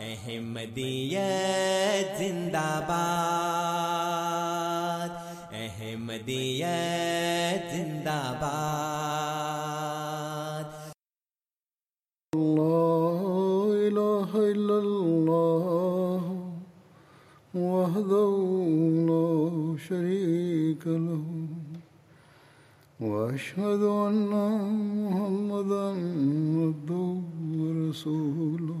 احمدیت 0.00 2.18
زندہ 2.18 2.84
باد، 2.88 5.10
احمدیت 5.52 7.62
زندہ 7.72 8.20
باد۔ 8.40 10.68
لا 12.36 12.86
إله 13.88 14.30
إلا 14.52 14.76
الله 14.86 16.22
وحده 17.54 18.32
لا 19.08 19.28
شريك 19.88 20.82
له، 20.86 21.26
وأشهد 23.00 23.82
أن 24.08 24.32
محمدا 25.04 25.88
عبده 26.62 27.10
ورسوله. 27.60 28.80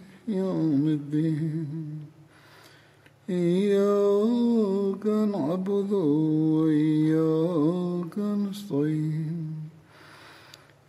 يوم 0.31 0.87
الدين. 0.87 1.99
إياك 3.29 5.05
نعبد 5.05 5.91
وإياك 6.53 8.19
نستعين. 8.19 9.53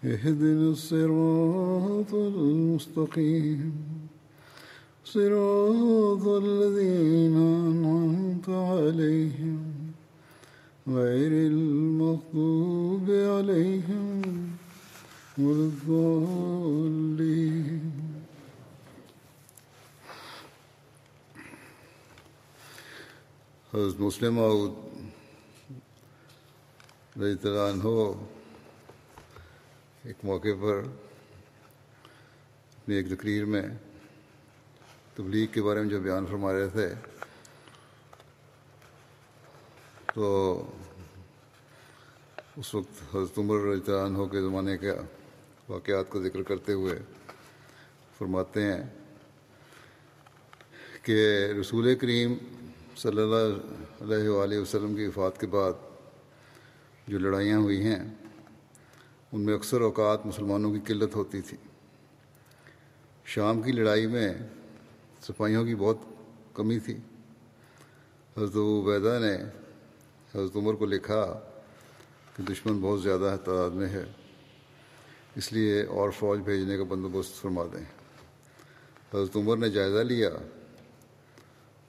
اهدنا 0.05 0.71
الصراط 0.71 2.15
المستقيم. 2.15 3.73
صراط 5.05 6.27
الذين 6.27 7.37
أنعمت 7.37 8.49
عليهم. 8.49 9.59
غير 10.89 11.33
المغضوب 11.33 13.11
عليهم 13.11 14.23
ولا 15.39 15.71
الضالين. 15.71 16.93
حضرت 23.73 24.01
مسلم 24.01 24.39
رضی 27.17 27.49
اللہ 27.49 27.61
عنہ 27.63 27.89
ایک 30.05 30.25
موقع 30.25 30.55
پر 30.61 30.83
اپنی 32.73 32.95
ایک 32.95 33.09
تقریر 33.11 33.45
میں 33.47 33.63
تبلیغ 35.17 35.47
کے 35.53 35.63
بارے 35.63 35.81
میں 35.81 35.91
جو 35.91 36.01
بیان 36.01 36.27
فرما 36.27 36.53
رہے 36.53 36.69
تھے 36.69 36.89
تو 40.15 40.31
اس 42.57 42.75
وقت 42.75 43.03
حضرت 43.15 43.39
عمر 43.39 43.65
رضی 43.65 43.93
اللہ 43.93 44.07
عنہ 44.07 44.31
کے 44.33 44.41
زمانے 44.43 44.79
کے 44.79 44.93
واقعات 45.69 46.11
کا 46.13 46.21
ذکر 46.21 46.43
کرتے 46.45 46.73
ہوئے 46.75 46.99
فرماتے 48.19 48.63
ہیں 48.63 48.83
کہ 51.03 51.23
رسول 51.61 51.95
کریم 51.97 52.37
صلی 52.97 53.23
اللہ 53.23 54.15
علیہ 54.15 54.29
وآلہ 54.29 54.59
وسلم 54.59 54.95
کی 54.95 55.07
وفات 55.07 55.41
کے 55.41 55.47
بعد 55.47 55.73
جو 57.07 57.19
لڑائیاں 57.19 57.59
ہوئی 57.59 57.83
ہیں، 57.83 58.15
ان 59.33 59.41
میں 59.41 59.55
اکثر 59.55 59.81
اوقات 59.81 60.27
مسلمانوں 60.27 60.73
کی 60.73 60.79
قلت 60.87 61.17
ہوتی 61.17 61.41
تھی۔ 61.41 61.57
شام 63.25 63.63
کی 63.63 63.73
لڑائی 63.73 64.07
میں 64.07 64.35
سپاہیوں 65.23 65.65
کی 65.65 65.75
بہت 65.75 65.97
کمی 66.55 66.79
تھی۔ 66.79 66.95
حضرت 68.37 68.57
عبیدہ 68.57 69.19
نے 69.23 69.35
حضرت 70.35 70.57
عمر 70.57 70.75
کو 70.75 70.87
لکھا 70.87 71.41
کہ 72.37 72.43
دشمن 72.43 72.81
بہت 72.81 73.03
زیادہ 73.03 73.37
تعداد 73.45 73.71
میں 73.71 73.89
ہے، 73.89 74.05
اس 75.37 75.53
لیے 75.53 75.83
اور 75.83 76.11
فوج 76.11 76.41
بھیجنے 76.41 76.77
کا 76.77 76.85
بندوبست 76.85 77.35
فرما 77.35 77.65
دیں۔ 77.65 77.85
حضرت 79.15 79.37
عمر 79.37 79.57
نے 79.57 79.71
جائزہ 79.71 79.99
لیا۔ 79.99 80.31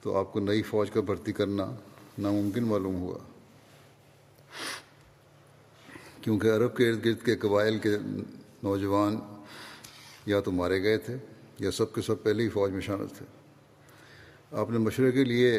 تو 0.04 0.16
آپ 0.16 0.32
کو 0.32 0.40
نئی 0.40 0.62
فوج 0.62 0.90
کا 0.90 1.00
بھرتی 1.00 1.32
کرنا 1.32 1.70
ناممکن 2.18 2.64
معلوم 2.64 2.96
ہوا۔ 2.96 3.18
کیونکہ 6.20 6.48
عرب 6.48 6.76
کے 6.76 6.88
ارد 6.88 7.04
گرد 7.04 7.24
کے 7.24 7.36
قبائل 7.36 7.78
کے 7.78 7.96
نوجوان 8.62 9.18
یا 10.26 10.40
تو 10.40 10.52
مارے 10.52 10.82
گئے 10.82 10.98
تھے 10.98 11.16
یا 11.58 11.70
سب 11.70 11.94
کے 11.94 12.02
سب 12.02 12.22
پہلے 12.22 12.42
ہی 12.42 12.48
فوج 12.48 12.72
میں 12.72 12.80
شامل 12.80 13.06
تھے۔ 13.08 13.26
آپ 14.52 14.70
نے 14.70 14.78
مشورے 14.78 15.12
کے 15.12 15.24
لیے 15.24 15.58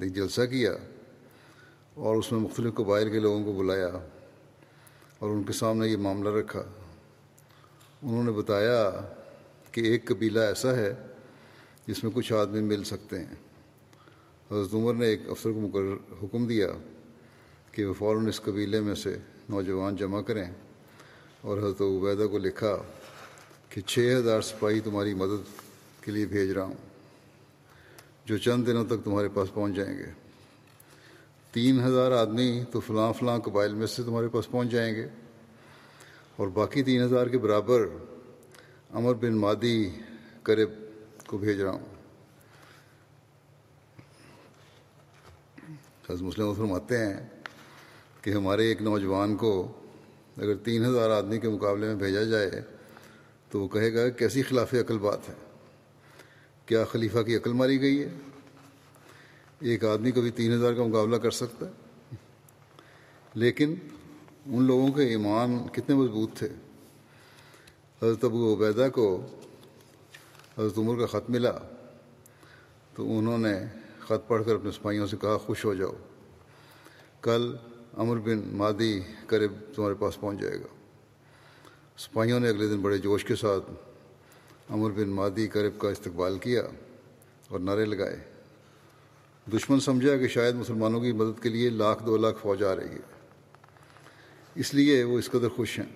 ایک 0.00 0.14
جلسہ 0.14 0.40
کیا 0.40 0.72
اور 1.94 2.16
اس 2.16 2.32
میں 2.32 2.40
مختلف 2.40 2.74
قبائل 2.74 3.10
کے 3.10 3.18
لوگوں 3.18 3.44
کو 3.44 3.52
بلایا 3.52 3.90
اور 5.18 5.30
ان 5.30 5.42
کے 5.42 5.52
سامنے 5.52 5.88
یہ 5.88 5.96
معاملہ 5.96 6.28
رکھا۔ 6.28 6.62
انہوں 8.02 8.24
نے 8.24 8.30
بتایا 8.30 8.90
کہ 9.72 9.80
ایک 9.80 10.04
قبیلہ 10.04 10.40
ایسا 10.40 10.76
ہے 10.76 10.94
جس 11.86 12.04
میں 12.04 12.12
کچھ 12.14 12.32
آدمی 12.32 12.60
مل 12.60 12.84
سکتے 12.84 13.18
ہیں۔ 13.18 13.51
حضرت 14.52 14.74
عمر 14.74 14.94
نے 14.94 15.06
ایک 15.06 15.20
افسر 15.28 15.52
کو 15.52 15.60
مقرر 15.60 15.94
حکم 16.22 16.46
دیا 16.46 16.66
کہ 17.72 17.84
وہ 17.84 17.94
فوراً 17.98 18.28
اس 18.28 18.40
قبیلے 18.40 18.80
میں 18.80 18.94
سے 18.94 19.16
نوجوان 19.48 19.96
جمع 19.96 20.20
کریں 20.20 20.50
اور 21.40 21.58
حضرت 21.58 21.80
عبیدہ 21.80 22.26
کو 22.30 22.38
لکھا 22.38 22.76
کہ 23.68 23.80
چھ 23.80 24.14
ہزار 24.18 24.40
سپاہی 24.40 24.80
تمہاری 24.80 25.14
مدد 25.14 25.60
کے 26.04 26.12
لیے 26.12 26.26
بھیج 26.26 26.50
رہا 26.50 26.64
ہوں، 26.64 26.74
جو 28.24 28.38
چند 28.38 28.66
دنوں 28.66 28.84
تک 28.84 29.04
تمہارے 29.04 29.28
پاس 29.34 29.54
پہنچ 29.54 29.76
جائیں 29.76 29.98
گے۔ 29.98 30.06
تین 31.52 31.84
ہزار 31.84 32.12
آدمی 32.12 32.64
تو 32.72 32.80
فلاں 32.80 33.12
فلاں 33.12 33.38
قبائل 33.38 33.74
میں 33.74 33.86
سے 33.86 34.02
تمہارے 34.02 34.28
پاس 34.28 34.50
پہنچ 34.50 34.70
جائیں 34.70 34.94
گے۔ 34.94 35.08
اور 36.36 36.48
باقی 36.48 36.82
تین 36.82 37.02
ہزار 37.02 37.26
کے 37.26 37.38
برابر 37.38 37.86
امر 38.90 39.14
بن 39.14 39.36
مادی 39.36 39.90
کرب 40.42 40.70
کو 41.26 41.38
بھیج 41.38 41.60
رہا 41.60 41.70
ہوں۔ 41.70 41.91
حضرت 46.12 46.22
مسلم 46.22 46.54
فرماتے 46.54 46.98
ہیں 46.98 47.28
کہ 48.22 48.30
ہمارے 48.30 48.66
ایک 48.66 48.82
نوجوان 48.82 49.36
کو 49.36 49.72
اگر 50.36 50.54
تین 50.56 50.84
ہزار 50.84 51.10
آدمی 51.10 51.38
کے 51.38 51.48
مقابلے 51.48 51.86
میں 51.86 51.94
بھیجا 51.94 52.22
جائے 52.22 52.50
تو 53.50 53.60
وہ 53.60 53.68
کہے 53.68 53.94
گا 53.94 54.08
کیسی 54.08 54.42
خلاف 54.42 54.74
عقل 54.74 54.98
بات 54.98 55.28
ہے؟ 55.28 55.34
کیا 56.66 56.84
خلیفہ 56.84 57.18
کی 57.18 57.36
عقل 57.36 57.52
ماری 57.52 57.80
گئی 57.80 58.02
ہے؟ 58.02 58.08
ایک 59.60 59.84
آدمی 59.84 60.10
کبھی 60.10 60.30
تین 60.30 60.54
ہزار 60.54 60.72
کا 60.72 60.84
مقابلہ 60.84 61.16
کر 61.16 61.30
سکتا 61.30 61.66
ہے؟ 61.66 62.16
لیکن 63.34 63.74
ان 64.46 64.64
لوگوں 64.64 64.92
کے 64.92 65.02
ایمان 65.02 65.68
کتنے 65.72 65.94
مضبوط 65.94 66.36
تھے؟ 66.38 66.48
حضرت 68.02 68.24
ابو 68.24 68.54
عبیدہ 68.54 68.88
کو 68.94 69.26
حضرت 70.58 70.78
عمر 70.78 70.98
کا 70.98 71.06
خط 71.06 71.30
ملا 71.30 71.58
تو 72.94 73.18
انہوں 73.18 73.38
نے 73.38 73.81
خط 74.02 74.28
پڑھ 74.28 74.44
کر 74.46 74.54
اپنے 74.54 74.70
سپاہیوں 74.70 75.06
سے 75.06 75.16
کہا، 75.20 75.36
خوش 75.36 75.64
ہو 75.64 75.74
جاؤ۔ 75.74 75.92
کل 77.22 77.56
امر 77.96 78.16
بن 78.16 78.40
مادی 78.52 79.00
قریب 79.26 79.52
تمہارے 79.74 79.94
پاس 79.94 80.20
پہنچ 80.20 80.40
جائے 80.40 80.60
گا۔ 80.60 80.66
سپاہیوں 81.98 82.40
نے 82.40 82.48
اگلے 82.48 82.68
دن 82.68 82.80
بڑے 82.80 82.98
جوش 82.98 83.24
کے 83.24 83.34
ساتھ 83.36 83.70
امر 84.68 84.90
بن 84.90 85.08
مادی 85.08 85.48
قریب 85.48 85.80
کا 85.80 85.88
استقبال 85.88 86.38
کیا 86.38 86.62
اور 87.48 87.60
نعرے 87.60 87.84
لگائے۔ 87.84 88.16
دشمن 89.56 89.80
سمجھا 89.80 90.16
کہ 90.16 90.28
شاید 90.28 90.54
مسلمانوں 90.54 91.00
کی 91.00 91.12
مدد 91.12 91.42
کے 91.42 91.48
لیے 91.48 91.70
لاکھ 91.70 92.06
دو 92.06 92.16
لاکھ 92.16 92.38
فوج 92.40 92.62
آ 92.62 92.76
رہی 92.76 92.88
ہے۔ 92.88 93.28
اس 94.54 94.74
لیے 94.74 95.04
وہ 95.04 95.18
اس 95.18 95.30
قدر 95.30 95.48
خوش 95.48 95.78
ہیں۔ 95.78 95.86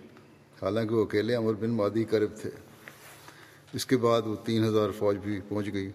حالانکہ 0.62 0.94
وہ 0.94 1.04
اکیلے 1.04 1.36
امر 1.36 1.52
بن 1.52 1.70
مادی 1.70 2.04
قریب 2.04 2.30
تھے۔ 2.40 2.50
اس 3.72 3.86
کے 3.86 3.96
بعد 3.96 4.22
وہ 4.22 4.36
تین 4.44 4.64
ہزار 4.64 4.90
فوج 4.98 5.16
بھی 5.16 5.40
پہنچ 5.48 5.72
گئی۔ 5.72 5.90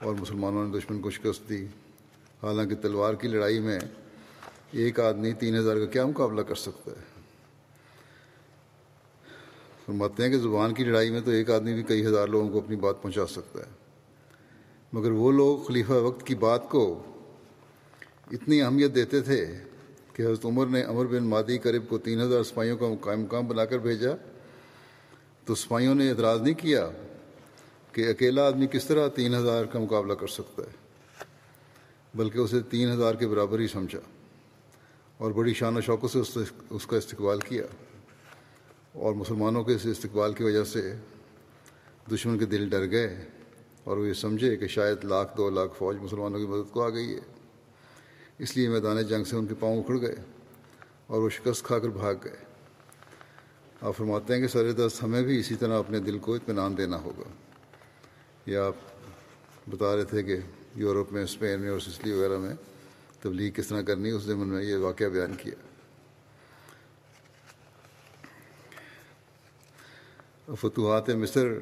اور 0.00 0.14
مسلمانوں 0.14 0.68
نے 0.68 0.78
دشمن 0.78 1.00
کو 1.00 1.10
شکست 1.10 1.48
دی۔ 1.48 1.66
حالانکہ 2.42 2.74
تلوار 2.74 3.14
کی 3.14 3.28
لڑائی 3.28 3.60
میں 3.60 3.78
ایک 4.70 5.00
آدمی 5.00 5.32
تین 5.32 5.56
ہزار 5.56 5.76
کا 5.76 5.86
کیا 5.86 6.06
مقابلہ 6.06 6.40
کر 6.40 6.54
سکتا 6.54 6.90
ہے؟ 6.90 7.20
فرماتے 9.86 10.22
ہیں 10.22 10.30
کہ 10.30 10.38
زبان 10.38 10.74
کی 10.74 10.84
لڑائی 10.84 11.10
میں 11.10 11.20
تو 11.20 11.30
ایک 11.30 11.50
آدمی 11.50 11.74
بھی 11.74 11.82
کئی 11.82 12.06
ہزار 12.06 12.28
لوگوں 12.28 12.48
کو 12.48 12.58
اپنی 12.58 12.76
بات 12.76 13.02
پہنچا 13.02 13.26
سکتا 13.26 13.58
ہے۔ 13.58 13.70
مگر 14.92 15.10
وہ 15.10 15.32
لوگ 15.32 15.58
خلیفہ 15.58 15.92
وقت 15.92 16.26
کی 16.26 16.34
بات 16.34 16.68
کو 16.68 17.02
اتنی 18.30 18.62
اہمیت 18.62 18.94
دیتے 18.94 19.20
تھے 19.20 19.54
کہ 20.12 20.22
حضرت 20.22 20.44
عمر 20.44 20.66
نے 20.66 20.84
عمر 20.84 21.06
بن 21.06 21.24
مادی 21.24 21.58
قریب 21.58 21.88
کو 21.88 21.98
تین 21.98 22.20
ہزار 22.20 22.42
سپاہیوں 22.42 22.76
کا 22.76 22.86
قائم 23.00 23.20
مقام 23.20 23.46
بنا 23.46 23.64
کر 23.64 23.78
بھیجا۔ 23.78 24.10
تو 25.44 25.54
سپاہیوں 25.54 25.94
نے 25.94 26.10
اعتراض 26.10 26.42
نہیں 26.42 26.54
کیا 26.54 26.90
کہ 27.92 28.10
اکیلا 28.10 28.46
آدمی 28.46 28.66
کس 28.66 28.84
طرح 28.84 29.08
تین 29.08 29.34
ہزار 29.34 29.64
کا 29.64 29.78
مقابلہ 29.78 30.12
کر 30.12 30.26
سکتا 30.26 30.62
ہے؟ 30.62 30.90
بلکہ 32.14 32.38
اسے 32.38 32.60
تین 32.60 32.90
ہزار 32.90 33.14
کے 33.14 33.28
برابر 33.28 33.58
ہی 33.58 33.66
سمجھا 33.66 33.98
اور 35.18 35.30
بڑی 35.30 35.54
شان 35.54 35.76
و 35.76 35.80
شوقوں 35.80 36.24
سے 36.24 36.40
اس 36.70 36.86
کا 36.86 36.96
استقبال 36.96 37.40
کیا۔ 37.40 37.62
اور 38.92 39.14
مسلمانوں 39.14 39.64
کے 39.64 39.74
اس 39.74 39.86
استقبال 39.86 40.32
کی 40.32 40.44
وجہ 40.44 40.64
سے 40.64 40.94
دشمن 42.14 42.38
کے 42.38 42.44
دل 42.44 42.68
ڈر 42.68 42.90
گئے 42.90 43.24
اور 43.84 43.96
وہ 43.96 44.08
یہ 44.08 44.12
سمجھے 44.12 44.56
کہ 44.56 44.66
شاید 44.66 45.04
لاکھ، 45.04 45.36
دو 45.36 45.50
لاکھ 45.50 45.72
فوج 45.78 45.96
مسلمانوں 45.96 46.38
کی 46.38 46.46
مدد 46.46 46.72
کو 46.72 46.82
آ 46.82 46.88
گئی 46.88 47.14
ہے۔ 47.14 47.20
اس 48.38 48.56
لیے 48.56 48.68
میدان 48.68 49.02
جنگ 49.02 49.24
سے 49.24 49.36
ان 49.36 49.46
کے 49.46 49.54
پاؤں 49.60 49.80
اکھڑ 49.80 50.00
گئے 50.00 50.14
اور 51.06 51.22
وہ 51.22 51.28
شکست 51.28 51.62
کھا 51.62 51.78
کر 51.78 51.88
بھاگ 51.88 52.14
گئے۔ 52.24 52.36
آپ 53.80 53.96
فرماتے 53.96 54.34
ہیں 54.34 54.40
کہ 54.40 54.46
سر 54.46 54.72
دست 54.72 55.02
ہمیں 55.02 55.22
بھی 55.22 55.40
اسی 55.40 55.54
طرح 55.54 55.78
اپنے 55.78 55.98
دل 55.98 56.18
کو 56.18 56.34
اطمینان 56.34 56.76
دینا 56.76 56.96
ہوگا۔ 56.96 57.39
یا 58.46 58.66
آپ 58.66 58.74
بتا 59.68 59.96
رہے 59.96 60.04
تھے 60.04 60.22
کہ 60.22 60.36
یورپ 60.74 61.12
میں، 61.12 61.22
اسپین 61.22 61.60
میں 61.60 61.70
اور 61.70 61.80
سسلی 61.80 62.12
وغیرہ 62.12 62.38
میں 62.38 62.54
تبلیغ 63.20 63.52
کس 63.52 63.68
طرح 63.68 63.82
کرنی 63.82 64.10
اس 64.10 64.22
زمن 64.22 64.48
میں 64.48 64.62
یہ 64.62 64.76
واقعہ 64.76 65.06
بیان 65.06 65.34
کیا۔ 65.34 65.54
فتوحات 70.54 71.08
مصر 71.08 71.58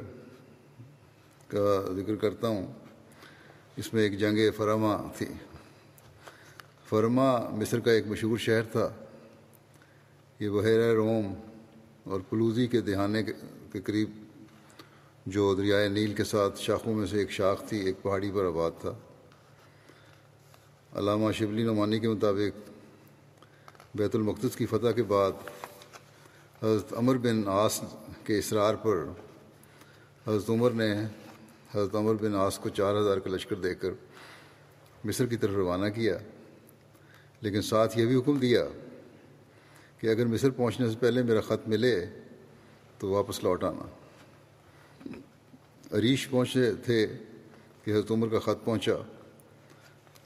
کا 1.48 1.92
ذکر 1.96 2.16
کرتا 2.16 2.48
ہوں۔ 2.48 2.72
اس 3.76 3.94
میں 3.94 4.02
ایک 4.02 4.18
جنگ 4.18 4.38
فرما 4.56 5.10
تھی۔ 5.16 5.26
فرما 6.88 7.50
مصر 7.50 7.80
کا 7.80 7.92
ایک 7.92 8.06
مشہور 8.06 8.38
شہر 8.38 8.62
تھا۔ 8.62 8.94
یہ 10.38 10.50
بحیرہ 10.50 10.94
روم 10.94 11.34
اور 12.04 12.20
پلوزی 12.20 12.66
کے 12.66 12.80
دہانے 12.80 13.22
کے 13.72 13.80
قریب 13.80 14.27
جو 15.28 15.54
دریائے 15.54 15.88
نیل 15.88 16.14
کے 16.14 16.24
ساتھ 16.24 16.60
شاخوں 16.60 16.94
میں 16.94 17.06
سے 17.06 17.18
ایک 17.18 17.30
شاخ 17.30 17.68
تھی، 17.68 17.78
ایک 17.78 18.02
پہاڑی 18.02 18.30
پر 18.34 18.44
آباد 18.44 18.70
تھا۔ 18.80 18.92
علامہ 20.94 21.32
شبلی 21.32 21.62
نعمانی 21.62 21.98
کے 21.98 22.08
مطابق 22.08 22.70
بیت 23.94 24.14
المقدس 24.14 24.56
کی 24.56 24.66
فتح 24.66 24.90
کے 24.96 25.02
بعد 25.02 25.32
حضرت 26.62 26.92
عمر 26.92 27.16
بن 27.16 27.42
آس 27.46 27.80
کے 28.24 28.38
اصرار 28.38 28.74
پر 28.74 29.04
حضرت 30.26 30.50
عمر 30.50 30.70
نے 30.70 31.04
حضرت 31.74 31.94
عمر 31.94 32.14
بن 32.14 32.34
آس 32.34 32.58
کو 32.58 32.68
چار 32.68 33.00
ہزار 33.00 33.16
کا 33.16 33.30
لشکر 33.30 33.56
دے 33.56 33.74
کر 33.74 33.90
مصر 35.04 35.26
کی 35.26 35.36
طرف 35.36 35.54
روانہ 35.54 35.88
کیا۔ 35.88 36.18
لیکن 37.40 37.62
ساتھ 37.62 37.98
یہ 37.98 38.06
بھی 38.06 38.16
حکم 38.16 38.38
دیا 38.38 38.64
کہ 39.98 40.06
اگر 40.06 40.26
مصر 40.26 40.50
پہنچنے 40.50 40.90
سے 40.90 40.96
پہلے 41.00 41.22
میرا 41.22 41.40
خط 41.40 41.68
ملے 41.68 42.06
تو 42.98 43.10
واپس 43.10 43.44
لوٹ 43.44 43.64
آنا۔ 43.64 43.97
عریش 45.92 46.28
پہنچے 46.30 46.72
تھے 46.74 47.06
کہ 47.84 47.90
حضرت 47.90 48.10
عمر 48.10 48.28
کا 48.28 48.38
خط 48.38 48.64
پہنچا۔ 48.64 48.92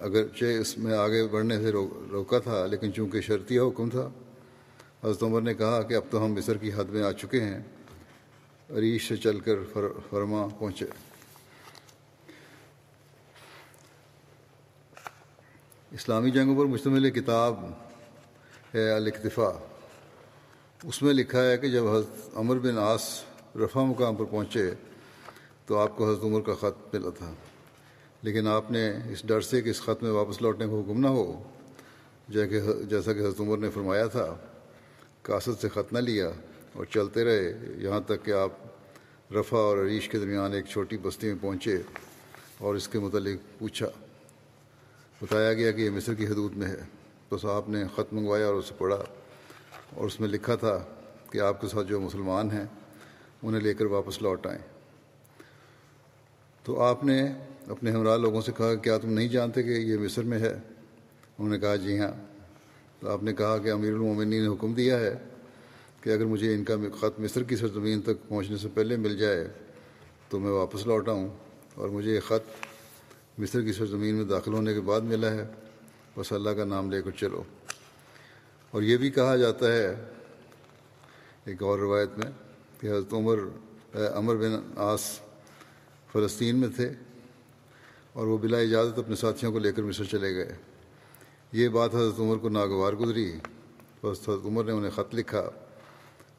اگرچہ 0.00 0.44
اس 0.44 0.78
میں 0.78 0.92
آگے 0.92 1.26
بڑھنے 1.26 1.56
سے 1.58 1.72
روکا 2.12 2.38
تھا، 2.38 2.66
لیکن 2.66 2.92
چونکہ 2.92 3.20
شرطیہ 3.20 3.60
حکم 3.60 3.90
تھا، 3.90 4.10
حضرت 5.04 5.22
عمر 5.22 5.40
نے 5.40 5.54
کہا 5.54 5.82
کہ 5.82 5.94
اب 5.94 6.02
تو 6.10 6.24
ہم 6.24 6.32
مصر 6.32 6.56
کی 6.56 6.70
حد 6.74 6.84
میں 6.84 7.02
آ 7.02 7.12
چکے 7.12 7.40
ہیں۔ 7.40 7.60
عریش 8.70 9.08
سے 9.08 9.16
چل 9.16 9.40
کر 9.40 9.54
فرما 10.10 10.46
پہنچے۔ 10.58 10.86
اسلامی 15.90 16.30
جنگوں 16.30 16.58
پر 16.58 16.64
مشتمل 16.64 17.10
کتاب 17.10 17.64
ہے 18.74 18.90
الاکتفا 18.90 19.50
اس 20.84 21.02
میں 21.02 21.12
لکھا 21.14 21.44
ہے 21.44 21.58
کہ 21.58 21.68
جب 21.68 21.86
حضرت 21.86 22.36
عمر 22.36 22.58
بن 22.58 22.78
آس 22.78 23.24
رفع 23.56 23.80
مقام 23.80 24.14
پر 24.14 24.24
پہنچے 24.24 24.70
تو 25.72 25.78
آپ 25.78 25.96
کو 25.96 26.10
حضرت 26.10 26.24
عمر 26.24 26.40
کا 26.40 26.54
خط 26.54 26.94
ملا 26.94 27.10
تھا۔ 27.10 27.34
لیکن 28.22 28.48
آپ 28.48 28.70
نے 28.70 28.92
اس 29.10 29.22
ڈر 29.26 29.40
سے 29.40 29.62
کہ 29.62 29.68
اس 29.68 29.82
خط 29.82 30.02
میں 30.02 30.10
واپس 30.10 30.42
لوٹنے 30.42 30.64
کا 30.66 30.72
حکم 30.72 31.00
نہ 31.00 31.06
ہو 31.06 31.42
جیسا 32.28 33.12
کہ 33.12 33.18
حضرت 33.18 33.40
عمر 33.40 33.58
نے 33.58 33.70
فرمایا 33.70 34.06
تھا، 34.06 34.36
کاسد 35.22 35.60
سے 35.60 35.68
خط 35.68 35.92
نہ 35.92 35.98
لیا 35.98 36.30
اور 36.72 36.84
چلتے 36.84 37.24
رہے۔ 37.24 37.58
یہاں 37.78 38.00
تک 38.00 38.24
کہ 38.24 38.30
آپ 38.30 38.52
رفع 39.32 39.56
اور 39.56 39.78
عریش 39.78 40.08
کے 40.08 40.18
درمیان 40.18 40.52
ایک 40.52 40.64
چھوٹی 40.66 40.96
بستی 41.02 41.26
میں 41.26 41.36
پہنچے 41.40 41.78
اور 42.58 42.74
اس 42.74 42.88
کے 42.88 42.98
متعلق 42.98 43.58
پوچھا۔ 43.58 43.88
بتایا 45.22 45.52
گیا 45.52 45.70
کہ 45.70 45.80
یہ 45.80 45.90
مصر 45.90 46.14
کی 46.14 46.26
حدود 46.26 46.56
میں 46.56 46.68
ہے۔ 46.68 46.80
تو 47.28 47.38
صاحب 47.38 47.68
نے 47.68 47.84
خط 47.96 48.12
منگوایا 48.12 48.46
اور 48.46 48.54
اسے 48.54 48.74
پڑھا 48.78 49.04
اور 49.94 50.06
اس 50.06 50.20
میں 50.20 50.28
لکھا 50.28 50.54
تھا 50.54 50.84
کہ 51.30 51.40
آپ 51.40 51.60
کے 51.60 51.68
ساتھ 51.68 51.86
جو 51.86 52.00
مسلمان 52.00 52.50
ہیں، 52.50 52.64
انہیں 53.42 53.62
لے 53.62 53.74
کر 53.74 53.84
واپس 53.84 54.22
لوٹ 54.22 54.46
آئیں۔ 54.46 54.71
تو 56.62 56.80
آپ 56.80 57.04
نے 57.04 57.32
اپنے 57.68 57.90
ہمراہ 57.90 58.16
لوگوں 58.16 58.40
سے 58.40 58.52
کہا 58.56 58.74
کیا 58.74 58.98
تم 58.98 59.12
نہیں 59.12 59.28
جانتے 59.28 59.62
کہ 59.62 59.68
یہ 59.68 59.96
مصر 59.98 60.22
میں 60.22 60.38
ہے؟ 60.38 60.52
انہوں 60.52 61.48
نے 61.48 61.58
کہا 61.58 61.76
جی 61.76 61.98
ہاں۔ 61.98 62.10
تو 63.00 63.10
آپ 63.10 63.22
نے 63.22 63.32
کہا 63.32 63.58
کہ 63.58 63.70
امیر 63.72 63.92
المومنی 63.92 64.40
نے 64.40 64.46
حکم 64.46 64.74
دیا 64.74 65.00
ہے 65.00 65.14
کہ 66.00 66.10
اگر 66.10 66.24
مجھے 66.24 66.54
ان 66.54 66.64
کا 66.64 66.74
خط 67.00 67.20
مصر 67.20 67.42
کی 67.42 67.56
سرزمین 67.56 68.02
تک 68.02 68.28
پہنچنے 68.28 68.56
سے 68.56 68.68
پہلے 68.74 68.96
مل 68.96 69.18
جائے 69.18 69.48
تو 70.28 70.40
میں 70.40 70.50
واپس 70.50 70.86
لوٹ 70.86 71.08
آؤں 71.08 71.28
اور 71.74 71.88
مجھے 71.88 72.14
یہ 72.14 72.20
خط 72.20 72.66
مصر 73.38 73.62
کی 73.62 73.72
سرزمین 73.72 74.14
میں 74.14 74.24
داخل 74.24 74.52
ہونے 74.52 74.74
کے 74.74 74.80
بعد 74.80 75.00
ملا 75.00 75.30
ہے۔ 75.30 75.44
بس 76.18 76.32
اللہ 76.32 76.50
کا 76.50 76.64
نام 76.64 76.90
لے 76.90 77.02
کر 77.02 77.10
چلو۔ 77.10 77.42
اور 78.70 78.82
یہ 78.82 78.96
بھی 78.96 79.10
کہا 79.10 79.36
جاتا 79.36 79.72
ہے 79.72 79.94
ایک 81.44 81.62
اور 81.62 81.78
روایت 81.78 82.08
میں 82.16 82.32
کہ 82.80 82.86
حضرت 82.86 83.12
عمر 83.12 83.38
عمر 84.14 84.36
بن 84.36 84.72
آس 84.76 85.20
فلسطین 86.12 86.56
میں 86.56 86.68
تھے 86.76 86.90
اور 88.12 88.26
وہ 88.26 88.38
بلا 88.38 88.58
اجازت 88.58 88.98
اپنے 88.98 89.16
ساتھیوں 89.16 89.52
کو 89.52 89.58
لے 89.58 89.72
کر 89.72 89.82
مصر 89.82 90.04
چلے 90.04 90.34
گئے۔ 90.34 90.56
یہ 91.52 91.68
بات 91.68 91.94
حضرت 91.94 92.20
عمر 92.20 92.36
کو 92.36 92.48
ناگوار 92.48 92.92
گزری۔ 92.92 93.32
بس 94.02 94.28
حضرت 94.28 94.46
عمر 94.46 94.64
نے 94.64 94.72
انہیں 94.72 94.90
خط 94.90 95.14
لکھا۔ 95.14 95.50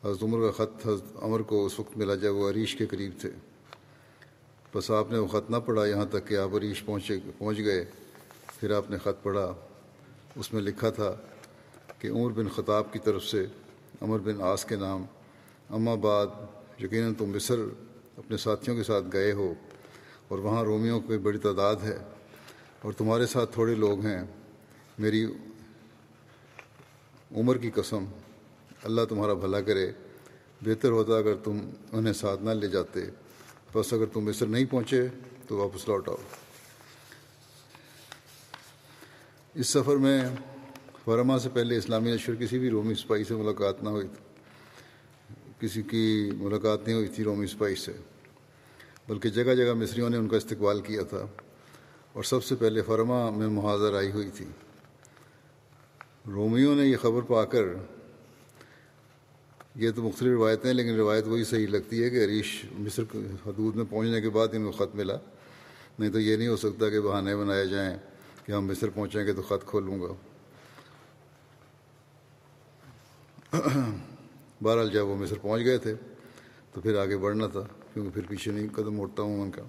حضرت 0.03 0.23
عمر 0.23 0.51
کا 0.51 0.65
خط 0.65 0.87
حضرت 0.87 1.23
عمر 1.23 1.41
کو 1.41 1.65
اس 1.65 1.79
وقت 1.79 1.97
ملا 1.97 2.15
جب 2.15 2.35
وہ 2.35 2.49
عریش 2.49 2.75
کے 2.75 2.85
قریب 2.85 3.11
تھے۔ 3.21 3.31
بس 4.75 4.91
آپ 4.91 5.11
نے 5.11 5.17
وہ 5.17 5.27
خط 5.27 5.51
نہ 5.51 5.57
پڑھا 5.65 5.85
یہاں 5.85 6.05
تک 6.05 6.27
کہ 6.27 6.37
آپ 6.37 6.55
عریش 6.55 6.85
پہنچے 6.85 7.19
پہنچ 7.37 7.57
گئے۔ 7.57 7.85
پھر 8.59 8.71
آپ 8.71 8.91
نے 8.91 8.97
خط 8.97 9.23
پڑھا۔ 9.23 9.53
اس 10.35 10.53
میں 10.53 10.61
لکھا 10.61 10.89
تھا 10.89 11.15
کہ 11.99 12.07
عمر 12.07 12.31
بن 12.31 12.49
خطاب 12.49 12.93
کی 12.93 12.99
طرف 12.99 13.23
سے 13.23 13.45
عمر 14.01 14.19
بن 14.19 14.41
آس 14.41 14.65
کے 14.65 14.75
نام۔ 14.75 15.05
اما 15.69 15.95
بعد 15.95 16.27
یقیناً 16.83 17.13
تم 17.13 17.25
مصر 17.25 17.55
اپنے 18.17 18.37
ساتھیوں 18.37 18.77
کے 18.77 18.83
ساتھ 18.83 19.05
گئے 19.13 19.31
ہو 19.31 19.53
اور 20.27 20.39
وہاں 20.39 20.63
رومیوں 20.63 21.01
کی 21.01 21.17
بڑی 21.17 21.37
تعداد 21.37 21.75
ہے 21.75 21.97
اور 22.81 22.93
تمہارے 22.93 23.25
ساتھ 23.25 23.53
تھوڑے 23.53 23.75
لوگ 23.75 24.05
ہیں، 24.05 24.23
میری 24.99 25.25
عمر 27.35 27.57
کی 27.57 27.71
قسم، 27.71 28.05
اللہ 28.83 29.01
تمہارا 29.09 29.33
بھلا 29.33 29.61
کرے۔ 29.61 29.91
بہتر 30.61 30.89
ہوتا 30.89 31.17
اگر 31.17 31.35
تم 31.35 31.69
انہیں 31.91 32.13
ساتھ 32.13 32.43
نہ 32.43 32.49
لے 32.49 32.67
جاتے۔ 32.67 32.99
بس 33.73 33.93
اگر 33.93 34.05
تم 34.05 34.21
مصر 34.21 34.45
نہیں 34.45 34.65
پہنچے 34.65 35.07
تو 35.47 35.57
واپس 35.57 35.87
لوٹ 35.87 36.09
آؤ۔ 36.09 36.15
اس 39.53 39.67
سفر 39.67 39.95
میں 39.95 40.29
ورما 41.07 41.39
سے 41.39 41.49
پہلے 41.49 41.77
اسلامی 41.77 42.11
نشر 42.11 42.35
کسی 42.35 42.59
بھی 42.59 42.69
رومی 42.69 42.93
سپاہی 42.93 43.23
سے 43.23 43.35
ملاقات 43.35 43.83
نہ 43.83 43.89
ہوئی۔ 43.89 44.07
تھی 44.07 44.32
کسی 45.59 45.81
کی 45.81 46.31
ملاقات 46.37 46.79
نہیں 46.87 46.95
ہوئی 46.95 47.07
تھی، 47.07 47.23
رومی 47.23 47.47
سپاہی 47.47 47.75
سے۔ 47.75 47.91
بلکہ 49.07 49.29
جگہ 49.29 49.55
جگہ 49.55 49.73
مصریوں 49.73 50.09
نے 50.09 50.17
ان 50.17 50.27
کا 50.27 50.37
استقبال 50.37 50.81
کیا 50.81 51.03
تھا۔ 51.03 51.25
اور 52.13 52.23
سب 52.23 52.43
سے 52.43 52.55
پہلے 52.55 52.81
فرما 52.81 53.29
میں 53.29 53.47
محاذر 53.47 53.93
آئی 53.93 54.11
ہوئی 54.11 54.29
تھی۔ 54.33 54.45
رومیوں 56.27 56.75
نے 56.75 56.85
یہ 56.85 56.97
خبر 56.97 57.21
پا 57.21 57.45
کر، 57.45 57.63
یہ 59.75 59.91
تو 59.95 60.03
مختلف 60.03 60.29
روایتیں 60.29 60.69
ہیں، 60.69 60.77
لیکن 60.77 60.95
روایت 60.95 61.27
وہی 61.27 61.43
صحیح 61.43 61.67
لگتی 61.67 62.03
ہے 62.03 62.09
کہ 62.09 62.25
عریش 62.25 62.65
مصر 62.71 63.03
حدود 63.45 63.75
میں 63.75 63.85
پہنچنے 63.89 64.21
کے 64.21 64.29
بعد 64.29 64.47
ان 64.53 64.71
کو 64.71 64.71
خط 64.71 64.95
ملا۔ 64.95 65.17
نہیں 65.99 66.11
تو 66.11 66.19
یہ 66.19 66.35
نہیں 66.35 66.47
ہو 66.47 66.55
سکتا 66.55 66.89
کہ 66.89 67.01
بہانے 67.01 67.35
بنائے 67.35 67.65
جائیں 67.65 67.97
کہ 68.45 68.51
ہم 68.51 68.65
مصر 68.67 68.89
پہنچیں 68.89 69.25
گے 69.25 69.33
تو 69.33 69.41
خط 69.41 69.67
کھولوں 69.67 70.01
گا۔ 70.01 70.13
بہرحال 74.63 74.89
جب 74.89 75.07
وہ 75.07 75.15
مصر 75.15 75.37
پہنچ 75.41 75.63
گئے 75.65 75.77
تھے، 75.77 75.93
تو 76.71 76.81
پھر 76.81 76.97
آگے 76.97 77.17
بڑھنا 77.17 77.47
تھا، 77.47 77.63
کیونکہ 77.93 78.11
پھر 78.13 78.27
پیچھے 78.27 78.51
نہیں، 78.51 78.67
قدم 78.75 79.01
اٹھتا 79.01 79.23
ہوں 79.23 79.41
ان 79.41 79.51
کا۔ 79.51 79.63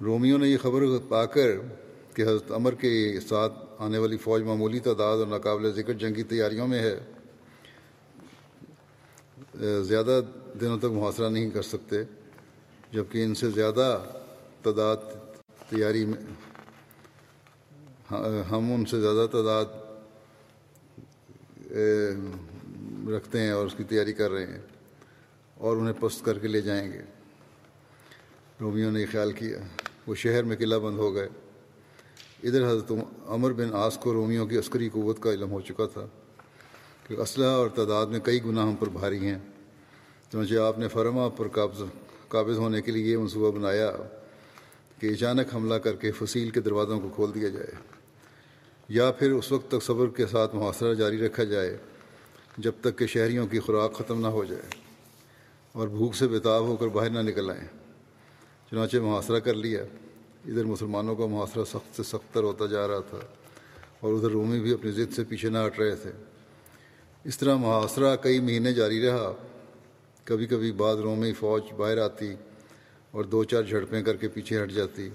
رومیوں 0.00 0.38
نے 0.38 0.48
یہ 0.48 0.58
خبر 0.62 0.82
پا 1.08 1.24
کر 1.26 1.50
کہ 2.14 2.22
حضرت 2.22 2.50
عمر 2.52 2.74
کے 2.74 3.20
ساتھ 3.28 3.52
آنے 3.78 3.98
والی 3.98 4.16
فوج 4.16 4.42
معمولی 4.42 4.80
تعداد 4.80 5.18
اور 5.18 5.26
ناقابل 5.26 5.72
ذکر 5.72 5.92
جنگی 5.92 6.22
تیاریوں 6.22 6.66
میں 6.68 6.82
ہے۔ 6.82 6.96
زیادہ 9.84 10.20
دنوں 10.60 10.78
تک 10.78 10.92
محاصرہ 10.92 11.28
نہیں 11.28 11.50
کر 11.50 11.62
سکتے، 11.62 12.02
جبکہ 12.92 13.24
ان 13.24 13.34
سے 13.34 13.50
زیادہ 13.50 13.86
تعداد 14.62 14.96
تیاری 15.68 16.04
میں 16.04 16.20
ہاں، 18.10 18.20
ہم 18.50 18.72
ان 18.72 18.84
سے 18.84 19.00
زیادہ 19.00 19.26
تعداد 19.32 19.64
رکھتے 23.08 23.40
ہیں 23.40 23.50
اور 23.50 23.66
اس 23.66 23.74
کی 23.76 23.84
تیاری 23.84 24.12
کر 24.12 24.30
رہے 24.30 24.46
ہیں 24.46 24.60
اور 25.54 25.76
انہیں 25.76 25.94
پست 26.00 26.24
کر 26.24 26.38
کے 26.38 26.48
لے 26.48 26.60
جائیں 26.60 26.92
گے۔ 26.92 27.00
رومیوں 28.60 28.92
نے 28.92 29.00
یہ 29.00 29.06
خیال 29.12 29.32
کیا، 29.32 29.58
وہ 30.06 30.14
شہر 30.14 30.42
میں 30.42 30.56
قلعہ 30.56 30.78
بند 30.78 30.96
ہو 30.96 31.14
گئے۔ 31.14 31.28
ادھر 32.42 32.68
حضرت 32.68 32.92
عمر 33.26 33.52
بن 33.52 33.68
آس 33.72 33.98
کو 33.98 34.12
رومیوں 34.12 34.46
کی 34.46 34.58
عسکری 34.58 34.88
قوت 34.92 35.20
کا 35.20 35.30
علم 35.30 35.50
ہو 35.50 35.60
چکا 35.60 35.86
تھا 35.86 36.06
کہ 37.08 37.14
اسلحہ 37.14 37.48
اور 37.48 37.68
تعداد 37.68 38.06
میں 38.06 38.20
کئی 38.20 38.44
گناہ 38.44 38.66
ہم 38.66 38.76
پر 38.76 38.88
بھاری 38.88 39.26
ہیں۔ 39.26 39.38
چنانچہ 40.32 40.54
آپ 40.54 40.78
نے 40.78 40.88
فرما 40.88 41.28
پر 41.28 41.48
قابض 41.48 41.82
قابض 42.28 42.56
ہونے 42.56 42.82
کے 42.82 42.92
لیے 42.92 43.12
یہ 43.12 43.16
منصوبہ 43.16 43.58
بنایا 43.58 43.92
کہ 44.98 45.06
اچانک 45.06 45.54
حملہ 45.54 45.74
کر 45.74 45.96
کے 45.96 46.10
فصیل 46.10 46.50
کے 46.50 46.60
دروازوں 46.60 47.00
کو 47.00 47.08
کھول 47.14 47.34
دیا 47.34 47.48
جائے۔ 47.48 47.72
یا 48.88 49.12
پھر 49.12 49.32
اس 49.32 49.52
وقت 49.52 49.70
تک 49.70 49.82
صبر 49.82 50.06
کے 50.06 50.26
ساتھ 50.26 50.54
محاصرہ 50.54 50.94
جاری 50.94 51.26
رکھا 51.26 51.44
جائے۔ 51.44 51.76
جب 52.56 52.72
تک 52.80 52.98
کہ 52.98 53.06
شہریوں 53.06 53.46
کی 53.46 53.58
خوراک 53.58 53.94
ختم 53.94 54.20
نہ 54.20 54.26
ہو 54.26 54.44
جائے 54.44 54.62
اور 55.72 55.88
بھوک 55.88 56.14
سے 56.14 56.28
بےتاب 56.28 56.62
ہو 56.62 56.76
کر 56.76 56.86
باہر 56.86 57.10
نہ 57.10 57.18
نکل 57.18 57.50
آئیں۔ 57.50 57.68
چنانچہ 58.70 58.96
محاصرہ 58.96 59.38
کر 59.38 59.54
لیا۔ 59.54 59.84
ادھر 60.46 60.64
مسلمانوں 60.64 61.16
کا 61.16 61.26
محاصرہ 61.26 61.64
سخت 61.64 61.96
سے 61.96 62.02
سختر 62.02 62.42
ہوتا 62.42 62.66
جا 62.66 62.88
رہا 62.88 62.98
تھا 62.98 63.18
اور 64.00 64.12
ادھر 64.12 64.30
رومی 64.30 64.60
بھی 64.60 64.72
اپنی 64.72 64.90
ضد 64.90 65.14
سے 65.14 65.24
پیچھے 65.24 65.48
نہ 65.48 65.58
ہٹ 65.66 65.78
رہے 65.78 65.94
تھے۔ 65.94 66.10
اس 67.24 67.38
طرح 67.38 67.56
محاصرہ 67.56 68.16
کئی 68.16 68.40
مہینے 68.40 68.72
جاری 68.72 69.06
رہا۔ 69.06 69.32
کبھی 70.24 70.46
کبھی 70.46 70.72
بعد 70.72 70.96
رومی 70.96 71.32
فوج 71.32 71.62
باہر 71.76 71.98
آتی 71.98 72.34
اور 73.10 73.24
دو 73.24 73.44
چار 73.44 73.62
جھڑپیں 73.62 74.02
کر 74.02 74.16
کے 74.16 74.28
پیچھے 74.28 74.62
ہٹ 74.62 74.70
جاتی۔ 74.70 75.08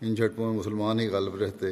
ان 0.00 0.14
جھڑپوں 0.14 0.50
میں 0.50 0.58
مسلمان 0.58 1.00
ہی 1.00 1.08
غالب 1.08 1.36
رہتے۔ 1.36 1.66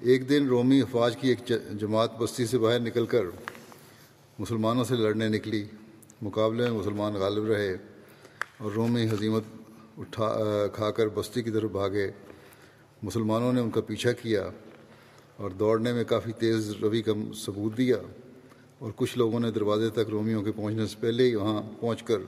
ایک 0.00 0.28
دن 0.28 0.46
رومی 0.46 0.80
افواج 0.80 1.16
کی 1.16 1.28
ایک 1.28 1.52
جماعت 1.80 2.18
بستی 2.18 2.46
سے 2.46 2.58
باہر 2.58 2.80
نکل 2.80 3.06
کر 3.06 3.24
مسلمانوں 4.38 4.84
سے 4.84 4.96
لڑنے 4.96 5.28
نکلی۔ 5.28 5.64
مقابلے 6.22 6.62
میں 6.62 6.78
مسلمان 6.78 7.14
غالب 7.14 7.44
رہے 7.46 7.76
اور 8.58 8.72
رومی 8.72 9.04
حضیمت 9.10 9.42
اٹھا 9.98 10.66
کھا 10.72 10.90
کر 10.90 11.08
بستی 11.08 11.42
کی 11.42 11.50
طرف 11.50 11.70
بھاگے۔ 11.70 12.10
مسلمانوں 13.02 13.52
نے 13.52 13.60
ان 13.60 13.70
کا 13.70 13.80
پیچھا 13.80 14.12
کیا 14.12 14.48
اور 15.36 15.50
دوڑنے 15.50 15.92
میں 15.92 16.04
کافی 16.04 16.32
تیز 16.32 16.70
روی 16.82 17.02
کا 17.02 17.12
ثبوت 17.44 17.76
دیا 17.78 17.96
اور 18.78 18.92
کچھ 18.96 19.18
لوگوں 19.18 19.40
نے 19.40 19.50
دروازے 19.50 19.90
تک 19.90 20.10
رومیوں 20.10 20.42
کے 20.42 20.52
پہنچنے 20.52 20.86
سے 20.86 20.96
پہلے 21.00 21.24
ہی 21.24 21.34
وہاں 21.34 21.62
پہنچ 21.80 22.02
کر 22.02 22.18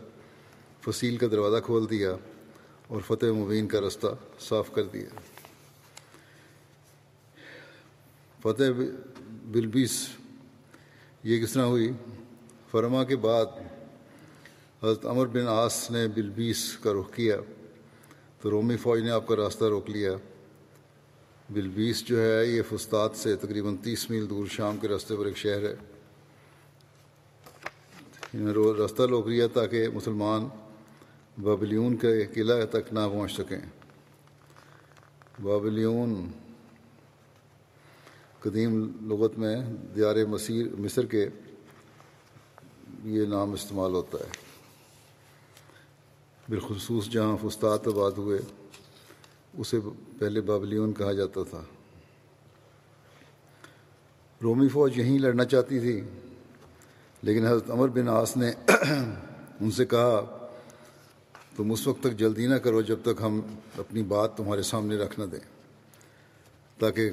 فصیل 0.80 1.16
کا 1.16 1.26
دروازہ 1.30 1.60
کھول 1.64 1.90
دیا 1.90 2.14
اور 2.88 3.00
فتح 3.00 3.26
مبین 3.26 3.68
کا 3.68 3.80
رستہ 3.80 4.06
صاف 4.40 4.70
کر 4.74 4.82
دیا۔ 4.82 5.08
فتح 8.42 8.70
بلبیس 9.42 10.08
یہ 11.26 11.42
کس 11.42 11.52
طرح 11.52 11.62
ہوئی؟ 11.62 11.92
فرما 12.70 13.04
کے 13.04 13.16
بعد 13.16 13.46
حضرت 14.82 15.06
عمر 15.06 15.26
بن 15.26 15.48
آس 15.48 15.90
نے 15.90 16.08
بلبیس 16.08 16.76
کا 16.76 16.92
رخ 16.92 17.14
کیا، 17.14 17.36
تو 18.40 18.50
رومی 18.50 18.76
فوج 18.76 19.00
نے 19.00 19.10
آپ 19.10 19.26
کا 19.26 19.36
راستہ 19.36 19.64
روک 19.64 19.90
لیا۔ 19.90 20.12
بلبیس 21.50 22.04
جو 22.04 22.22
ہے، 22.22 22.46
یہ 22.46 22.62
فستاد 22.70 23.08
سے 23.14 23.36
تقریباً 23.36 23.76
تیس 23.76 24.10
میل 24.10 24.30
دور 24.30 24.46
شام 24.46 24.76
کے 24.76 24.88
راستے 24.88 25.16
پر 25.16 25.26
ایک 25.26 25.36
شہر 25.36 25.62
ہے۔ 25.62 25.74
انہوں 28.34 28.74
نے 28.74 28.82
راستہ 28.82 29.02
روک 29.02 29.26
لیا 29.26 29.46
تاکہ 29.46 29.88
مسلمان 29.88 30.48
بابلیون 31.42 31.96
کے 31.96 32.26
قلعہ 32.26 32.64
تک 32.64 32.92
نہ 32.92 33.00
پہنچ 33.12 33.32
سکیں۔ 33.32 33.60
بابلیون 35.42 36.30
قدیم 38.46 38.92
لغت 39.00 39.38
میں 39.38 39.56
دیار 39.96 40.16
مسیر 40.24 40.66
مصر 40.78 41.06
کے 41.06 41.28
یہ 43.04 43.26
نام 43.26 43.52
استعمال 43.52 43.90
ہوتا 43.90 44.18
ہے۔ 44.18 44.30
بالخصوص 46.48 47.08
جہاں 47.08 47.36
فستاد 47.42 47.78
آباد 47.86 48.12
ہوئے، 48.12 48.38
اسے 49.58 49.78
پہلے 50.18 50.40
بابلیون 50.40 50.92
کہا 50.92 51.12
جاتا 51.12 51.42
تھا۔ 51.50 51.62
رومی 54.42 54.68
فوج 54.68 54.98
یہیں 54.98 55.18
لڑنا 55.18 55.44
چاہتی 55.44 55.80
تھی، 55.80 56.00
لیکن 57.22 57.46
حضرت 57.46 57.70
عمر 57.70 57.88
بن 57.88 58.08
آس 58.08 58.36
نے 58.36 58.52
ان 59.60 59.70
سے 59.70 59.84
کہا، 59.84 60.24
تم 61.56 61.72
اس 61.72 61.86
وقت 61.86 62.00
تک 62.00 62.12
جلدی 62.12 62.46
نہ 62.46 62.54
کرو 62.54 62.82
جب 62.82 62.98
تک 63.02 63.22
ہم 63.22 63.40
اپنی 63.78 64.02
بات 64.02 64.36
تمہارے 64.36 64.62
سامنے 64.62 64.96
رکھ 64.96 65.20
نہ 65.20 65.24
دیں، 65.24 65.48
تاکہ 66.78 67.10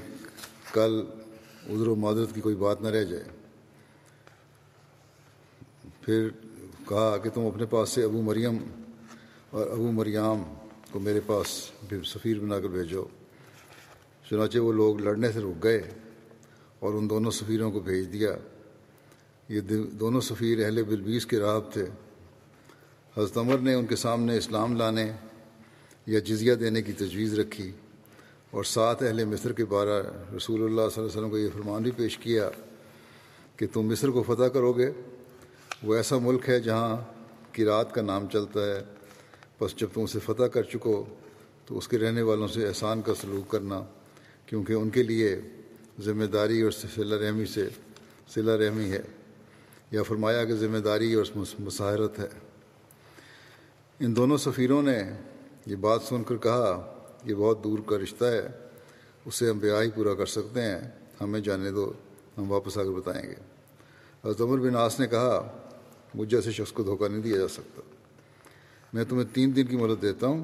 کل 0.74 1.04
ادھر 1.70 1.88
و 1.88 1.96
معذرت 1.96 2.36
کی 2.36 2.42
کوئی 2.42 2.56
بات 2.56 2.82
نہ 2.82 2.88
رہ 2.88 3.04
جائے۔ 3.04 3.24
پھر 6.02 6.30
کہا 6.90 7.18
کہ 7.18 7.30
تم 7.30 7.42
اپنے 7.42 7.66
پاس 7.66 7.90
سے 7.90 8.04
ابو 8.04 8.22
مریم 8.22 8.58
اور 9.50 9.68
ابو 9.68 9.92
مریام 9.92 10.44
کو 10.92 11.00
میرے 11.00 11.20
پاس 11.26 11.72
سفیر 12.06 12.40
بنا 12.40 12.60
کر 12.60 12.68
بھیجو۔ 12.68 13.06
چنانچہ 14.30 14.60
وہ 14.60 14.74
لوگ 14.74 15.00
لڑنے 15.00 15.32
سے 15.32 15.40
رک 15.40 15.64
گئے 15.64 15.84
اور 16.80 16.94
ان 16.94 17.10
دونوں 17.10 17.32
سفیروں 17.32 17.72
کو 17.72 17.80
بھیج 17.80 18.14
دیا۔ 18.14 18.36
یہ 19.50 19.62
دونوں 19.92 20.22
سفیر 20.22 20.66
اہل 20.66 20.84
بلبیس 20.84 21.26
کے 21.26 21.40
راہب 21.40 21.72
تھے۔ 21.74 21.86
حضرت 23.18 23.38
عمر 23.38 23.58
نے 23.58 23.74
ان 23.74 23.86
کے 23.86 23.96
سامنے 23.96 24.38
اسلام 24.38 24.76
لانے 24.76 25.12
یا 26.08 26.20
جزیہ 26.20 26.54
دینے 26.54 26.82
کی 26.82 26.94
تجویز 26.94 27.40
رکھی۔ 27.40 27.72
اور 28.54 28.64
ساتھ 28.64 29.04
اہل 29.04 29.26
مصر 29.26 29.52
کے 29.52 29.66
بارہ 29.66 30.04
رسول 30.36 30.64
اللہ 30.64 30.76
صلی 30.76 30.80
اللہ 30.80 30.92
علیہ 30.98 31.06
وسلم 31.06 31.30
کو 31.30 31.38
یہ 31.38 31.50
فرمان 31.54 31.84
بھی 31.84 31.92
پیش 31.92 32.18
کیا 32.18 32.50
کہ 33.56 33.68
تم 33.74 33.82
مصر 33.82 34.10
کو 34.10 34.24
فتح 34.24 34.44
کرو 34.44 34.74
گے۔ 34.74 34.92
وہ 35.84 35.96
ایسا 35.96 36.18
ملک 36.18 36.50
ہے 36.50 36.60
جہاں 36.60 36.98
کی 37.52 37.66
رات 37.66 37.94
کا 37.94 38.02
نام 38.02 38.28
چلتا 38.34 38.60
ہے۔ 38.60 38.84
بس 39.62 39.76
جب 39.76 39.88
تم 39.94 40.02
اسے 40.02 40.20
فتح 40.20 40.44
کر 40.44 40.64
چکو 40.64 41.06
تو 41.66 41.78
اس 41.78 41.88
کے 41.88 41.98
رہنے 41.98 42.22
والوں 42.22 42.48
سے 42.48 42.68
احسان 42.68 43.02
کا 43.02 43.14
سلوک 43.22 43.52
کرنا، 43.52 43.82
کیونکہ 44.46 44.74
ان 44.74 44.90
کے 44.90 45.04
لیے 45.04 45.42
ذمہ 46.02 46.26
داری 46.26 46.62
اور 46.62 46.72
صلہ 46.72 47.16
رحمی 47.16 47.46
سے 47.46 47.70
صلہ 48.34 48.52
رحمی 48.52 48.92
ہے۔ 48.92 49.02
یا 49.92 50.04
فرمایا 50.04 50.46
کہ 50.46 50.54
ذمہ 50.54 50.78
داری 50.78 51.14
اور 51.14 51.26
مساحرت 51.60 52.20
ہے۔ 52.20 52.28
ان 54.00 54.16
دونوں 54.16 54.38
سفیروں 54.38 54.82
نے 54.82 55.04
یہ 55.66 55.76
بات 55.76 56.02
سن 56.02 56.24
کر 56.24 56.38
کہا 56.38 56.93
یہ 57.26 57.36
بہت 57.36 57.64
دور 57.64 57.80
کا 57.86 57.98
رشتہ 57.98 58.26
ہے، 58.26 58.48
اسے 59.26 59.50
ہم 59.50 59.58
بیاہ 59.58 59.82
ہی 59.82 59.90
پورا 59.90 60.14
کر 60.14 60.26
سکتے 60.26 60.62
ہیں۔ 60.62 60.80
ہمیں 61.22 61.40
جانے 61.40 61.72
دو، 61.72 61.94
ہم 62.38 62.52
واپس 62.52 62.78
آ 62.78 62.84
کر 62.84 62.90
بتائیں 62.90 63.30
گے۔ 63.30 63.36
حضرت 64.26 64.42
عمر 64.42 64.58
بن 64.58 64.76
آس 64.76 65.00
نے 65.00 65.08
کہا، 65.08 65.60
مجھ 66.16 66.30
جیسے 66.30 66.52
شخص 66.52 66.72
کو 66.72 66.84
دھوکہ 66.84 67.08
نہیں 67.08 67.22
دیا 67.22 67.38
جا 67.38 67.48
سکتا۔ 67.48 67.82
میں 68.94 69.04
تمہیں 69.04 69.36
تین 69.36 69.56
دن 69.56 69.66
کی 69.66 69.78
مہلت 69.78 70.02
دیتا 70.02 70.28
ہوں۔ 70.28 70.44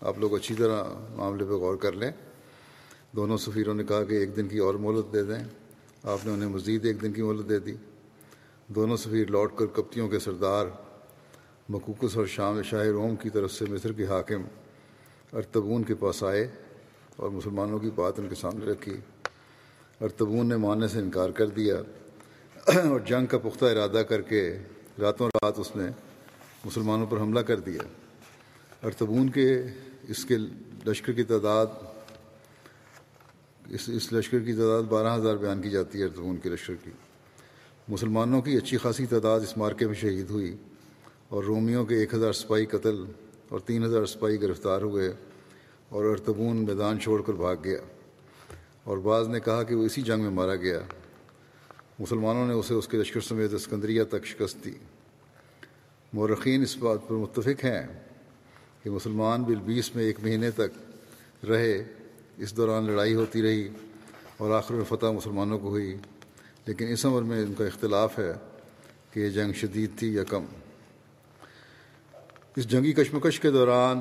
آپ 0.00 0.18
لوگ 0.18 0.34
اچھی 0.34 0.54
طرح 0.54 0.84
معاملے 1.16 1.44
پہ 1.44 1.50
غور 1.50 1.76
کر 1.76 1.92
لیں۔ 1.92 2.10
دونوں 3.12 3.36
سفیروں 3.36 3.74
نے 3.74 3.84
کہا 3.84 4.04
کہ 4.04 4.14
ایک 4.14 4.36
دن 4.36 4.48
کی 4.48 4.58
اور 4.58 4.74
مہلت 4.74 5.12
دے 5.12 5.24
دیں۔ 5.24 5.44
آپ 6.02 6.18
نے 6.26 6.32
انہیں 6.32 6.48
مزید 6.48 6.86
ایک 6.86 7.02
دن 7.02 7.12
کی 7.12 7.22
مہلت 7.22 7.48
دے 7.48 7.58
دی۔ 7.58 7.74
دونوں 8.68 8.96
سفیر 8.96 9.26
لوٹ 9.30 9.56
کر 9.56 9.66
کپتیوں 9.66 10.08
کے 10.08 10.18
سردار 10.18 10.66
مکوکس 11.68 12.16
اور 12.16 12.26
شام 12.26 12.62
شاہ 12.62 12.86
روم 12.86 13.16
کی 13.16 13.30
طرف 13.30 13.52
سے 13.52 13.64
مصر 13.68 13.92
کے 13.92 14.06
حاکم 14.06 14.42
ارتبون 15.32 15.84
کے 15.84 15.94
پاس 15.94 16.22
آئے 16.24 16.48
اور 17.16 17.30
مسلمانوں 17.30 17.78
کی 17.78 17.90
بات 17.94 18.18
ان 18.18 18.28
کے 18.28 18.34
سامنے 18.34 18.66
رکھی۔ 18.66 18.96
ارتبون 20.00 20.48
نے 20.48 20.56
ماننے 20.56 20.88
سے 20.88 20.98
انکار 20.98 21.30
کر 21.30 21.46
دیا 21.46 21.76
اور 22.66 23.00
جنگ 23.00 23.26
کا 23.26 23.38
پختہ 23.38 23.64
ارادہ 23.64 24.02
کر 24.08 24.20
کے 24.20 24.58
راتوں 24.98 25.28
رات 25.28 25.58
اس 25.58 25.76
نے 25.76 25.84
مسلمانوں 26.64 27.06
پر 27.06 27.20
حملہ 27.20 27.40
کر 27.40 27.60
دیا۔ 27.60 27.80
ارتبون 28.82 29.28
کے 29.28 29.62
اس 30.08 30.24
کے 30.24 30.36
لشکر 30.86 31.12
کی 31.12 31.22
تعداد، 31.22 31.66
اس 33.68 33.88
اس 33.88 34.12
لشکر 34.12 34.38
کی 34.38 34.52
تعداد 34.52 34.82
بارہ 34.82 35.16
ہزار 35.16 35.36
بیان 35.36 35.62
کی 35.62 35.70
جاتی 35.70 35.98
ہے 35.98 36.04
ارتبون 36.04 36.36
کے 36.36 36.48
لشکر 36.48 36.74
کی۔ 36.84 36.90
مسلمانوں 37.88 38.42
کی 38.42 38.56
اچھی 38.56 38.76
خاصی 38.76 39.06
تعداد 39.06 39.40
اس 39.40 39.56
مارکے 39.56 39.86
میں 39.86 39.94
شہید 39.94 40.30
ہوئی 40.30 40.56
اور 41.28 41.44
رومیوں 41.44 41.84
کے 41.84 41.94
ایک 41.94 42.14
ہزار 42.14 42.32
سپاہی 42.32 42.66
قتل 42.66 43.04
اور 43.50 43.60
تین 43.60 43.84
ہزار 43.84 44.06
سپاہی 44.06 44.42
گرفتار 44.42 44.82
ہوئے 44.82 45.12
اور 45.88 46.04
ارتبون 46.04 46.56
میدان 46.56 47.00
چھوڑ 47.00 47.22
کر 47.22 47.32
بھاگ 47.32 47.56
گیا 47.64 47.78
اور 48.84 48.98
بعض 48.98 49.28
نے 49.28 49.40
کہا 49.40 49.62
کہ 49.62 49.74
وہ 49.74 49.84
اسی 49.84 50.02
جنگ 50.02 50.22
میں 50.22 50.30
مارا 50.30 50.56
گیا۔ 50.56 50.80
مسلمانوں 51.98 52.46
نے 52.46 52.52
اسے 52.52 52.74
اس 52.74 52.88
کے 52.88 52.96
لشکر 52.96 53.20
سمیت 53.20 53.54
اسکندریہ 53.54 54.04
تک 54.04 54.26
شکست 54.26 54.64
دی۔ 54.64 54.72
مورخین 56.12 56.62
اس 56.62 56.76
بات 56.76 57.08
پر 57.08 57.14
متفق 57.14 57.64
ہیں 57.64 57.86
کہ 58.82 58.90
مسلمان 58.90 59.42
بالبیس 59.42 59.96
میں 59.96 60.04
ایک 60.04 60.18
مہینے 60.22 60.50
تک 60.50 61.44
رہے، 61.44 61.84
اس 62.38 62.56
دوران 62.56 62.84
لڑائی 62.84 63.14
ہوتی 63.14 63.42
رہی 63.42 63.68
اور 64.36 64.50
آخر 64.50 64.74
میں 64.74 64.84
فتح 64.84 65.06
مسلمانوں 65.06 65.58
کو 65.58 65.68
ہوئی، 65.68 65.96
لیکن 66.66 66.86
اس 66.88 67.06
عمر 67.06 67.22
میں 67.22 67.42
ان 67.42 67.54
کا 67.58 67.66
اختلاف 67.66 68.18
ہے 68.18 68.32
کہ 69.10 69.20
یہ 69.20 69.28
جنگ 69.28 69.52
شدید 69.52 69.98
تھی 69.98 70.14
یا 70.14 70.24
کم۔ 70.24 70.44
اس 72.56 72.68
جنگی 72.68 72.92
کشمکش 72.92 73.40
کے 73.40 73.50
دوران 73.50 74.00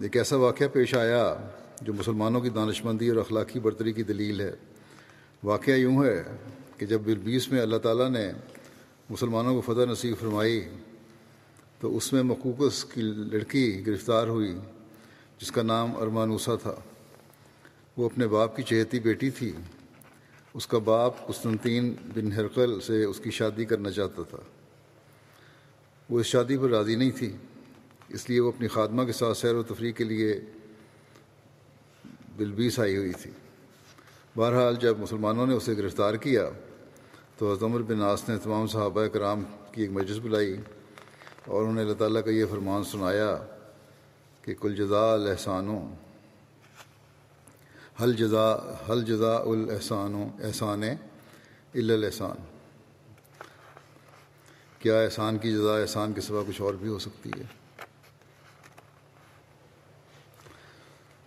ایک 0.00 0.16
ایسا 0.16 0.36
واقعہ 0.36 0.66
پیش 0.72 0.94
آیا 0.94 1.36
جو 1.82 1.92
مسلمانوں 1.92 2.40
کی 2.40 2.48
دانش 2.48 2.84
مندی 2.84 3.08
اور 3.08 3.16
اخلاقی 3.16 3.60
برتری 3.60 3.92
کی 3.92 4.02
دلیل 4.02 4.40
ہے۔ 4.40 4.52
واقعہ 5.44 5.72
یوں 5.72 6.04
ہے 6.04 6.22
کہ 6.76 6.86
جب 6.86 7.00
بلبیس 7.04 7.48
میں 7.48 7.62
اللہ 7.62 7.76
تعالیٰ 7.76 8.10
نے 8.10 8.32
مسلمانوں 9.10 9.60
کو 9.60 9.74
فتح 9.74 9.90
نصیب 9.90 10.14
فرمائی، 10.20 10.68
تو 11.80 11.96
اس 11.96 12.12
میں 12.12 12.22
مقوقس 12.22 12.84
کی 12.84 13.02
لڑکی 13.02 13.86
گرفتار 13.86 14.26
ہوئی 14.26 14.58
جس 15.40 15.52
کا 15.52 15.62
نام 15.62 15.96
ارمانوسا 15.96 16.54
تھا۔ 16.54 16.74
وہ 17.96 18.06
اپنے 18.06 18.26
باپ 18.26 18.56
کی 18.56 18.62
چہتی 18.62 19.00
بیٹی 19.00 19.30
تھی۔ 19.30 19.52
اس 20.54 20.66
کا 20.66 20.78
باپ 20.78 21.28
قسطنطین 21.28 21.94
بن 22.14 22.32
ہرقل 22.32 22.80
سے 22.80 23.04
اس 23.04 23.20
کی 23.20 23.30
شادی 23.30 23.64
کرنا 23.64 23.90
چاہتا 23.90 24.22
تھا۔ 24.22 24.38
وہ 26.10 26.20
اس 26.20 26.26
شادی 26.26 26.56
پر 26.56 26.70
راضی 26.70 26.94
نہیں 26.94 27.10
تھی۔ 27.10 27.36
اس 28.08 28.30
لیے 28.30 28.40
وہ 28.40 28.48
اپنی 28.48 28.68
خادمہ 28.68 29.04
کے 29.04 29.12
ساتھ 29.12 29.38
سیر 29.38 29.54
و 29.54 29.62
تفریح 29.62 29.92
کے 29.92 30.04
لیے 30.04 30.40
بلبیس 32.36 32.78
آئی 32.80 32.96
ہوئی 32.96 33.12
تھی۔ 33.12 33.30
بہرحال 34.36 34.76
جب 34.76 34.98
مسلمانوں 34.98 35.46
نے 35.46 35.54
اسے 35.54 35.76
گرفتار 35.76 36.14
کیا 36.14 36.50
تو 37.36 37.54
عمر 37.62 37.82
بن 37.82 37.98
ناس 37.98 38.28
نے 38.28 38.38
تمام 38.38 38.66
صحابہ 38.66 39.06
کرام 39.06 39.42
کی 39.72 39.82
ایک 39.82 39.90
مجلس 39.90 40.18
بلائی 40.18 40.56
اور 41.44 41.62
انہیں 41.62 41.84
اللہ 41.84 41.94
تعالیٰ 41.94 42.24
کا 42.24 42.30
یہ 42.30 42.44
فرمان 42.50 42.84
سنایا 42.84 43.36
کہ 44.42 44.54
کل 44.60 44.76
جزا 44.76 45.12
الحسانوں 45.12 45.94
حل 48.02 48.12
جزا 48.12 48.56
حل 48.90 49.04
جزا 49.04 49.36
الحسان 49.36 50.14
و 50.14 50.28
احسان 50.42 50.82
الحسان 51.74 52.36
کیا 54.78 55.00
احسان 55.00 55.38
کی 55.38 55.52
جزا 55.52 55.78
احسان 55.78 56.12
کے 56.12 56.20
سوا 56.20 56.42
کچھ 56.48 56.62
اور 56.62 56.74
بھی 56.74 56.88
ہو 56.88 56.98
سکتی 56.98 57.30
ہے؟ 57.38 57.44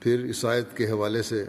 پھر 0.02 0.20
اس 0.20 0.46
آیت 0.46 0.78
کے 0.78 0.92
حوالے 0.92 1.24
سے 1.24 1.46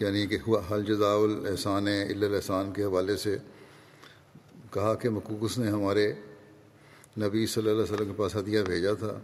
یعنی 0.00 0.26
کہ 0.26 0.38
حل 0.70 0.84
جزا 0.84 1.12
الحسان 1.14 1.88
الحسان 1.88 2.72
کے 2.72 2.84
حوالے 2.84 3.16
سے 3.16 3.36
کہا 4.70 4.94
کہ 4.94 5.08
مقوقس 5.08 5.58
نے 5.58 5.70
ہمارے 5.70 6.12
نبی 7.18 7.46
صلی 7.46 7.70
اللہ 7.70 7.82
علیہ 7.82 7.94
وسلم 7.94 8.06
کے 8.06 8.12
پاس 8.16 8.36
ہدیہ 8.36 8.62
بھیجا 8.62 8.92
تھا۔ 8.94 9.18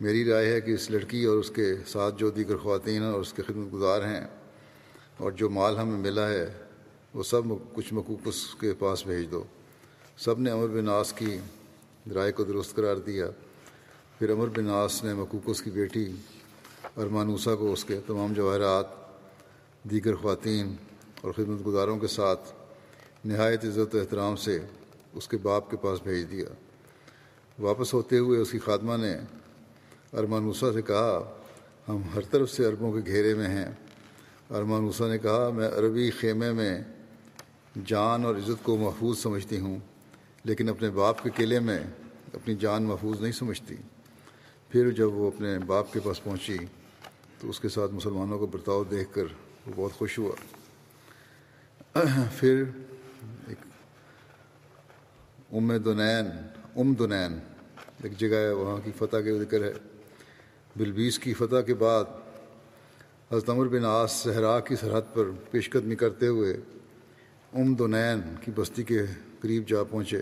میری 0.00 0.24
رائے 0.24 0.52
ہے 0.52 0.60
کہ 0.60 0.70
اس 0.70 0.90
لڑکی 0.90 1.24
اور 1.24 1.36
اس 1.36 1.50
کے 1.50 1.74
ساتھ 1.86 2.18
جو 2.18 2.30
دیگر 2.30 2.56
خواتین 2.56 3.02
اور 3.02 3.20
اس 3.20 3.32
کے 3.32 3.42
خدمت 3.42 3.72
گزار 3.72 4.02
ہیں 4.02 4.26
اور 5.18 5.32
جو 5.32 5.50
مال 5.50 5.78
ہمیں 5.78 5.98
ملا 5.98 6.28
ہے، 6.28 6.52
وہ 7.14 7.22
سب 7.22 7.42
کچھ 7.72 7.94
مقوقس 7.94 8.54
کے 8.60 8.74
پاس 8.78 9.06
بھیج 9.06 9.30
دو۔ 9.30 9.44
سب 10.16 10.40
نے 10.40 10.50
امر 10.50 10.66
بن 10.66 10.88
آس 10.88 11.12
کی 11.12 11.38
رائے 12.14 12.32
کو 12.32 12.44
درست 12.44 12.74
قرار 12.74 12.96
دیا۔ 12.96 13.26
پھر 14.18 14.30
امر 14.30 14.46
بن 14.46 14.70
آس 14.70 15.04
نے 15.04 15.14
مقوقس 15.14 15.62
کی 15.62 15.70
بیٹی 15.70 16.12
ارمانوسا 16.96 17.54
کو، 17.54 17.72
اس 17.72 17.84
کے 17.84 18.00
تمام 18.06 18.32
جواہرات، 18.32 18.86
دیگر 19.90 20.14
خواتین 20.14 20.76
اور 21.20 21.32
خدمت 21.32 21.66
گزاروں 21.66 21.98
کے 21.98 22.06
ساتھ 22.06 22.52
نہایت 23.24 23.64
عزت 23.64 23.94
و 23.94 23.98
احترام 23.98 24.36
سے 24.36 24.58
اس 25.12 25.28
کے 25.28 25.36
باپ 25.36 25.70
کے 25.70 25.76
پاس 25.76 26.02
بھیج 26.02 26.30
دیا۔ 26.30 26.44
واپس 27.58 27.94
ہوتے 27.94 28.18
ہوئے 28.18 28.40
اس 28.40 28.50
کی 28.50 28.58
خادمہ 28.58 28.96
نے 28.96 29.16
ارمانوسا 30.12 30.72
سے 30.72 30.82
کہا، 30.82 31.32
ہم 31.88 32.02
ہر 32.14 32.20
طرف 32.20 32.50
سے 32.50 32.64
عربوں 32.64 32.92
کے 32.92 33.00
گھیرے 33.06 33.34
میں 33.34 33.48
ہیں۔ 33.48 33.72
ارمان 34.50 34.62
ارمانوسا 34.62 35.08
نے 35.08 35.18
کہا، 35.18 35.50
میں 35.50 35.68
عربی 35.68 36.10
خیمے 36.10 36.52
میں 36.52 36.80
جان 37.84 38.24
اور 38.24 38.34
عزت 38.34 38.64
کو 38.64 38.76
محفوظ 38.76 39.18
سمجھتی 39.18 39.60
ہوں، 39.60 39.78
لیکن 40.44 40.68
اپنے 40.68 40.90
باپ 40.90 41.22
کے 41.22 41.30
قلعے 41.36 41.60
میں 41.60 41.78
اپنی 42.34 42.54
جان 42.54 42.82
محفوظ 42.82 43.20
نہیں 43.20 43.32
سمجھتی۔ 43.32 43.74
پھر 44.68 44.90
جب 44.90 45.12
وہ 45.12 45.30
اپنے 45.34 45.58
باپ 45.58 45.92
کے 45.92 46.00
پاس 46.00 46.24
پہنچی، 46.24 46.56
تو 47.40 47.50
اس 47.50 47.60
کے 47.60 47.68
ساتھ 47.68 47.92
مسلمانوں 47.92 48.38
کو 48.38 48.46
برتاؤ 48.46 48.84
دیکھ 48.84 49.14
کر 49.14 49.24
وہ 49.66 49.72
بہت 49.76 49.92
خوش 49.92 50.18
ہوا۔ 50.18 50.36
پھر 52.36 52.64
ایک 53.46 53.58
ام 55.52 55.76
دنین 55.76 56.26
ام 56.76 56.94
دنین، 56.94 57.38
ایک 58.02 58.18
جگہ 58.18 58.36
ہے، 58.36 58.52
وہاں 58.52 58.78
کی 58.84 58.90
فتح 58.98 59.16
کے 59.16 59.38
ذکر 59.38 59.64
ہے۔ 59.64 59.72
بلبیس 60.76 61.18
کی 61.18 61.34
فتح 61.34 61.60
کے 61.66 61.74
بعد 61.74 62.04
حضرت 63.30 63.48
عمر 63.50 63.68
بن 63.68 63.84
آس 63.84 64.12
صحرا 64.12 64.58
کی 64.60 64.76
سرحد 64.76 65.14
پر 65.14 65.30
پیش 65.50 65.68
قدمی 65.70 65.94
کرتے 65.96 66.26
ہوئے 66.26 66.52
ام 67.52 67.74
دنین 67.74 68.20
کی 68.40 68.50
بستی 68.54 68.82
کے 68.82 69.00
قریب 69.40 69.66
جا 69.68 69.82
پہنچے، 69.82 70.20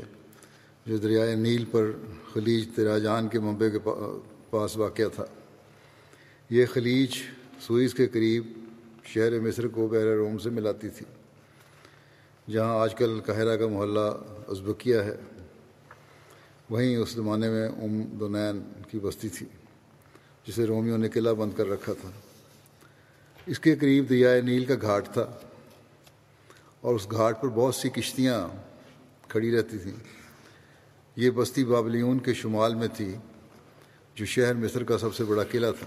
جو 0.87 0.97
دریائے 0.97 1.35
نیل 1.35 1.65
پر 1.71 1.91
خلیج 2.33 2.69
تراجان 2.77 3.29
کے 3.29 3.39
منبع 3.39 3.69
کے 3.69 3.79
پاس 4.51 4.77
واقع 4.77 5.09
تھا۔ 5.15 5.25
یہ 6.51 6.67
خلیج 6.73 7.17
سوئس 7.61 7.95
کے 7.95 8.07
قریب 8.07 8.53
شہر 9.05 9.39
مصر 9.41 9.69
کو 9.69 9.87
بحر 9.87 10.17
روم 10.17 10.39
سے 10.39 10.51
ملاتی 10.51 10.89
تھی، 10.89 11.07
جہاں 12.53 12.81
آج 12.81 12.95
کل 12.95 13.21
قاہرہ 13.27 13.57
کا 13.57 13.69
محلہ 13.69 14.11
ازبکیہ 14.49 14.99
ہے۔ 14.99 15.17
وہیں 16.71 16.97
اس 16.97 17.11
زمانے 17.11 17.51
میں 17.51 17.69
ام 17.69 18.03
دنین 18.21 18.63
کی 18.91 18.99
بستی 18.99 19.29
تھی، 19.29 19.47
جسے 20.47 20.67
رومیوں 20.67 20.99
نے 20.99 21.09
قلعہ 21.09 21.35
بند 21.35 21.57
کر 21.57 21.69
رکھا 21.69 21.93
تھا۔ 21.93 22.11
اس 23.47 23.59
کے 23.59 23.75
قریب 23.75 24.09
دریائے 24.09 24.41
نیل 24.41 24.65
کا 24.65 24.75
گھاٹ 24.83 25.13
تھا 25.13 25.27
اور 26.81 26.95
اس 26.95 27.11
گھاٹ 27.11 27.43
پر 27.43 27.49
بہت 27.49 27.75
سی 27.75 27.89
کشتیاں 27.89 28.49
کھڑی 29.29 29.57
رہتی 29.57 29.79
تھیں۔ 29.79 29.93
یہ 31.17 31.31
بستی 31.31 31.65
بابلیون 31.65 32.19
کے 32.19 32.35
شمال 32.35 32.75
میں 32.75 32.89
تھی، 32.97 33.15
جو 34.15 34.25
شہر 34.25 34.55
مصر 34.55 34.85
کا 34.85 34.99
سب 34.99 35.15
سے 35.15 35.25
بڑا 35.25 35.45
قلعہ 35.45 35.73
تھا۔ 35.73 35.87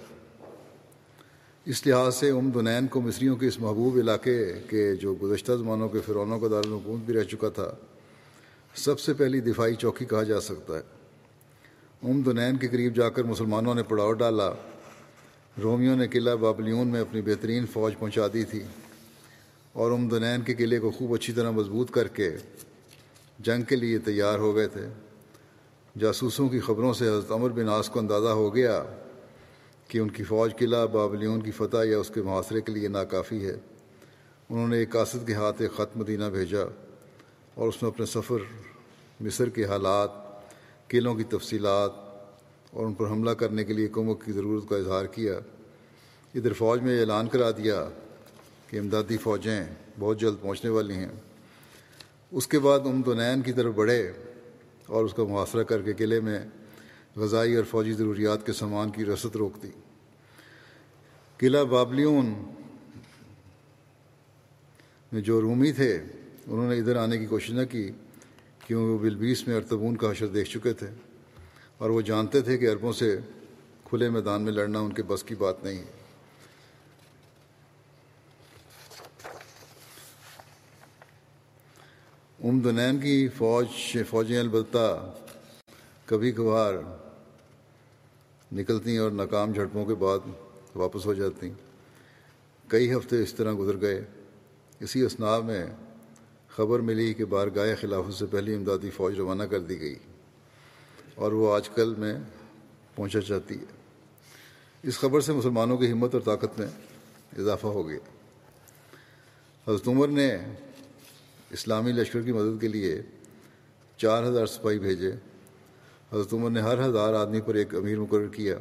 اس 1.66 1.88
لحاظ 1.88 2.16
سے 2.16 2.30
ام 2.30 2.50
دنین 2.50 2.88
کو 2.88 3.02
مصریوں 3.02 3.36
کے 3.36 3.48
اس 3.48 3.60
محبوب 3.60 3.98
علاقے 3.98 4.54
کے 4.70 4.96
جو 4.96 5.16
گزشتہ 5.22 5.52
زمانوں 5.52 5.90
کے 5.90 6.00
فرونوں 6.06 6.40
کا 6.40 6.48
دارالحکومت 6.52 7.04
بھی 7.06 7.14
رہ 7.14 7.24
چکا 7.24 7.50
تھا، 7.50 7.72
سب 8.76 9.00
سے 9.00 9.14
پہلی 9.14 9.40
دفاعی 9.40 9.76
چوکی 9.76 10.06
کہا 10.06 10.24
جا 10.24 10.42
سکتا 10.42 10.74
ہے۔ 10.74 10.84
ام 12.04 12.22
دنین 12.22 12.58
کے 12.58 12.68
قریب 12.68 12.96
جا 12.96 13.10
کر 13.10 13.24
مسلمانوں 13.24 13.76
نے 13.76 13.84
پڑاؤ 13.84 14.14
ڈالا۔ 14.14 14.54
رومیوں 15.64 15.96
نے 15.96 16.08
قلعہ 16.08 16.36
بابلیون 16.36 16.88
میں 16.88 17.02
اپنی 17.02 17.22
بہترین 17.22 17.66
فوج 17.66 17.94
پہنچا 18.00 18.28
دی 18.34 18.44
تھی 18.44 18.64
اور 19.74 19.92
ام 19.92 20.08
دنین 20.08 20.42
کے 20.42 20.54
قلعے 20.54 20.80
کو 20.80 20.92
خوب 20.92 21.14
اچھی 21.14 21.34
طرح 21.34 21.52
مضبوط 21.52 21.92
کر 21.92 22.08
کے 22.08 22.38
جنگ 23.40 23.64
کے 23.64 23.76
لیے 23.76 23.98
تیار 23.98 24.40
ہو 24.40 24.56
گئے 24.56 24.68
تھے۔ 24.68 24.88
جاسوسوں 26.00 26.50
کی 26.50 26.60
خبروں 26.60 26.94
سے 26.94 27.08
حضرت 27.08 27.32
عمر 27.32 27.50
بن 27.50 27.70
آس 27.70 27.90
کو 27.90 28.00
اندازہ 28.00 28.28
ہو 28.28 28.56
گیا 28.56 28.84
کہ 29.88 29.98
ان 29.98 30.10
کی 30.10 30.24
فوج 30.24 30.56
قلعہ 30.58 30.88
بابلیون 30.88 31.42
کی 31.42 31.52
فتح 31.52 31.78
یا 31.84 31.98
اس 31.98 32.12
کے 32.14 32.22
محاصرے 32.22 32.62
کے 32.62 32.72
لیے 32.72 32.88
ناکافی 32.88 33.48
ہے۔ 33.48 33.56
انہوں 34.50 34.68
نے 34.68 34.78
ایک 34.78 34.90
قاصد 34.90 35.28
کے 35.28 35.34
ہاتھ 35.34 35.62
ایک 35.62 35.72
خط 35.72 35.98
مدینہ 35.98 36.26
بھیجا 36.26 36.64
اور 37.56 37.68
اس 37.68 37.84
میں 37.84 37.92
اپنے 37.92 38.06
سفر 38.06 38.38
مصر 39.20 39.50
کے 39.50 39.66
حالات، 39.66 40.10
قلعوں 40.88 41.16
کی 41.16 41.24
تفصیلات 41.24 42.07
اور 42.78 42.86
ان 42.86 42.94
پر 42.94 43.08
حملہ 43.08 43.32
کرنے 43.32 43.64
کے 43.64 43.74
لیے 43.74 43.88
کمک 43.88 44.26
کی 44.26 44.32
ضرورت 44.32 44.70
کا 44.70 44.78
اظہار 44.78 45.06
کیا۔ 45.06 45.34
ادھر 46.36 46.54
فوج 46.54 46.82
میں 46.82 47.00
اعلان 47.00 47.28
کرا 47.28 47.52
دیا 47.52 47.90
کہ 48.68 48.80
امدادی 48.80 49.18
فوجیں 49.18 49.66
بہت 50.00 50.20
جلد 50.20 50.42
پہنچنے 50.42 50.70
والی 50.70 50.94
ہیں۔ 50.94 51.08
اس 52.32 52.48
کے 52.48 52.60
بعد 52.60 52.80
ام 52.80 53.02
دنین 53.02 53.42
کی 53.42 53.54
طرف 53.54 53.74
بڑھے 53.74 54.12
اور 54.86 55.06
اس 55.06 55.14
کا 55.14 55.24
محاصرہ 55.24 55.64
کر 55.64 55.82
کے 55.82 55.94
قلعے 55.94 56.20
میں 56.20 56.40
غذائی 57.16 57.56
اور 57.56 57.64
فوجی 57.64 57.94
ضروریات 57.94 58.46
کے 58.46 58.54
سامان 58.54 58.90
کی 58.90 59.06
رسد 59.06 59.36
روک 59.36 59.64
دی۔ 59.64 59.72
قلعہ 61.38 61.64
بابلیون 61.64 62.26
میں 65.12 65.22
جو 65.22 65.42
رومی 65.42 65.72
تھے، 65.72 66.04
انہوں 66.48 66.74
نے 66.74 66.78
ادھر 66.78 66.96
آنے 66.96 67.18
کی 67.18 67.26
کوشش 67.26 67.50
نہ 67.50 67.66
کی 67.66 67.92
کیوں 68.68 68.84
وہ 68.84 68.98
بلبیس 68.98 69.48
میں 69.48 69.56
ارتبون 69.56 69.98
کا 69.98 70.12
حشر 70.12 70.28
دیکھ 70.28 70.50
چکے 70.50 70.74
تھے۔ 70.74 70.88
اور 71.78 71.90
وہ 71.90 72.02
جانتے 72.02 72.42
تھے 72.42 72.58
کہ 72.58 72.72
عربوں 72.72 72.94
سے 72.94 73.18
کھلے 73.84 74.10
میدان 74.10 74.42
میں 74.42 74.52
لڑنا 74.52 74.80
ان 74.80 74.94
کے 74.94 75.04
بس 75.04 75.24
کی 75.24 75.36
بات 75.36 75.64
نہیں 75.64 75.84
ام 82.44 82.60
دنین 82.60 83.00
کی 83.00 83.28
فوج 83.28 83.98
فوجیں 84.10 84.40
البتہ 84.40 85.14
کبھی 86.06 86.32
کبھار 86.32 86.74
نکلتی 88.52 88.98
اور 88.98 89.12
ناکام 89.12 89.52
جھڑپوں 89.52 89.86
کے 89.86 89.96
بعد 89.96 90.20
واپس 90.76 91.06
ہو 91.06 91.14
جاتی 91.14 91.50
کئی 92.68 92.94
ہفتے 92.94 93.24
اس 93.24 93.34
طرح 93.34 93.54
گزر 93.60 93.82
گئے۔ 93.82 94.04
اسی 94.80 95.02
اسناب 95.02 95.46
میں 95.46 95.66
خبر 96.50 96.80
ملی 96.80 97.14
کہ 97.14 97.26
بارگاہ 97.26 97.74
خلافت 97.82 98.14
سے 98.14 98.26
پہلی 98.26 98.56
امدادی 98.56 98.90
فوج 98.90 99.16
روانہ 99.16 99.44
کر 99.44 99.60
دی 99.60 99.82
گئی۔ 99.82 99.96
اور 101.18 101.32
وہ 101.32 101.56
آج 101.56 101.70
کل 101.70 101.94
میں 101.98 102.14
پہنچا 102.96 103.22
چاہتی 103.22 103.60
ہے۔ 103.60 103.66
اس 104.84 105.00
خبر 105.00 105.22
سے 105.22 105.34
مسلمانوں 105.34 105.78
کی 105.78 105.92
ہمت 105.92 106.14
اور 106.14 106.22
طاقت 106.22 106.60
میں 106.60 106.68
اضافہ 107.38 107.68
ہو 107.68 107.88
گیا۔ 107.88 108.00
حضرت 109.68 109.88
عمر 109.88 110.08
نے 110.08 110.38
اسلامی 111.50 111.92
لشکر 111.92 112.22
کی 112.22 112.32
مدد 112.32 112.62
کے 112.62 112.68
لیے 112.68 113.02
چار 113.98 114.24
ہزار 114.24 114.46
سپاہی 114.46 114.80
بھیجے۔ 114.80 115.12
حضرت 116.14 116.34
عمر 116.34 116.50
نے 116.50 116.62
ہر 116.62 116.86
ہزار 116.86 117.14
آدمی 117.14 117.42
پر 117.42 117.56
ایک 117.56 117.76
امیر 117.76 118.00
مقرر 118.00 118.28
کیا۔ 118.28 118.58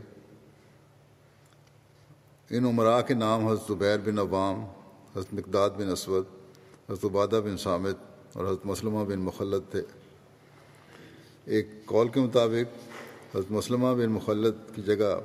ان 2.51 2.65
عمراء 2.65 3.01
کے 3.01 3.15
نام 3.15 3.47
حضرت 3.47 3.69
زبیر 3.69 3.99
بن 3.99 4.19
عوام، 4.19 4.65
حضرت 5.17 5.35
مقداد 5.35 5.71
بن 5.71 5.91
اسود، 5.91 6.25
حضرت 6.91 7.05
عبادہ 7.05 7.41
بن 7.45 7.57
سامد 7.57 8.27
اور 8.33 8.45
حضرت 8.45 8.67
مسلمہ 8.67 9.05
بن 9.05 9.19
مخلد 9.19 9.71
تھے۔ 9.71 9.83
ایک 11.47 11.69
کال 11.87 12.09
کے 12.09 12.21
مطابق 12.21 12.87
حضرت 13.37 13.51
مسلمہ 13.51 13.95
بن 13.95 14.07
مخلد 14.07 14.55
کی 14.75 14.83
جگہ 14.83 15.21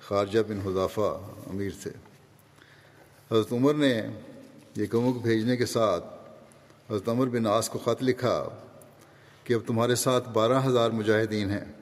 خارجہ 0.00 0.40
بن 0.48 0.58
حضافہ 0.66 1.20
امیر 1.46 1.70
تھے۔ 1.82 1.90
حضرت 3.30 3.52
عمر 3.52 3.74
نے 3.74 4.02
یہ 4.76 4.86
کمک 4.86 5.22
بھیجنے 5.22 5.56
کے 5.56 5.66
ساتھ 5.66 6.04
حضرت 6.90 7.08
عمر 7.08 7.26
بن 7.26 7.46
آس 7.46 7.68
کو 7.68 7.78
خط 7.78 8.02
لکھا 8.02 8.48
کہ 9.44 9.54
اب 9.54 9.60
تمہارے 9.66 9.94
ساتھ 9.94 10.28
بارہ 10.28 10.66
ہزار 10.66 10.90
مجاہدین 10.90 11.50
ہیں۔ 11.50 11.72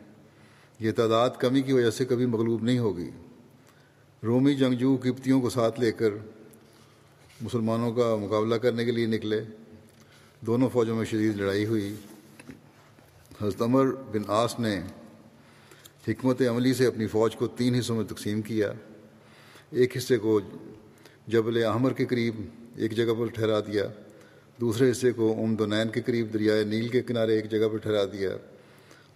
یہ 0.80 0.92
تعداد 0.92 1.30
کمی 1.38 1.62
کی 1.62 1.72
وجہ 1.72 1.90
سے 1.90 2.04
کبھی 2.04 2.26
مغلوب 2.26 2.62
نہیں 2.62 2.78
ہوگی۔ 2.78 3.10
رومی 4.22 4.54
جنگجو 4.54 4.96
کپتیوں 4.96 5.40
کو 5.40 5.50
ساتھ 5.50 5.80
لے 5.80 5.92
کر 5.92 6.10
مسلمانوں 7.40 7.92
کا 7.92 8.16
مقابلہ 8.16 8.54
کرنے 8.54 8.84
کے 8.84 8.90
لیے 8.90 9.06
نکلے۔ 9.06 9.44
دونوں 10.40 10.68
فوجوں 10.72 10.96
میں 10.96 11.04
شدید 11.04 11.36
لڑائی 11.36 11.66
ہوئی۔ 11.66 11.94
حضرت 13.42 13.62
عمر 13.62 13.86
بن 14.12 14.22
آس 14.28 14.58
نے 14.60 14.80
حکمت 16.08 16.42
عملی 16.50 16.72
سے 16.74 16.86
اپنی 16.86 17.06
فوج 17.06 17.36
کو 17.36 17.46
تین 17.46 17.74
حصوں 17.74 17.96
میں 17.96 18.04
تقسیم 18.04 18.40
کیا۔ 18.42 18.72
ایک 19.70 19.96
حصے 19.96 20.18
کو 20.18 20.40
جبل 21.26 21.62
احمر 21.64 21.92
کے 21.92 22.04
قریب 22.04 22.40
ایک 22.76 22.96
جگہ 22.96 23.14
پر 23.18 23.26
ٹھہرا 23.26 23.60
دیا، 23.60 23.84
دوسرے 24.60 24.90
حصے 24.90 25.12
کو 25.12 25.32
ام 25.44 25.54
دونین 25.54 25.88
کے 25.88 26.00
قریب 26.00 26.32
دریائے 26.34 26.64
نیل 26.64 26.88
کے 26.88 27.02
کنارے 27.02 27.36
ایک 27.36 27.50
جگہ 27.50 27.68
پر 27.68 27.76
ٹھہرا 27.76 28.04
دیا 28.04 28.30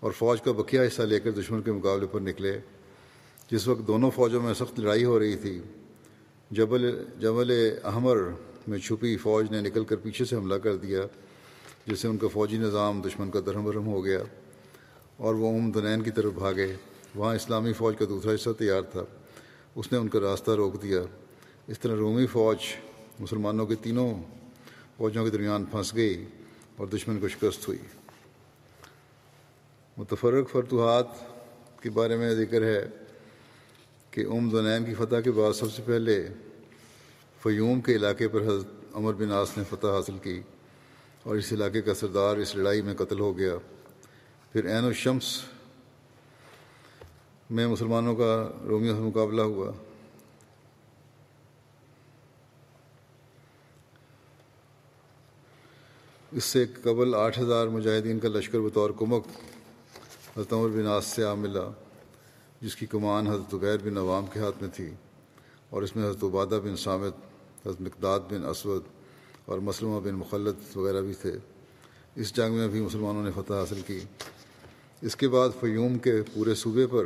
اور 0.00 0.12
فوج 0.12 0.40
کا 0.40 0.52
بقیہ 0.52 0.80
حصہ 0.80 1.02
لے 1.02 1.20
کر 1.20 1.30
دشمن 1.30 1.62
کے 1.62 1.72
مقابلے 1.72 2.06
پر 2.06 2.20
نکلے۔ 2.20 2.58
جس 3.50 3.68
وقت 3.68 3.86
دونوں 3.86 4.10
فوجوں 4.10 4.42
میں 4.42 4.54
سخت 4.54 4.80
لڑائی 4.80 5.04
ہو 5.04 5.18
رہی 5.18 5.36
تھی، 5.36 5.60
جبل 6.50 6.90
جبل 7.20 7.52
احمر 7.84 8.16
میں 8.68 8.78
چھپی 8.78 9.16
فوج 9.16 9.50
نے 9.50 9.60
نکل 9.60 9.84
کر 9.84 9.96
پیچھے 9.96 10.24
سے 10.24 10.36
حملہ 10.36 10.54
کر 10.54 10.76
دیا۔ 10.76 11.00
جس 11.86 12.00
سے 12.00 12.08
ان 12.08 12.16
کا 12.16 12.28
فوجی 12.28 12.56
نظام 12.56 13.02
دشمن 13.02 13.30
کا 13.30 13.40
درہم 13.46 13.64
برہم 13.64 13.86
ہو 13.86 14.04
گیا 14.04 14.22
اور 15.16 15.34
وہ 15.34 15.58
ام 15.58 15.70
دنین 15.70 16.02
کی 16.02 16.10
طرف 16.10 16.32
بھاگے۔ 16.32 16.74
وہاں 17.14 17.34
اسلامی 17.34 17.72
فوج 17.72 17.96
کا 17.98 18.04
دوسرا 18.08 18.34
حصہ 18.34 18.50
تیار 18.58 18.82
تھا۔ 18.82 19.04
اس 19.74 19.92
نے 19.92 19.98
ان 19.98 20.08
کا 20.08 20.20
راستہ 20.20 20.50
روک 20.50 20.82
دیا۔ 20.82 21.00
اس 21.66 21.78
طرح 21.78 21.96
رومی 21.96 22.26
فوج 22.26 22.56
مسلمانوں 23.20 23.66
کے 23.66 23.74
تینوں 23.74 24.22
فوجوں 24.96 25.24
کے 25.24 25.30
درمیان 25.30 25.64
پھنس 25.64 25.94
گئی 25.94 26.24
اور 26.76 26.86
دشمن 26.86 27.20
کو 27.20 27.28
شکست 27.28 27.68
ہوئی۔ 27.68 27.78
متفرق 29.96 30.50
فتوحات 30.50 31.06
کے 31.82 31.90
بارے 31.90 32.16
میں 32.16 32.34
ذکر 32.34 32.62
ہے 32.62 32.88
کہ 34.10 34.20
ام 34.20 34.48
دنین 34.48 34.84
کی 34.84 34.94
فتح 34.94 35.20
کے 35.24 35.30
بعد 35.30 35.52
سب 35.52 35.72
سے 35.72 35.82
پہلے 35.86 36.28
فیوم 37.42 37.80
کے 37.80 37.96
علاقے 37.96 38.28
پر 38.28 38.40
حضرت 38.40 38.66
عمر 38.94 39.12
بن 39.12 39.32
آس 39.32 39.58
نے 39.58 39.64
فتح 39.70 39.86
حاصل 39.86 40.18
کی۔ 40.22 40.40
اور 41.24 41.36
اس 41.36 41.52
علاقے 41.52 41.82
کا 41.82 41.94
سردار 41.94 42.36
اس 42.36 42.56
لڑائی 42.56 42.82
میں 42.82 42.94
قتل 42.94 43.20
ہو 43.20 43.36
گیا۔ 43.38 43.54
پھر 44.52 44.66
عین 44.66 44.84
الشمس 44.84 45.44
میں 47.50 47.66
مسلمانوں 47.66 48.16
کا 48.16 48.50
رومیوں 48.64 48.94
سے 48.94 49.00
مقابلہ 49.00 49.42
ہوا۔ 49.42 49.72
اس 56.32 56.44
سے 56.44 56.66
قبل 56.82 57.14
آٹھ 57.14 57.38
ہزار 57.38 57.66
مجاہدین 57.66 58.18
کا 58.18 58.28
لشکر 58.28 58.60
بطور 58.60 58.90
کمک 58.90 59.26
حضرت 60.36 60.52
عمر 60.52 60.68
بن 60.68 60.86
آس 60.86 61.06
سے 61.06 61.24
آ 61.24 61.34
ملا، 61.34 61.68
جس 62.60 62.76
کی 62.76 62.86
کمان 62.86 63.26
حضرت 63.26 63.54
غیر 63.54 63.78
بن 63.84 63.98
عوام 63.98 64.26
کے 64.26 64.40
ہاتھ 64.40 64.62
میں 64.62 64.70
تھی 64.74 64.90
اور 65.70 65.82
اس 65.82 65.96
میں 65.96 66.04
حضرت 66.04 66.24
عبادہ 66.24 66.60
بن 66.64 66.76
سامد 66.76 67.24
حضرت 67.66 67.80
مقداد 67.80 68.20
بن 68.30 68.44
اسود 68.44 68.82
اور 69.44 69.58
مسلمہ 69.58 70.00
بن 70.00 70.14
مخلط 70.14 70.76
وغیرہ 70.76 71.00
بھی 71.00 71.14
تھے۔ 71.14 71.32
اس 72.14 72.36
جنگ 72.36 72.54
میں 72.54 72.68
بھی 72.68 72.80
مسلمانوں 72.80 73.24
نے 73.24 73.30
فتح 73.34 73.52
حاصل 73.52 73.80
کی۔ 73.86 74.00
اس 75.02 75.16
کے 75.16 75.28
بعد 75.28 75.48
فیوم 75.60 75.98
کے 75.98 76.22
پورے 76.34 76.54
صوبے 76.54 76.86
پر 76.86 77.04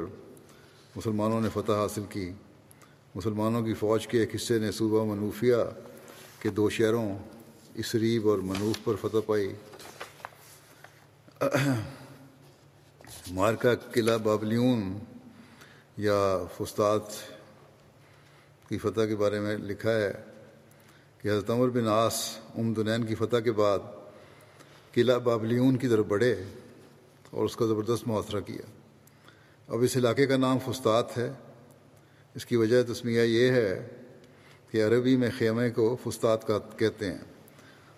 مسلمانوں 0.96 1.40
نے 1.40 1.48
فتح 1.53 1.72
حاصل 1.72 2.03
کی۔ 2.11 2.33
مسلمانوں 3.14 3.62
کی 3.62 3.74
فوج 3.74 4.07
کے 4.07 4.20
ایک 4.20 4.35
حصے 4.35 4.59
نے 4.59 4.72
صوبہ 4.72 5.14
منوفیہ 5.14 5.55
کے 6.42 6.51
دو 6.51 6.70
شہروں 6.70 7.18
اسریب 7.74 8.29
اور 8.29 8.38
منوف 8.38 8.85
پر 8.85 8.94
فتح 9.01 9.16
پائی۔ 9.27 9.53
مارکا 13.31 13.74
قلعہ 13.74 14.18
بابلیون 14.18 14.98
یا 15.96 16.38
فستاد 16.57 17.01
کی 18.68 18.79
فتح 18.79 19.01
کے 19.01 19.16
بارے 19.16 19.40
میں 19.40 19.57
لکھا 19.57 19.90
ہے۔ 19.90 20.12
کہ 21.19 21.29
حضرت 21.29 21.51
عمر 21.51 21.69
بن 21.69 21.89
آس 21.89 22.39
ام 22.59 22.73
دنین 22.73 23.05
کی 23.05 23.15
فتح 23.15 23.37
کے 23.37 23.53
بعد 23.53 23.79
قلعہ 24.93 25.19
بابلیون 25.19 25.77
کی 25.77 25.89
طرف 25.89 26.07
بڑھے 26.07 26.43
اور 27.31 27.45
اس 27.45 27.57
کا 27.57 27.67
زبردست 27.67 28.09
محاصرہ 28.09 28.41
کیا۔ 28.41 28.71
اب 29.69 29.83
اس 29.83 29.97
علاقے 29.97 30.27
کا 30.27 30.37
نام 30.37 30.59
فستاد 30.59 31.03
ہے۔ 31.17 31.33
اس 32.35 32.47
کی 32.47 32.57
وجہ 32.57 32.83
تسمیہ 32.83 33.21
یہ 33.21 33.51
ہے 33.51 33.89
کہ 34.71 34.87
عربی 34.87 35.17
میں 35.17 35.31
خیمے 35.39 35.71
کو 35.71 35.97
فستاد 36.05 36.39
کا 36.47 36.59
کہتے 36.59 37.07
ہیں۔ 37.07 37.19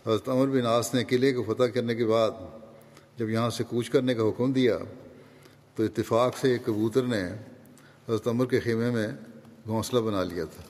حضرت 0.06 0.28
عمر 0.28 0.46
بن 0.46 0.66
آس 0.66 0.94
نے 0.94 1.04
قلعے 1.04 1.32
کو 1.32 1.54
فتح 1.54 1.64
کرنے 1.64 1.94
کے 1.94 2.06
بعد 2.06 2.30
جب 3.16 3.30
یہاں 3.30 3.50
سے 3.50 3.64
کوچ 3.64 3.90
کرنے 3.90 4.14
کا 4.14 4.22
حکم 4.22 4.52
دیا 4.52 4.78
تو 5.76 5.82
اتفاق 5.82 6.38
سے 6.38 6.52
ایک 6.52 6.66
کبوتر 6.66 7.02
نے 7.02 7.22
حضرت 8.08 8.28
عمر 8.28 8.46
کے 8.46 8.60
خیمے 8.60 8.90
میں 8.90 9.08
گھونسلہ 9.66 10.00
بنا 10.00 10.24
لیا 10.24 10.44
تھا۔ 10.44 10.62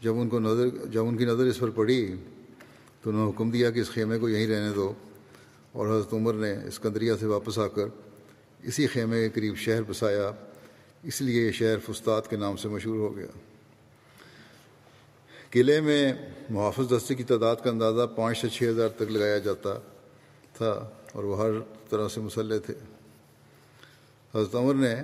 جب 0.00 0.18
ان 0.18 0.28
کو 0.28 0.40
نظر 0.40 0.68
جب 0.68 1.06
ان 1.06 1.16
کی 1.16 1.24
نظر 1.24 1.44
اس 1.44 1.58
پر 1.58 1.70
پڑی 1.70 2.14
تو 3.02 3.10
انہوں 3.10 3.24
نے 3.24 3.30
حکم 3.30 3.50
دیا 3.50 3.70
کہ 3.70 3.80
اس 3.80 3.90
خیمے 3.90 4.18
کو 4.18 4.28
یہیں 4.28 4.46
رہنے 4.46 4.74
دو 4.74 4.92
اور 5.72 5.86
حضرت 5.86 6.12
عمر 6.12 6.34
نے 6.34 6.54
اسکندریہ 6.66 7.12
سے 7.20 7.26
واپس 7.26 7.58
آ 7.58 7.66
کر 7.66 7.84
اسی 8.62 8.86
خیمے 8.86 9.20
کے 9.20 9.28
قریب 9.28 9.56
شہر 9.56 9.82
بسایا۔ 9.82 10.30
اس 11.02 11.20
لیے 11.20 11.46
یہ 11.46 11.52
شہر 11.52 11.76
فستاد 11.78 12.22
کے 12.30 12.36
نام 12.36 12.56
سے 12.56 12.68
مشہور 12.68 12.96
ہو 12.96 13.16
گیا۔ 13.16 13.26
قلعے 15.50 15.80
میں 15.80 16.12
محافظ 16.50 16.92
دستے 16.96 17.14
کی 17.14 17.24
تعداد 17.24 17.56
کا 17.64 17.70
اندازہ 17.70 18.06
پانچ 18.16 18.38
سے 18.38 18.48
چھ 18.48 18.62
ہزار 18.62 18.88
تک 18.88 19.02
لگایا 19.02 19.38
جاتا 19.38 19.78
تھا 20.52 20.90
اور 21.12 21.24
وہ 21.24 21.38
ہر 21.38 21.50
طرح 21.90 22.08
سے 22.08 22.20
مسلح 22.20 22.58
تھے۔ 22.58 22.74
حضرت 24.34 24.54
عمر 24.54 24.74
نے 24.74 24.94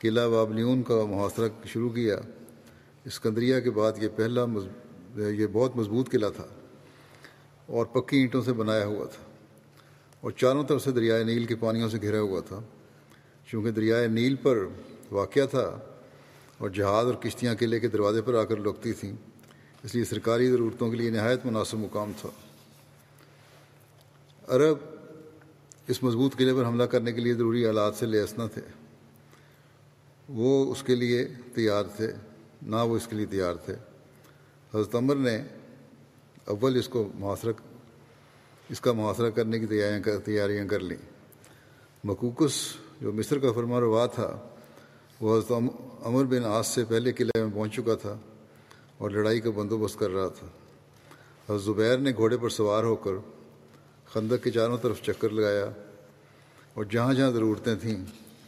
قلعہ 0.00 0.28
بابلیون 0.28 0.82
کا 0.82 1.04
محاصرہ 1.04 1.48
شروع 1.66 1.90
کیا۔ 1.90 2.20
اسکندریہ 3.04 3.60
کے 3.60 3.70
بعد 3.70 3.92
یہ 4.02 4.08
پہلا 4.16 4.44
یہ 5.16 5.46
بہت 5.46 5.76
مضبوط 5.76 6.10
قلعہ 6.10 6.30
تھا 6.30 6.46
اور 7.66 7.86
پکی 7.86 8.16
اینٹوں 8.16 8.42
سے 8.42 8.52
بنایا 8.52 8.86
ہوا 8.86 9.06
تھا 9.06 9.22
اور 10.20 10.30
چاروں 10.30 10.64
طرف 10.64 10.84
سے 10.84 10.90
دریائے 10.90 11.24
نیل 11.24 11.44
کے 11.44 11.54
پانیوں 11.54 11.88
سے 11.88 11.98
گھرا 12.02 12.20
ہوا 12.20 12.40
تھا 12.40 12.60
چونکہ 13.46 13.70
دریائے 13.70 14.06
نیل 14.06 14.36
پر 14.36 14.58
واقع 15.10 15.44
تھا 15.50 15.78
اور 16.58 16.70
جہاز 16.70 17.06
اور 17.06 17.14
کشتیاں 17.14 17.54
قلعے 17.54 17.80
کے 17.80 17.88
دروازے 17.88 18.22
پر 18.22 18.34
آ 18.34 18.44
کر 18.44 18.56
لگتی 18.56 18.92
تھیں، 18.92 19.12
اس 19.84 19.94
لیے 19.94 20.04
سرکاری 20.04 20.50
ضرورتوں 20.50 20.90
کے 20.90 20.96
لیے 20.96 21.10
نہایت 21.10 21.46
مناسب 21.46 21.78
مقام 21.78 22.12
تھا۔ 22.20 22.28
عرب 24.48 24.78
اس 25.86 26.02
مضبوط 26.02 26.36
قلعے 26.36 26.54
پر 26.54 26.66
حملہ 26.66 26.84
کرنے 26.84 27.12
کے 27.12 27.20
لیے 27.20 27.34
ضروری 27.34 27.66
آلات 27.66 27.94
سے 27.94 28.06
لیس 28.06 28.38
نہ 28.38 28.42
تھے۔ 28.54 28.62
وہ 30.28 30.72
اس 30.72 30.82
کے 30.82 30.94
لیے 30.94 31.28
تیار 31.54 31.84
تھے۔ 31.96 32.12
نہ 32.62 32.76
وہ 32.76 32.96
اس 32.96 33.06
کے 33.06 33.16
لیے 33.16 33.26
تیار 33.26 33.54
تھے۔ 33.54 33.74
حضرت 34.74 34.94
عمر 34.94 35.16
نے 35.16 35.42
اول 36.44 36.76
اس 36.76 36.88
کو 36.88 37.08
محاصرہ 37.14 37.52
اس 38.68 38.80
کا 38.80 38.92
محاصرہ 38.92 39.30
کرنے 39.30 39.58
کی 39.58 39.66
تیاریاں 39.66 40.18
تیاریاں 40.24 40.66
کر 40.66 40.80
لیں۔ 40.80 40.96
مکوکس 42.04 42.74
جو 43.00 43.12
مصر 43.12 43.38
کا 43.38 43.52
فرما 43.52 43.80
روا 43.80 44.06
تھا، 44.06 44.48
وہ 45.20 45.38
حضرت 45.38 45.52
عمر 46.02 46.24
بن 46.24 46.44
آس 46.44 46.66
سے 46.66 46.84
پہلے 46.84 47.12
قلعے 47.12 47.44
میں 47.44 47.50
پہنچ 47.54 47.74
چکا 47.74 47.94
تھا 47.94 48.16
اور 48.98 49.10
لڑائی 49.10 49.40
کا 49.40 49.50
بندوبست 49.50 49.98
کر 49.98 50.10
رہا 50.10 50.28
تھا۔ 50.28 50.46
حضرت 51.48 51.62
زبیر 51.62 51.98
نے 51.98 52.12
گھوڑے 52.16 52.36
پر 52.36 52.48
سوار 52.48 52.84
ہو 52.84 52.96
کر 52.96 53.12
خندق 54.12 54.44
کے 54.44 54.50
چاروں 54.50 54.78
طرف 54.82 55.02
چکر 55.02 55.28
لگایا 55.28 55.66
اور 56.74 56.84
جہاں 56.84 57.14
جہاں 57.14 57.30
ضرورتیں 57.30 57.74
تھیں، 57.74 58.04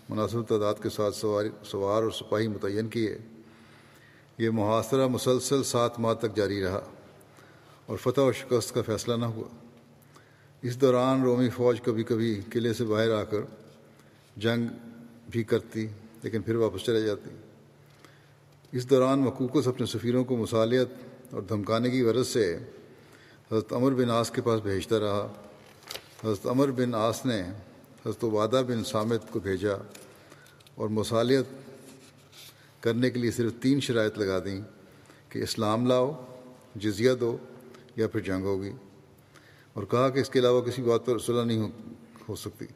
مناسب 0.09 0.42
تعداد 0.42 0.75
کے 0.83 0.88
ساتھ 0.88 1.16
سواری 1.16 1.48
سوار 1.64 2.03
اور 2.03 2.11
سپاہی 2.11 2.48
متعین 2.48 2.88
کیے۔ 2.88 3.18
یہ 4.43 4.51
محاصرہ 4.51 5.07
مسلسل 5.07 5.63
سات 5.63 5.99
ماہ 6.01 6.15
تک 6.15 6.37
جاری 6.37 6.63
رہا 6.63 6.81
اور 7.87 7.97
فتح 7.97 8.21
و 8.21 8.33
شکست 8.33 8.75
کا 8.75 8.83
فیصلہ 8.87 9.15
نہ 9.15 9.25
ہوا۔ 9.25 9.49
اس 10.63 10.81
دوران 10.81 11.23
رومی 11.23 11.49
فوج 11.49 11.81
کبھی 11.81 12.05
کبھی 12.05 12.41
قلعے 12.53 12.73
سے 12.73 12.85
باہر 12.85 13.11
آ 13.11 13.23
کر 13.23 13.41
جنگ 14.37 14.67
بھی 15.31 15.43
کرتی، 15.45 15.87
لیکن 16.23 16.43
پھر 16.43 16.55
واپس 16.55 16.85
چلے 16.85 17.03
جاتی۔ 17.03 17.31
اس 18.73 18.91
دوران 18.91 19.19
مکوکس 19.19 19.69
اپنے 19.69 19.87
سفیروں 19.87 20.25
کو 20.25 20.37
مصالحت 20.37 21.35
اور 21.35 21.43
دھمکانے 21.43 21.91
کی 21.91 22.03
غرض 22.03 22.29
سے 22.29 22.59
حضرت 23.53 23.73
عمر 23.73 23.93
بن 23.93 24.11
آس 24.11 24.31
کے 24.31 24.43
پاس 24.43 24.61
بھیجتا 24.61 25.01
رہا۔ 25.01 25.33
حضرت 26.25 26.47
عمر 26.47 26.71
بن 26.71 26.95
آس 26.95 27.27
نے 27.27 27.43
حضرت 28.07 28.25
وادہ 28.25 28.63
بن 28.69 28.85
سامت 28.85 29.31
کو 29.31 29.41
بھیجا 29.41 29.75
اور 30.75 30.89
مصالحت 30.89 31.72
کرنے 32.83 33.11
کے 33.11 33.18
لیے 33.18 33.31
صرف 33.31 33.53
تین 33.61 33.81
شرائط 33.81 34.18
لگا 34.18 34.38
دیں 34.45 34.61
کہ 35.29 35.38
اسلام 35.38 35.87
لاؤ، 35.87 36.27
جزیہ 36.77 37.12
دو 37.12 37.37
یا 37.97 38.09
پھر 38.09 38.21
جنگ 38.21 38.42
ہوگی۔ 38.42 38.73
اور 39.73 39.85
کہا 39.85 40.09
کہ 40.09 40.18
اس 40.18 40.31
کے 40.31 40.38
علاوہ 40.38 40.61
کسی 40.61 40.83
بات 40.83 41.07
پر 41.07 41.18
صلح 41.18 41.45
نہیں 41.45 41.71
ہو 42.29 42.35
سکتی۔ 42.35 42.66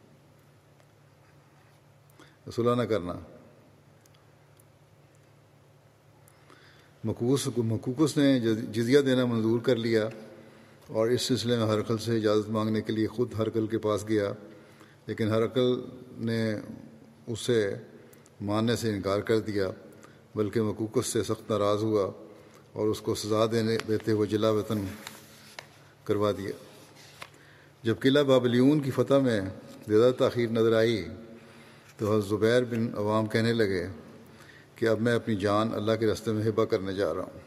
صلح 2.54 2.74
نہ 2.74 2.82
کرنا۔ 2.82 3.12
مکوس 7.04 7.48
مکوکس 7.56 8.16
نے 8.16 8.40
جزیہ 8.72 9.00
دینا 9.00 9.24
منظور 9.24 9.60
کر 9.60 9.76
لیا 9.76 10.08
اور 10.86 11.08
اس 11.08 11.22
سلسلے 11.22 11.56
میں 11.56 11.66
ہرکل 11.66 11.98
سے 11.98 12.16
اجازت 12.16 12.50
مانگنے 12.50 12.80
کے 12.80 12.92
لیے 12.92 13.06
خود 13.06 13.34
ہرکل 13.38 13.66
کے 13.66 13.78
پاس 13.78 14.08
گیا، 14.08 14.32
لیکن 15.06 15.28
ہرکل 15.28 15.84
نے 16.16 16.54
اسے 17.26 17.74
ماننے 18.40 18.76
سے 18.76 18.90
انکار 18.90 19.20
کر 19.20 19.40
دیا۔ 19.40 19.68
بلکہ 20.36 20.62
مکوکس 20.62 21.06
سے 21.06 21.22
سخت 21.22 21.50
ناراض 21.50 21.82
ہوا 21.82 22.10
اور 22.72 22.88
اس 22.88 23.00
کو 23.00 23.14
سزا 23.14 23.46
دینے 23.52 23.76
دیتے 23.88 24.12
ہوئے 24.12 24.28
جلا 24.28 24.50
وطن 24.50 24.84
کروا 26.04 26.30
دیا۔ 26.30 26.50
جب 27.82 27.94
قلعہ 28.00 28.22
بابلیون 28.22 28.80
کی 28.80 28.90
فتح 28.90 29.14
میں 29.14 29.40
زیادہ 29.88 30.12
تاخیر 30.18 30.48
نظر 30.48 30.76
آئی 30.76 31.04
تو 31.96 32.12
حضرت 32.12 32.30
زبیر 32.30 32.64
بن 32.64 32.90
عوام 32.96 33.26
کہنے 33.26 33.52
لگے 33.52 33.86
کہ 34.74 34.88
اب 34.88 35.00
میں 35.00 35.14
اپنی 35.14 35.36
جان 35.36 35.74
اللہ 35.74 35.92
کے 36.00 36.06
رستے 36.06 36.32
میں 36.32 36.44
ہبا 36.48 36.64
کرنے 36.64 36.92
جا 36.92 37.14
رہا 37.14 37.22
ہوں۔ 37.22 37.40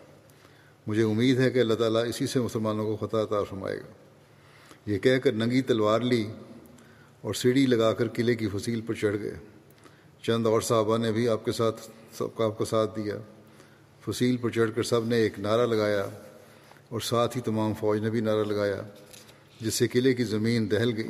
مجھے 0.88 1.04
امید 1.04 1.40
ہے 1.40 1.52
کہ 1.52 1.60
اللہ 1.60 1.74
تعالیٰ 1.74 2.08
اسی 2.08 2.28
سے 2.28 2.40
مسلمانوں 2.40 2.86
کو 2.86 3.08
فتح 3.08 3.18
عطا 3.18 3.44
فرمائے 3.44 3.78
گا۔ 3.78 3.92
یہ 4.86 5.00
کہہ 5.00 5.18
کر 5.18 5.32
ننگی 5.32 5.62
تلوار 5.62 6.02
لی 6.02 6.32
اور 7.22 7.34
سیڑھی 7.34 7.66
لگا 7.66 7.94
کر 7.94 8.08
قلعے 8.08 8.36
کی 8.36 8.48
فصیل 8.48 8.82
پر 8.82 8.94
چڑھ 8.94 9.18
گئے۔ 9.22 9.36
چند 10.22 10.46
اور 10.46 10.62
صحابہ 10.62 10.98
نے 10.98 11.12
بھی 11.12 11.30
آپ 11.30 11.46
کے 11.46 11.52
ساتھ 11.52 11.92
سب 12.14 12.36
کا 12.36 12.46
آپ 12.46 12.58
کا 12.58 12.66
ساتھ 12.66 13.00
دیا۔ 13.00 13.18
فصیل 14.06 14.38
پر 14.38 14.50
چڑھ 14.50 14.72
کر 14.76 14.84
سب 14.84 15.06
نے 15.06 15.16
ایک 15.16 15.40
نعرہ 15.40 15.68
لگایا 15.68 16.06
اور 16.90 17.00
ساتھ 17.00 17.38
ہی 17.38 17.42
تمام 17.42 17.74
فوج 17.80 18.00
نے 18.00 18.10
بھی 18.10 18.20
نعرہ 18.20 18.44
لگایا، 18.44 18.82
جس 19.62 19.74
سے 19.74 19.88
قلعے 19.88 20.14
کی 20.14 20.24
زمین 20.24 20.72
دہل 20.72 20.98
گئی۔ 20.98 21.10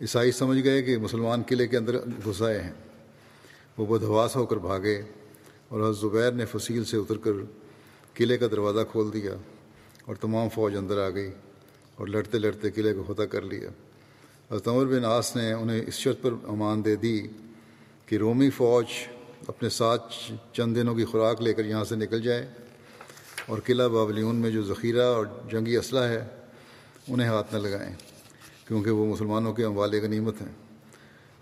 عیسائی 0.00 0.32
سمجھ 0.32 0.64
گئے 0.64 0.82
کہ 0.82 0.98
مسلمان 0.98 1.42
قلعے 1.46 1.66
کے 1.66 1.76
اندر 1.76 1.98
گھسائے 1.98 2.60
ہیں۔ 2.62 2.72
وہ 3.78 3.98
بدہواس 3.98 4.36
ہو 4.36 4.46
کر 4.46 4.56
بھاگے 4.56 5.02
اور 5.68 5.80
حضرت 5.80 5.96
زبیر 5.96 6.32
نے 6.32 6.44
فصیل 6.44 6.84
سے 6.84 6.96
اتر 6.96 7.16
کر 7.16 7.32
قلعے 8.14 8.38
کا 8.38 8.46
دروازہ 8.46 8.80
کھول 8.92 9.12
دیا 9.12 9.34
اور 10.04 10.16
تمام 10.16 10.48
فوج 10.48 10.76
اندر 10.76 11.06
آ 11.06 11.10
گئی 11.10 11.30
اور 11.94 12.06
لڑتے 12.06 12.38
لڑتے 12.38 12.70
قلعے 12.70 12.94
کو 12.94 13.14
فتح 13.14 13.22
کر 13.22 13.42
لیا۔ 13.42 13.68
حضرت 14.50 14.68
عمر 14.68 14.84
بن 14.84 15.04
آس 15.04 15.36
نے 15.36 15.52
انہیں 15.52 15.80
اس 15.86 15.94
شرط 15.94 16.22
پر 16.22 16.30
امان 16.48 16.84
دے 16.84 16.96
دی 16.96 17.26
کہ 18.06 18.16
رومی 18.16 18.50
فوج 18.50 18.86
اپنے 19.48 19.68
ساتھ 19.68 20.32
چند 20.52 20.76
دنوں 20.76 20.94
کی 20.94 21.04
خوراک 21.04 21.42
لے 21.42 21.54
کر 21.54 21.64
یہاں 21.64 21.84
سے 21.84 21.96
نکل 21.96 22.22
جائے۔ 22.22 22.50
اور 23.46 23.58
قلعہ 23.64 23.88
بابلیون 23.88 24.36
میں 24.36 24.50
جو 24.50 24.62
ذخیرہ 24.62 25.02
اور 25.02 25.26
جنگی 25.50 25.76
اسلحہ 25.76 26.02
ہے، 26.02 26.24
انہیں 27.08 27.28
ہاتھ 27.28 27.54
نہ 27.54 27.58
لگائیں، 27.58 27.94
کیونکہ 28.68 28.90
وہ 28.90 29.12
مسلمانوں 29.12 29.52
کے 29.52 29.64
اموال 29.64 29.94
غنیمت 30.02 30.34
ہیں۔ 30.40 30.52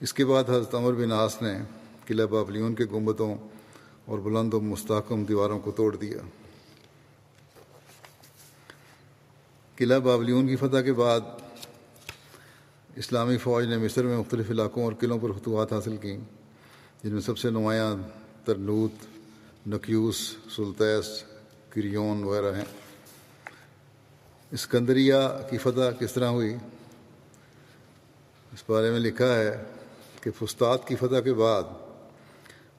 اس 0.01 0.13
کے 0.13 0.25
بعد 0.25 0.45
حضرت 0.45 0.75
عمر 0.75 0.93
بن 0.93 1.13
آس 1.13 1.43
نے 1.43 1.59
قلعہ 2.07 2.27
بابلیون 2.27 2.75
کے 2.75 2.85
گنبتوں 2.93 3.35
اور 4.05 4.19
بلند 4.19 4.55
و 4.55 4.61
مستحکم 4.61 5.25
دیواروں 5.25 5.59
کو 5.59 5.71
توڑ 5.71 5.97
دیا۔ 5.97 6.19
قلعہ 9.77 9.99
بابلیون 9.99 10.47
کی 10.47 10.57
فتح 10.57 10.81
کے 10.81 10.93
بعد 10.93 11.21
اسلامی 12.97 13.39
فوج 13.39 13.65
نے 13.65 13.79
مصر 13.79 14.05
میں 14.05 14.19
مختلف 14.19 14.51
علاقوں 14.51 14.85
اور 14.85 14.93
قلعوں 15.01 15.19
پر 15.19 15.33
فتوحات 15.33 15.73
حاصل 15.73 15.97
کیں۔ 15.97 16.19
جن 17.05 17.13
میں 17.13 17.21
سب 17.21 17.39
سے 17.39 17.51
نمایاں 17.51 17.97
ترنوت، 18.45 19.05
نکیوس، 19.69 20.37
سلطیس، 20.57 21.25
کریون 21.69 22.25
وغیرہ 22.25 22.55
ہیں۔ 22.55 22.65
اسکندریہ 24.51 25.15
کی 25.51 25.59
فتح 25.59 26.05
کس 26.05 26.13
طرح 26.13 26.27
ہوئی؟ 26.27 26.55
اس 28.53 28.63
بارے 28.69 28.91
میں 28.91 28.99
لکھا 28.99 29.35
ہے 29.35 29.63
کہ 30.21 30.31
فستاد 30.31 30.79
کی 30.87 30.97
فتح 30.97 31.21
کے 31.25 31.35
بعد 31.35 31.63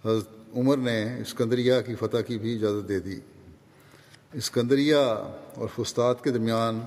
حضرت 0.05 0.29
عمر 0.55 0.77
نے 0.77 1.21
اسکندریہ 1.21 1.73
کی 1.85 1.95
فتح 1.95 2.17
کی 2.17 2.37
بھی 2.37 2.55
اجازت 2.55 2.89
دے 2.89 2.99
دی۔ 2.99 3.19
اسکندریہ 4.33 4.95
اور 5.55 5.67
فستاد 5.75 6.15
کے 6.23 6.31
درمیان 6.31 6.79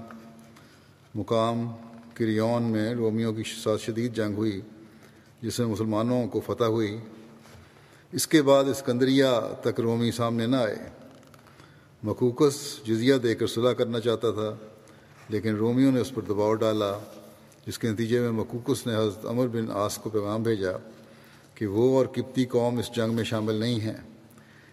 مقام 1.14 1.70
کریون 2.14 2.62
میں 2.62 2.94
رومیوں 2.94 3.32
کی 3.32 3.42
ساتھ 3.64 3.82
شدید 3.82 4.14
جنگ 4.14 4.34
ہوئی، 4.34 4.60
جس 5.42 5.58
میں 5.58 5.66
مسلمانوں 5.66 6.26
کو 6.26 6.40
فتح 6.40 6.64
ہوئی۔ 6.64 6.98
اس 8.12 8.26
کے 8.26 8.42
بعد 8.42 8.64
اسکندریہ 8.64 9.26
تک 9.62 9.80
رومی 9.80 10.10
سامنے 10.10 10.46
نہ 10.46 10.56
آئے۔ 10.56 10.76
مکوکس 12.02 12.80
جزیہ 12.86 13.14
دے 13.14 13.34
کر 13.34 13.46
صلاح 13.46 13.72
کرنا 13.72 14.00
چاہتا 14.00 14.30
تھا، 14.30 14.54
لیکن 15.28 15.54
رومیوں 15.54 15.92
نے 15.92 16.00
اس 16.00 16.14
پر 16.14 16.22
دباؤ 16.22 16.54
ڈالا، 16.54 16.98
جس 17.66 17.78
کے 17.78 17.88
نتیجے 17.88 18.20
میں 18.20 18.30
مکوکس 18.30 18.86
نے 18.86 18.96
حضرت 18.96 19.26
عمر 19.26 19.46
بن 19.46 19.66
آس 19.70 19.98
کو 19.98 20.10
پیغام 20.10 20.42
بھیجا 20.42 20.72
کہ 21.54 21.66
وہ 21.66 21.98
اور 21.98 22.06
کپتی 22.06 22.44
قوم 22.44 22.78
اس 22.78 22.90
جنگ 22.96 23.14
میں 23.14 23.24
شامل 23.24 23.54
نہیں 23.54 23.80
ہیں۔ 23.80 23.94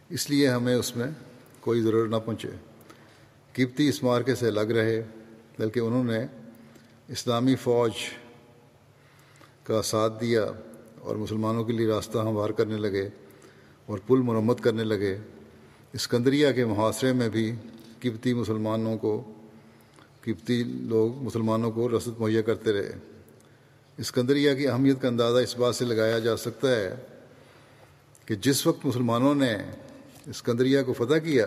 اس 0.10 0.30
لیے 0.30 0.50
ہمیں 0.50 0.76
اس 0.76 0.95
میں 0.95 1.08
کوئی 1.60 1.82
ضرورت 1.82 2.10
نہ 2.10 2.15
پہنچے۔ 2.26 2.50
کپتی 3.54 3.89
اس 3.89 4.04
مارکے 4.04 4.36
سے 4.36 4.48
الگ 4.48 4.71
رہے، 4.78 5.04
بلکہ 5.60 5.80
انہوں 5.80 6.04
نے 6.04 6.26
اسلامی 7.08 7.56
فوج 7.56 7.91
کا 9.63 9.82
ساتھ 9.82 10.21
دیا 10.21 10.45
اور 11.00 11.15
مسلمانوں 11.15 11.63
کے 11.63 11.74
لیے 11.74 11.88
راستہ 11.88 12.17
ہموار 12.17 12.50
کرنے 12.50 12.78
لگے۔ 12.78 13.10
اور 13.86 13.98
پل 14.08 14.17
مرمت 14.17 14.62
کرنے 14.62 14.84
لگے۔ 14.84 15.17
اسکندریہ 15.93 16.52
کے 16.52 16.65
محاصرے 16.65 17.13
میں 17.13 17.30
بھی 17.30 17.56
کپتی 18.00 18.34
مسلمانوں 18.34 18.98
کو، 18.98 19.34
کپتی 20.21 20.63
لوگ 20.63 21.24
مسلمانوں 21.24 21.71
کو 21.71 21.89
رسد 21.89 22.19
مہیا 22.19 22.41
کرتے 22.41 22.74
رہے۔ 22.74 22.91
اسکندریہ 23.98 24.54
کی 24.54 24.67
اہمیت 24.67 25.02
کا 25.02 25.08
اندازہ 25.08 25.38
اس 25.38 25.58
بات 25.58 25.76
سے 25.76 25.86
لگایا 25.86 26.19
جا 26.19 26.38
سکتا 26.38 26.76
ہے 26.76 26.95
کہ 28.26 28.36
جس 28.36 28.67
وقت 28.67 28.86
مسلمانوں 28.86 29.36
نے 29.36 29.56
اسکندریہ 30.26 30.82
کو 30.82 30.93
فتح 30.93 31.15
کیا، 31.15 31.45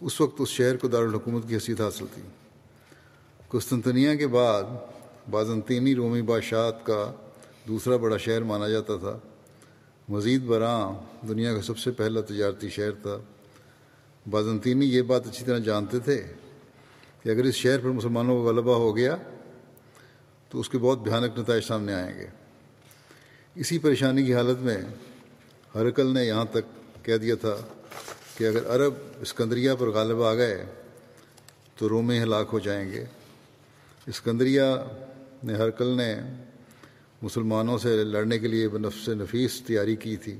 اس 0.00 0.20
وقت 0.20 0.34
اس 0.38 0.48
شہر 0.48 0.76
کو 0.76 0.88
دارالحکومت 0.88 1.48
کی 1.48 1.54
حیثیت 1.54 1.80
حاصل 1.80 2.04
تھی۔ 2.14 2.22
قسطنطنیہ 3.48 4.14
کے 4.14 4.26
بعد، 4.26 4.62
بازنطینی 5.30 5.94
رومی 5.94 6.22
بادشاہت 6.22 6.86
کا 6.86 7.12
دوسرا 7.68 7.96
بڑا 7.96 8.16
شہر 8.16 8.42
مانا 8.42 8.68
جاتا 8.68 8.96
تھا۔ 8.96 9.18
مزید 10.10 10.42
برآں، 10.42 10.92
دنیا 11.28 11.54
کا 11.54 11.62
سب 11.62 11.78
سے 11.78 11.90
پہلا 11.90 12.20
تجارتی 12.20 12.68
شہر 12.68 12.90
تھا۔ 12.90 13.18
بازنطینی 14.30 14.86
یہ 14.86 15.02
بات 15.02 15.26
اچھی 15.26 15.44
طرح 15.44 15.58
جانتے 15.58 15.98
تھے 15.98 16.26
کہ 17.22 17.28
اگر 17.28 17.44
اس 17.44 17.54
شہر 17.54 17.78
پر 17.78 17.88
مسلمانوں 17.88 18.42
کا 18.42 18.50
غلبہ 18.50 18.74
ہو 18.74 18.96
گیا، 18.96 19.16
تو 20.48 20.60
اس 20.60 20.68
کے 20.68 20.78
بہت 20.78 21.02
بھیانک 21.02 21.38
نتائج 21.38 21.64
سامنے 21.64 21.94
آئیں 21.94 22.18
گے۔ 22.18 22.26
اسی 23.54 23.78
پریشانی 23.78 24.22
کی 24.22 24.34
حالت 24.34 24.62
میں 24.62 24.78
ہرکل 25.74 26.14
نے 26.14 26.24
یہاں 26.24 26.44
تک 26.44 27.04
کہہ 27.04 27.16
دیا 27.16 27.34
تھا 27.34 27.56
کہ 28.36 28.44
اگر 28.44 28.66
عرب 28.66 28.94
اسکندریہ 29.20 29.72
پر 29.78 29.88
غالب 29.88 30.22
آ 30.22 30.34
گئے، 30.34 30.64
تو 31.76 31.88
رومے 31.88 32.22
ہلاک 32.22 32.48
ہو 32.52 32.58
جائیں 32.58 32.92
گے۔ 32.92 33.04
اسکندریہ 34.06 34.62
نے 35.44 35.54
ہرکل 35.54 35.86
نے 35.86 36.16
مسلمانوں 37.22 37.78
سے 37.78 38.04
لڑنے 38.04 38.38
کے 38.38 38.48
لیے 38.48 38.68
بنفس 38.68 39.08
نفیس 39.08 39.62
تیاری 39.66 39.96
کی 39.96 40.16
تھی، 40.16 40.36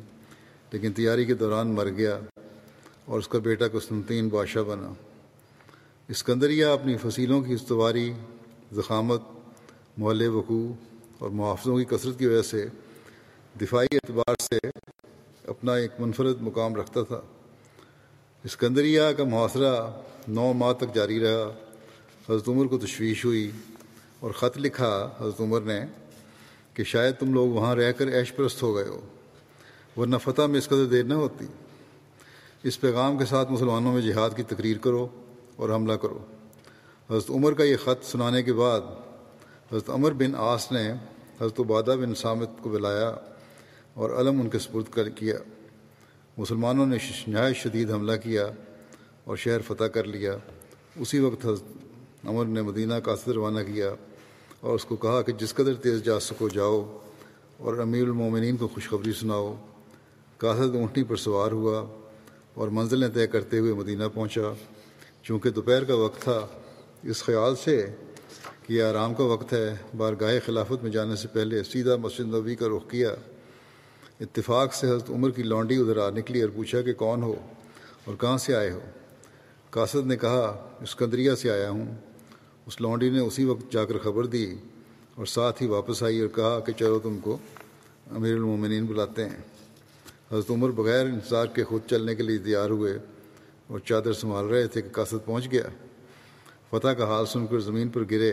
لیکن 0.72 0.92
تیاری 0.92 1.24
کے 1.24 1.34
دوران 1.34 1.74
مر 1.74 1.88
گیا 1.88 2.20
اور 3.04 3.18
اس 3.18 3.28
کا 3.28 3.38
بیٹا 3.38 3.68
قسطنطین 3.68 4.28
بادشاہ 4.28 4.62
بنا۔ 4.62 4.92
اسکندریہ 6.08 6.66
اپنی 6.66 6.96
فصیلوں 6.96 7.40
کی 7.40 7.52
استواری، 7.52 8.12
زخامت 8.72 9.20
محل 9.98 10.28
وقوع 10.28 10.72
اور 11.18 11.30
محافظوں 11.30 11.78
کی 11.78 11.84
کثرت 11.84 12.18
کی 12.18 12.26
وجہ 12.26 12.42
سے 12.42 12.66
دفاعی 13.60 13.86
اعتبار 13.92 14.34
سے 14.40 14.58
اپنا 15.46 15.74
ایک 15.74 15.90
منفرد 15.98 16.40
مقام 16.40 16.74
رکھتا 16.74 17.02
تھا۔ 17.02 17.20
اسکندریہ 18.44 19.02
کا 19.16 19.24
محاصرہ 19.24 19.90
نو 20.28 20.52
ماہ 20.52 20.72
تک 20.72 20.94
جاری 20.94 21.20
رہا۔ 21.20 21.52
حضرت 22.28 22.48
عمر 22.48 22.66
کو 22.66 22.78
تشویش 22.78 23.24
ہوئی 23.24 23.50
اور 24.20 24.30
خط 24.30 24.58
لکھا 24.58 25.10
حضرت 25.20 25.40
عمر 25.40 25.60
نے 25.60 25.80
کہ 26.80 26.84
شاید 26.84 27.14
تم 27.18 27.34
لوگ 27.34 27.48
وہاں 27.48 27.74
رہ 27.74 27.92
کر 27.92 28.18
عیش 28.18 28.36
پرست 28.36 28.62
ہو 28.62 28.76
گئے 28.76 28.84
ہو، 28.84 29.00
ورنہ 29.96 30.16
فتح 30.24 30.42
میں 30.42 30.58
اس 30.58 30.66
قدر 30.66 30.84
دیر 30.84 31.04
نہ 31.04 31.14
ہوتی۔ 31.14 31.46
اس 32.62 32.80
پیغام 32.80 33.18
کے 33.18 33.24
ساتھ 33.24 33.52
مسلمانوں 33.52 33.92
میں 33.92 34.02
جہاد 34.02 34.30
کی 34.36 34.42
تقریر 34.42 34.78
کرو 34.78 35.08
اور 35.56 35.68
حملہ 35.68 35.92
کرو۔ 35.92 36.18
حضرت 37.10 37.30
عمر 37.30 37.52
کا 37.52 37.64
یہ 37.64 37.76
خط 37.76 38.04
سنانے 38.04 38.42
کے 38.42 38.52
بعد 38.52 38.80
حضرت 39.72 39.90
عمر 39.90 40.12
بن 40.12 40.32
آس 40.36 40.72
نے 40.72 40.92
حضرت 41.40 41.60
عبادہ 41.60 41.96
بن 42.00 42.14
سامت 42.14 42.50
کو 42.62 42.70
بلایا 42.70 43.16
اور 43.94 44.10
علم 44.10 44.40
ان 44.40 44.48
کے 44.48 44.58
سپرد 44.58 44.92
کر 44.92 45.08
کیا۔ 45.08 45.34
مسلمانوں 46.38 46.86
نے 46.86 46.96
نہایت 47.26 47.56
شدید 47.56 47.90
حملہ 47.90 48.16
کیا 48.16 48.46
اور 49.24 49.36
شہر 49.36 49.60
فتح 49.60 49.84
کر 49.84 50.04
لیا۔ 50.04 50.36
اسی 50.96 51.18
وقت 51.18 51.44
حضرت 51.44 51.64
عمر 52.24 52.44
نے 52.44 52.62
مدینہ 52.62 52.94
قاصد 53.04 53.28
روانہ 53.28 53.60
کیا۔ 53.60 53.94
اور 54.60 54.74
اس 54.74 54.84
کو 54.84 54.96
کہا 54.96 55.22
کہ 55.22 55.32
جس 55.32 55.54
قدر 55.54 55.74
تیز 55.74 56.02
جا 56.02 56.20
سکو 56.20 56.48
جاؤ 56.48 56.98
اور 57.56 57.78
امیر 57.78 58.02
المومنین 58.02 58.56
کو 58.56 58.68
خوشخبری 58.68 59.12
سناؤ۔ 59.12 59.54
قاصد 60.36 60.74
اونٹنی 60.74 61.04
پر 61.04 61.16
سوار 61.16 61.52
ہوا 61.52 61.86
اور 62.54 62.68
منزلیں 62.68 63.08
طے 63.08 63.26
کرتے 63.26 63.58
ہوئے 63.58 63.74
مدینہ 63.74 64.04
پہنچا۔ 64.14 64.52
چونکہ 65.22 65.50
دوپہر 65.50 65.84
کا 65.84 65.94
وقت 65.94 66.22
تھا، 66.22 66.46
اس 67.02 67.22
خیال 67.22 67.56
سے 67.56 67.86
کہ 68.66 68.72
یہ 68.72 68.82
آرام 68.82 69.14
کا 69.14 69.24
وقت 69.24 69.52
ہے، 69.52 69.74
بارگاہ 69.96 70.34
خلافت 70.46 70.82
میں 70.82 70.90
جانے 70.90 71.16
سے 71.16 71.28
پہلے 71.28 71.62
سیدھا 71.62 71.96
مسجد 71.96 72.20
نبی 72.20 72.54
کا 72.54 72.66
رخ 72.76 72.90
کیا۔ 72.90 73.10
اتفاق 74.20 74.74
سے 74.74 74.86
حضرت 74.86 75.10
عمر 75.10 75.30
کی 75.30 75.42
لانڈی 75.42 75.76
ادھر 75.76 75.96
آ 75.96 76.10
نکلی 76.10 76.40
اور 76.40 76.50
پوچھا 76.54 76.82
کہ 76.82 76.92
کون 76.92 77.22
ہو 77.22 77.34
اور 78.04 78.14
کہاں 78.20 78.38
سے 78.38 78.54
آئے 78.54 78.70
ہو؟ 78.70 78.80
قاصد 79.70 80.06
نے 80.06 80.16
کہا، 80.16 80.68
اسکندریہ 80.82 81.34
سے 81.34 81.50
آیا 81.50 81.70
ہوں۔ 81.70 82.09
اس 82.70 82.80
لانڈی 82.80 83.10
نے 83.10 83.18
اسی 83.18 83.44
وقت 83.44 83.72
جا 83.72 83.84
کر 83.84 83.98
خبر 83.98 84.26
دی 84.26 84.54
اور 85.14 85.26
ساتھ 85.26 85.62
ہی 85.62 85.66
واپس 85.66 86.02
آئی 86.02 86.20
اور 86.20 86.28
کہا 86.28 86.60
کہ 86.60 86.72
چلو 86.72 86.98
تم 86.98 87.18
کو 87.18 87.38
امیر 88.10 88.34
المومنین 88.34 88.86
بلاتے 88.86 89.24
ہیں۔ 89.24 89.36
حضرت 90.32 90.50
عمر 90.50 90.70
بغیر 90.70 91.06
انتظار 91.06 91.46
کے 91.46 91.64
خود 91.64 91.80
چلنے 91.90 92.14
کے 92.14 92.22
لیے 92.22 92.38
تیار 92.38 92.70
ہوئے 92.70 92.98
اور 93.66 93.78
چادر 93.78 94.12
سنبھال 94.12 94.46
رہے 94.46 94.66
تھے 94.66 94.82
کہ 94.82 94.88
قاصد 94.88 95.24
پہنچ 95.24 95.52
گیا۔ 95.52 95.62
فتح 96.70 96.88
کا 96.88 97.04
حال 97.04 97.26
سن 97.26 97.46
کر 97.46 97.58
زمین 97.58 97.88
پر 97.88 98.02
گرے 98.10 98.32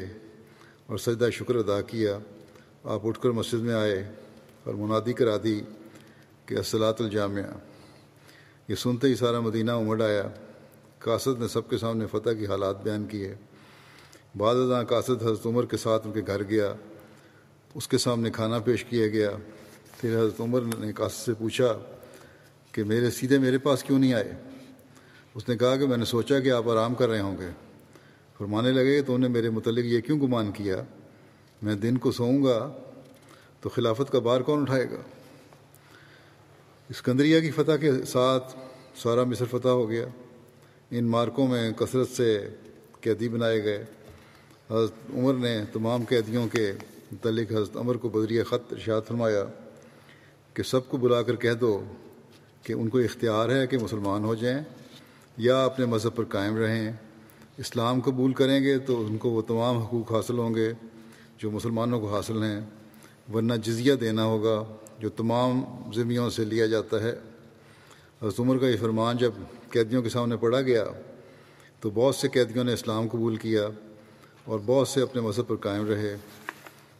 اور 0.85 0.97
سجدہ 0.97 1.29
شکر 1.33 1.55
ادا 1.55 1.81
کیا۔ 1.81 2.17
آپ 2.83 3.07
اٹھ 3.07 3.19
کر 3.21 3.29
مسجد 3.29 3.59
میں 3.59 3.73
آئے 3.73 4.11
اور 4.63 4.73
منادی 4.73 5.13
کرا 5.13 5.37
دی 5.43 5.61
کہ 6.45 6.55
اصلاۃ 6.55 6.99
الجامعہ۔ 6.99 7.57
یہ 8.67 8.75
سنتے 8.75 9.07
ہی 9.07 9.15
سارا 9.15 9.39
مدینہ 9.39 9.71
امڑ 9.71 10.01
آیا۔ 10.01 10.29
قاصد 10.99 11.39
نے 11.39 11.47
سب 11.47 11.69
کے 11.69 11.77
سامنے 11.77 12.05
فتح 12.05 12.29
کی 12.29 12.45
حالات 12.45 12.83
بیان 12.83 13.05
کیے۔ 13.05 13.35
بعد 14.35 14.55
ازاں 14.55 14.83
قاصد 14.83 15.09
حضرت 15.09 15.45
عمر 15.45 15.65
کے 15.65 15.77
ساتھ 15.77 16.07
ان 16.07 16.13
کے 16.13 16.21
گھر 16.27 16.43
گیا، 16.43 16.73
اس 17.75 17.87
کے 17.87 17.97
سامنے 17.97 18.31
کھانا 18.31 18.59
پیش 18.59 18.83
کیا 18.83 19.07
گیا، 19.07 19.31
پھر 19.97 20.19
حضرت 20.19 20.41
عمر 20.41 20.61
نے 20.61 20.93
قاصد 20.93 21.25
سے 21.25 21.33
پوچھا 21.33 21.79
کہ 22.71 22.83
میرے 22.83 23.11
سیدھے 23.11 23.39
میرے 23.39 23.57
پاس 23.57 23.83
کیوں 23.83 23.99
نہیں 23.99 24.13
آئے؟ 24.13 24.33
اس 25.35 25.49
نے 25.49 25.57
کہا 25.57 25.75
کہ 25.75 25.87
میں 25.87 25.97
نے 25.97 26.05
سوچا 26.05 26.39
کہ 26.39 26.51
آپ 26.51 26.69
آرام 26.69 26.95
کر 26.95 27.09
رہے 27.09 27.19
ہوں 27.19 27.37
گے۔ 27.37 27.49
فرمانے 28.37 28.71
لگے 28.71 29.01
تو 29.01 29.15
انہیں 29.15 29.29
میرے 29.29 29.49
متعلق 29.49 29.85
یہ 29.85 30.01
کیوں 30.01 30.19
گمان 30.19 30.51
کیا؟ 30.51 30.83
میں 31.61 31.75
دن 31.75 31.97
کو 31.97 32.11
سوؤں 32.11 32.43
گا 32.43 32.77
تو 33.61 33.69
خلافت 33.69 34.11
کا 34.11 34.19
بار 34.19 34.41
کون 34.41 34.61
اٹھائے 34.61 34.85
گا؟ 34.85 35.01
اسکندریہ 36.89 37.39
کی 37.39 37.51
فتح 37.51 37.71
کے 37.71 37.91
ساتھ 38.07 38.57
سارا 38.95 39.23
مصر 39.23 39.45
فتح 39.45 39.67
ہو 39.67 39.89
گیا۔ 39.89 40.05
ان 40.91 41.05
مارکوں 41.05 41.47
میں 41.47 41.71
کثرت 41.71 42.09
سے 42.09 42.49
قیدی 43.01 43.29
بنائے 43.29 43.63
گئے۔ 43.63 43.85
حضرت 44.71 44.91
عمر 45.13 45.33
نے 45.33 45.63
تمام 45.73 46.03
قیدیوں 46.09 46.47
کے 46.47 46.73
متعلق 47.11 47.51
حضرت 47.51 47.77
عمر 47.77 47.97
کو 47.97 48.09
بدریہ 48.09 48.43
خط 48.43 48.73
ارشاد 48.73 49.01
فرمایا 49.07 49.43
کہ 50.53 50.63
سب 50.63 50.89
کو 50.89 50.97
بلا 50.97 51.21
کر 51.21 51.35
کہہ 51.35 51.53
دو 51.53 51.83
کہ 52.63 52.73
ان 52.73 52.89
کو 52.89 52.97
اختیار 52.97 53.49
ہے 53.49 53.67
کہ 53.67 53.77
مسلمان 53.77 54.23
ہو 54.23 54.35
جائیں 54.35 54.59
یا 55.37 55.65
اپنے 55.65 55.85
مذہب 55.85 56.15
پر 56.15 56.23
قائم 56.23 56.55
رہیں۔ 56.55 56.91
اسلام 57.57 58.01
قبول 58.01 58.33
کریں 58.33 58.63
گے 58.63 58.79
تو 58.79 59.05
ان 59.05 59.17
کو 59.17 59.29
وہ 59.29 59.41
تمام 59.41 59.77
حقوق 59.77 60.11
حاصل 60.11 60.37
ہوں 60.37 60.55
گے 60.55 60.73
جو 61.37 61.51
مسلمانوں 61.51 61.99
کو 61.99 62.15
حاصل 62.15 62.43
ہیں، 62.43 62.61
ورنہ 63.33 63.53
جزیہ 63.53 63.93
دینا 63.93 64.23
ہوگا 64.23 64.63
جو 64.99 65.09
تمام 65.09 65.61
ذمیوں 65.95 66.29
سے 66.29 66.45
لیا 66.45 66.65
جاتا 66.65 67.03
ہے۔ 67.03 67.13
حضرت 68.21 68.39
عمر 68.39 68.57
کا 68.57 68.67
یہ 68.67 68.77
فرمان 68.81 69.17
جب 69.17 69.31
قیدیوں 69.69 70.01
کے 70.01 70.09
سامنے 70.09 70.37
پڑھا 70.37 70.61
گیا 70.61 70.85
تو 71.79 71.89
بہت 71.93 72.15
سے 72.15 72.27
قیدیوں 72.27 72.63
نے 72.63 72.73
اسلام 72.73 73.07
قبول 73.07 73.35
کیا۔ 73.35 73.67
اور 74.47 74.59
بہت 74.65 74.87
سے 74.87 75.01
اپنے 75.01 75.21
مذہب 75.21 75.47
پر 75.47 75.55
قائم 75.55 75.87
رہے۔ 75.87 76.17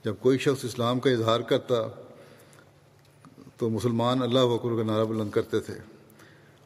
جب 0.06 0.16
کوئی 0.20 0.38
شخص 0.38 0.66
اسلام 0.66 1.00
کا 1.00 1.10
اظہار 1.10 1.40
کرتا 1.40 1.76
تو 3.58 3.70
مسلمان 3.70 4.22
اللہ 4.22 4.40
وکر 4.40 4.70
کا 4.78 4.84
نعرہ 4.84 5.06
بلند 5.06 5.30
کرتے 5.30 5.60
تھے۔ 5.60 5.74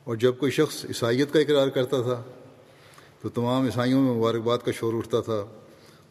اور 0.03 0.15
جب 0.15 0.37
کوئی 0.37 0.51
شخص 0.51 0.85
عیسائیت 0.85 1.33
کا 1.33 1.39
اقرار 1.39 1.67
کرتا 1.67 2.01
تھا 2.01 2.23
تو 3.21 3.29
تمام 3.29 3.63
عیسائیوں 3.63 4.01
میں 4.01 4.13
مبارکباد 4.13 4.57
کا 4.65 4.71
شور 4.71 4.93
اٹھتا 4.93 5.21
تھا 5.21 5.45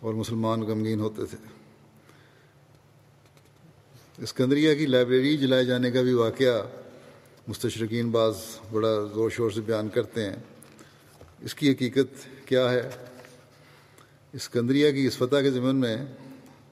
اور 0.01 0.15
مسلمان 0.15 0.61
غمگین 0.61 1.01
ہوتے 1.01 1.25
تھے۔ 1.25 1.37
اسکندریہ 4.19 4.75
کی 4.75 4.87
لائبریری 4.87 5.37
جلائے 5.37 5.65
جانے 5.65 5.91
کا 5.91 6.03
بھی 6.03 6.13
واقعہ 6.13 6.63
مستشرقین 7.49 8.11
بعض 8.11 8.35
بڑا 8.73 9.05
زور 9.15 9.31
شور 9.31 9.51
سے 9.51 9.61
بیان 9.61 9.89
کرتے 9.89 10.25
ہیں۔ 10.25 10.37
اس 11.41 11.55
کی 11.55 11.73
حقیقت 11.73 12.29
کیا 12.49 12.73
ہے؟ 12.73 12.91
اسکندریہ 14.33 14.91
کی 14.93 15.07
اس 15.07 15.17
فتح 15.17 15.37
کے 15.37 15.51
ضمن 15.51 15.77
میں 15.77 15.97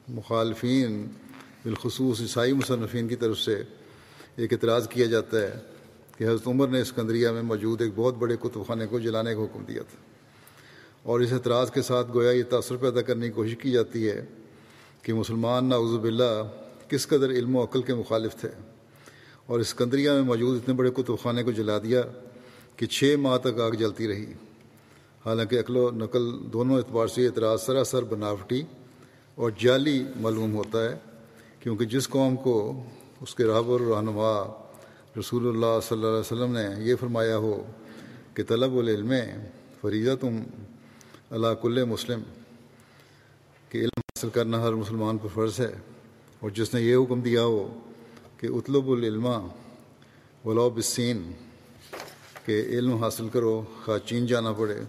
مخالفین 0.08 1.06
بالخصوص 1.64 2.20
عیسائی 2.20 2.52
مصنفین 2.52 3.08
کی 3.08 3.16
طرف 3.16 3.38
سے 3.38 3.62
ایک 4.36 4.52
اعتراض 4.52 4.88
کیا 4.88 5.06
جاتا 5.06 5.40
ہے 5.40 5.54
کہ 6.18 6.24
حضرت 6.24 6.46
عمر 6.46 6.68
نے 6.68 6.80
اسکندریہ 6.80 7.28
میں 7.28 7.42
موجود 7.42 7.82
ایک 7.82 7.92
بہت 7.94 8.14
بڑے 8.14 8.36
کتب 8.36 8.66
خانے 8.66 8.86
کو 8.86 8.98
جلانے 8.98 9.34
کا 9.34 9.42
حکم 9.42 9.64
دیا 9.68 9.82
تھا۔ 9.82 9.96
اور 11.02 11.20
اس 11.20 11.32
اعتراض 11.32 11.70
کے 11.70 11.82
ساتھ 11.82 12.06
گویا 12.14 12.30
یہ 12.30 12.42
تاثر 12.50 12.76
پیدا 12.76 13.02
کرنے 13.02 13.26
کی 13.26 13.32
کوشش 13.32 13.56
کی 13.56 13.70
جاتی 13.70 14.08
ہے 14.08 14.24
کہ 15.02 15.12
مسلمان 15.12 15.64
ناوزب 15.64 16.04
اللہ 16.04 16.48
کس 16.88 17.06
قدر 17.06 17.30
علم 17.30 17.56
و 17.56 17.64
عقل 17.64 17.82
کے 17.82 17.94
مخالف 17.94 18.34
تھے۔ 18.34 18.48
اور 19.46 19.60
اسکندریہ 19.60 20.10
میں 20.10 20.22
موجود 20.22 20.60
اتنے 20.62 20.74
بڑے 20.74 20.90
کتب 20.90 21.14
خانے 21.22 21.42
کو 21.42 21.50
جلا 21.52 21.78
دیا 21.78 22.02
کہ 22.76 22.86
چھ 22.86 23.14
ماہ 23.18 23.38
تک 23.38 23.60
آگ 23.60 23.70
جلتی 23.70 24.08
رہی۔ 24.08 24.26
حالانکہ 25.28 25.58
عقل 25.60 25.76
و 25.76 25.90
نقل 25.90 26.26
دونوں 26.52 26.76
اعتبار 26.76 27.06
سے 27.06 27.26
اعتراض 27.26 27.62
سراسر 27.62 28.02
بناوٹی 28.02 28.62
اور 29.34 29.50
جعلی 29.58 30.04
معلوم 30.20 30.54
ہوتا 30.54 30.84
ہے، 30.84 30.94
کیونکہ 31.60 31.84
جس 31.84 32.08
قوم 32.08 32.36
کو 32.36 32.56
اس 33.20 33.34
کے 33.34 33.44
رہبر 33.44 33.80
رہنما 33.80 34.32
رسول 35.18 35.48
اللہ 35.48 35.78
صلی 35.82 35.96
اللہ 35.96 36.08
علیہ 36.08 36.18
وسلم 36.18 36.52
نے 36.52 36.66
یہ 36.80 36.94
فرمایا 37.00 37.36
ہو 37.36 37.62
کہ 38.34 38.42
طلب 38.48 38.76
العلم 38.78 39.12
فریضہ 39.80 40.14
تم 40.20 40.40
اللہ 41.30 41.54
کل 41.62 41.84
مسلم، 41.84 42.20
کہ 43.70 43.78
علم 43.78 43.98
حاصل 43.98 44.28
کرنا 44.28 44.62
ہر 44.62 44.72
مسلمان 44.72 45.18
پر 45.18 45.28
فرض 45.34 45.60
ہے۔ 45.60 45.72
اور 46.40 46.50
جس 46.50 46.74
نے 46.74 46.80
یہ 46.80 46.96
حکم 46.96 47.20
دیا 47.20 47.42
ہو 47.42 47.66
کہ 48.36 48.46
اطلب 48.46 48.90
العلمہ 48.90 49.38
ولاؤ 50.44 50.70
بسین 50.70 51.30
کہ 52.44 52.62
علم 52.68 52.94
حاصل 52.94 53.28
کرو، 53.28 53.62
خواہ 53.84 53.98
چین 53.98 54.26
جانا 54.26 54.52
پڑے۔ 54.52 54.80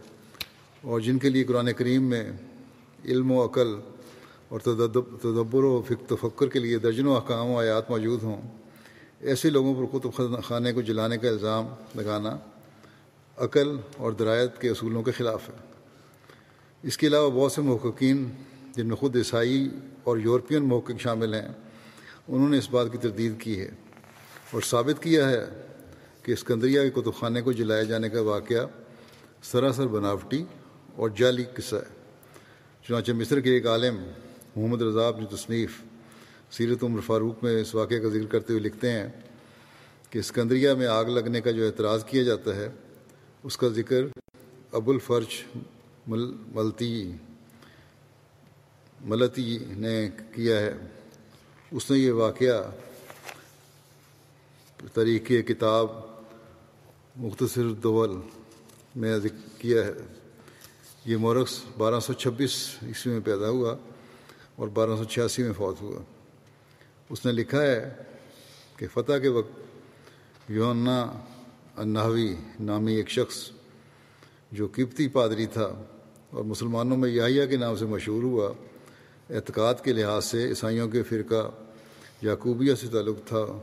اور 0.81 0.99
جن 0.99 1.17
کے 1.19 1.29
لیے 1.29 1.43
قرآن 1.43 1.71
کریم 1.73 2.03
میں 2.03 2.23
علم 3.05 3.31
و 3.31 3.43
عقل 3.45 3.75
اور 4.49 4.59
تدبر 4.59 5.63
و 5.63 5.81
فک، 5.81 6.09
تفکر 6.09 6.47
کے 6.49 6.59
لیے 6.59 6.77
درجنوں 6.77 7.15
احکام 7.15 7.49
و 7.49 7.57
آیات 7.59 7.89
موجود 7.89 8.23
ہوں، 8.23 8.41
ایسے 9.21 9.49
لوگوں 9.49 9.73
پر 9.75 9.97
کتب 9.97 10.43
خانے 10.43 10.73
کو 10.73 10.81
جلانے 10.81 11.17
کا 11.17 11.27
الزام 11.27 11.67
لگانا 11.95 12.37
عقل 13.37 13.75
اور 13.97 14.11
درایت 14.11 14.59
کے 14.61 14.69
اصولوں 14.69 15.03
کے 15.03 15.11
خلاف 15.11 15.49
ہے۔ 15.49 15.55
اس 16.83 16.97
کے 16.97 17.07
علاوہ 17.07 17.29
بہت 17.31 17.51
سے 17.51 17.61
محققین 17.61 18.27
جن 18.75 18.87
میں 18.87 18.95
خود 18.95 19.15
عیسائی 19.15 19.69
اور 20.03 20.17
یورپین 20.17 20.63
محقق 20.63 20.99
شامل 20.99 21.33
ہیں، 21.33 21.47
انہوں 22.27 22.49
نے 22.49 22.57
اس 22.57 22.69
بات 22.69 22.91
کی 22.91 22.97
تردید 22.97 23.39
کی 23.41 23.59
ہے 23.59 23.69
اور 24.51 24.61
ثابت 24.61 25.03
کیا 25.03 25.29
ہے 25.29 25.45
کہ 26.23 26.31
اسکندریہ 26.31 26.81
کے 26.81 27.01
کتب 27.01 27.19
خانے 27.19 27.41
کو 27.41 27.51
جلائے 27.51 27.85
جانے 27.85 28.09
کا 28.09 28.21
واقعہ 28.21 28.65
سراسر 29.43 29.87
بناوٹی 29.87 30.43
اور 30.99 31.09
جعلی 31.09 31.43
قصہ 31.53 31.75
ہے۔ 31.75 31.89
چنانچہ 32.87 33.11
مصر 33.11 33.39
کے 33.39 33.49
ایک 33.49 33.67
عالم، 33.67 33.97
محمد 34.55 34.81
رضا 34.81 35.07
اپنی 35.07 35.25
تصنیف 35.35 35.81
سیرت 36.51 36.83
عمر 36.83 37.01
فاروق 37.01 37.43
میں 37.43 37.61
اس 37.61 37.75
واقعے 37.75 37.99
کا 37.99 38.09
ذکر 38.09 38.25
کرتے 38.25 38.53
ہوئے 38.53 38.63
لکھتے 38.63 38.91
ہیں 38.91 39.07
کہ 40.09 40.19
اسکندریہ 40.19 40.71
میں 40.73 40.87
آگ 40.87 41.05
لگنے 41.05 41.41
کا 41.41 41.51
جو 41.51 41.65
اعتراض 41.65 42.05
کیا 42.05 42.23
جاتا 42.23 42.55
ہے، 42.55 42.69
اس 43.43 43.57
کا 43.57 43.67
ذکر 43.67 44.01
ابو 44.71 44.91
الفرج 44.91 45.59
مل، 46.07 46.33
ملتی 46.47 47.11
ملتی 49.01 49.57
نے 49.69 50.09
کیا 50.35 50.59
ہے۔ 50.59 50.73
اس 51.71 51.91
نے 51.91 51.97
یہ 51.97 52.11
واقعہ 52.11 52.71
طریقے 54.93 55.41
کتاب 55.41 55.87
مختصر 57.15 57.69
دول 57.73 58.11
میں 58.95 59.17
ذکر 59.17 59.61
کیا 59.61 59.85
ہے۔ 59.85 60.18
یہ 61.05 61.17
مورخص 61.17 61.59
بارہ 61.77 61.99
سو 61.99 62.13
چھبیس 62.13 62.69
عیسوی 62.87 63.13
میں 63.13 63.21
پیدا 63.21 63.49
ہوا 63.49 63.75
اور 64.55 64.67
بارہ 64.67 64.95
سو 64.97 65.03
چھیاسی 65.03 65.43
میں 65.43 65.53
فوت 65.53 65.81
ہوا۔ 65.81 66.01
اس 67.09 67.25
نے 67.25 67.31
لکھا 67.31 67.61
ہے 67.61 67.89
کہ 68.77 68.87
فتح 68.93 69.17
کے 69.21 69.27
وقت 69.27 69.59
یونا 70.49 71.11
النحوی 71.77 72.35
نامی 72.59 72.93
ایک 72.93 73.09
شخص 73.09 73.49
جو 74.51 74.67
قبطی 74.75 75.07
پادری 75.07 75.45
تھا 75.45 75.83
اور 76.29 76.43
مسلمانوں 76.43 76.97
میں 76.97 77.09
یاہیا 77.09 77.45
کے 77.45 77.57
نام 77.57 77.75
سے 77.75 77.85
مشہور 77.85 78.23
ہوا، 78.23 78.53
اعتقاد 79.29 79.73
کے 79.83 79.93
لحاظ 79.93 80.25
سے 80.25 80.47
عیسائیوں 80.47 80.87
کے 80.87 81.03
فرقہ 81.03 81.51
یعقوبیہ 82.21 82.75
سے 82.75 82.87
تعلق 82.87 83.17
تھا۔ 83.25 83.59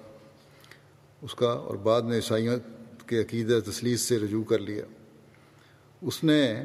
اس 1.22 1.34
کا 1.34 1.50
اور 1.50 1.74
بعد 1.74 2.02
میں 2.02 2.16
عیسائیوں 2.16 2.56
کے 3.06 3.20
عقیدہ 3.20 3.58
تسلیس 3.70 4.00
سے 4.00 4.18
رجوع 4.18 4.44
کر 4.44 4.58
لیا۔ 4.58 4.84
اس 6.02 6.24
نے 6.24 6.62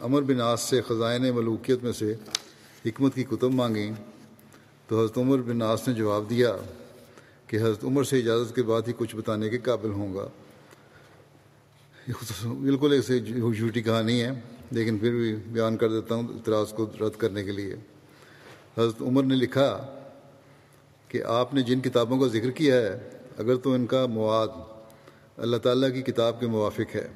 امر 0.00 0.22
بن 0.22 0.40
آس 0.40 0.60
سے، 0.60 0.80
خزائن 0.80 1.22
ملوکیت 1.34 1.82
میں 1.82 1.92
سے 1.92 2.14
حکمت 2.86 3.14
کی 3.14 3.24
کتب 3.24 3.52
مانگیں 3.54 3.92
تو 4.88 4.98
حضرت 4.98 5.18
عمر 5.18 5.38
بن 5.38 5.62
آس 5.62 5.86
نے 5.88 5.94
جواب 5.94 6.30
دیا 6.30 6.56
کہ 7.46 7.56
حضرت 7.56 7.84
عمر 7.84 8.04
سے 8.04 8.18
اجازت 8.18 8.54
کے 8.56 8.62
بعد 8.62 8.88
ہی 8.88 8.92
کچھ 8.96 9.16
بتانے 9.16 9.48
کے 9.48 9.58
قابل 9.58 9.90
ہوں 9.90 10.14
گا۔ 10.14 10.28
بالکل 12.42 12.92
ایسے 12.92 13.18
جھوٹی 13.18 13.82
کہانی 13.82 14.20
ہے، 14.22 14.30
لیکن 14.70 14.98
پھر 14.98 15.10
بھی 15.10 15.34
بیان 15.46 15.76
کر 15.76 15.88
دیتا 15.88 16.14
ہوں 16.14 16.28
اعتراض 16.28 16.72
کو 16.72 16.86
رد 17.00 17.16
کرنے 17.18 17.44
کے 17.44 17.52
لیے۔ 17.52 17.74
حضرت 18.78 19.02
عمر 19.02 19.22
نے 19.22 19.34
لکھا 19.34 19.70
کہ 21.08 21.22
آپ 21.22 21.54
نے 21.54 21.62
جن 21.62 21.80
کتابوں 21.80 22.18
کا 22.20 22.26
ذکر 22.26 22.50
کیا 22.50 22.74
ہے، 22.74 22.98
اگر 23.38 23.56
تو 23.56 23.72
ان 23.72 23.86
کا 23.86 24.06
مواد 24.06 24.48
اللہ 25.36 25.56
تعالیٰ 25.56 25.92
کی 25.94 26.02
کتاب 26.02 26.40
کے 26.40 26.46
موافق 26.46 26.94
ہے۔ 26.96 27.08